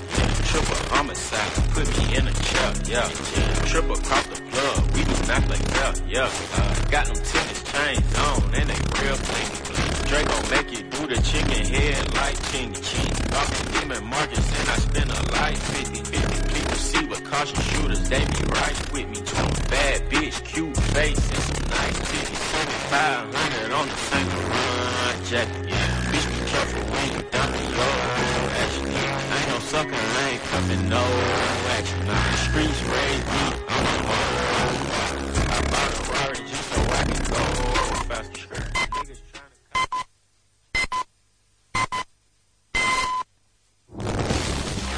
Triple 0.50 0.80
homicide. 0.94 1.52
Put 1.74 1.88
me 1.98 2.16
in 2.18 2.28
a 2.28 2.34
chair. 2.34 2.74
Yeah. 2.86 3.08
Triple 3.70 3.98
cop 3.98 4.24
the 4.26 4.42
plug. 4.50 4.92
We 4.94 5.04
do 5.04 5.16
not 5.28 5.42
play 5.48 5.62
fair. 5.74 5.94
Yeah. 6.08 6.30
Uh, 6.54 6.74
got 6.90 7.06
them 7.06 7.16
tennis 7.16 7.62
chains 7.72 8.16
on 8.16 8.56
and 8.56 8.70
they 8.70 8.80
real 9.02 9.18
bling. 9.18 9.52
Drake 10.10 10.28
gon' 10.28 10.50
make 10.50 10.74
it 10.74 10.90
do 10.90 11.06
the 11.08 11.22
chicken 11.22 11.66
head 11.66 12.14
like 12.16 12.38
ching 12.52 12.74
ching. 12.74 13.14
The 13.30 13.80
demon 13.80 14.04
markets 14.10 14.50
and 14.60 14.70
I 14.70 14.78
spend 14.78 15.10
a 15.12 15.22
life 15.38 15.62
50 15.62 16.02
50. 16.02 16.54
People 16.54 16.78
see 16.78 17.06
with 17.06 17.24
caution 17.30 17.62
shooters, 17.62 18.10
they 18.10 18.26
be 18.26 18.42
right 18.58 18.92
with 18.92 19.08
me. 19.08 19.22
Bad 19.70 20.02
bitch, 20.10 20.44
cute 20.46 20.76
face 20.76 21.30
and 21.30 21.44
some 21.44 21.70
nice 21.70 22.00
titties. 22.10 22.42
7500 22.90 23.72
on 23.72 23.88
the 23.88 23.96
same 23.96 24.28
run 24.50 25.26
jacket. 25.26 25.70
Yeah. 25.70 25.99
When 26.60 27.14
you. 27.14 27.24
Action. 28.62 28.88
I 28.88 29.40
ain't 29.40 29.48
no 29.48 29.60
sucker, 29.60 29.96
I 29.96 30.30
ain't 30.32 30.44
cuffing 30.44 30.90
no 30.90 31.04
action. 31.78 32.00
The 32.06 32.38
streets 32.38 32.82
raised 32.84 33.28
me, 33.28 33.44
I'm 33.70 33.86
a 33.86 34.10
I 35.48 35.62
bought 35.72 35.94
a 35.96 36.12
Rari 36.12 36.49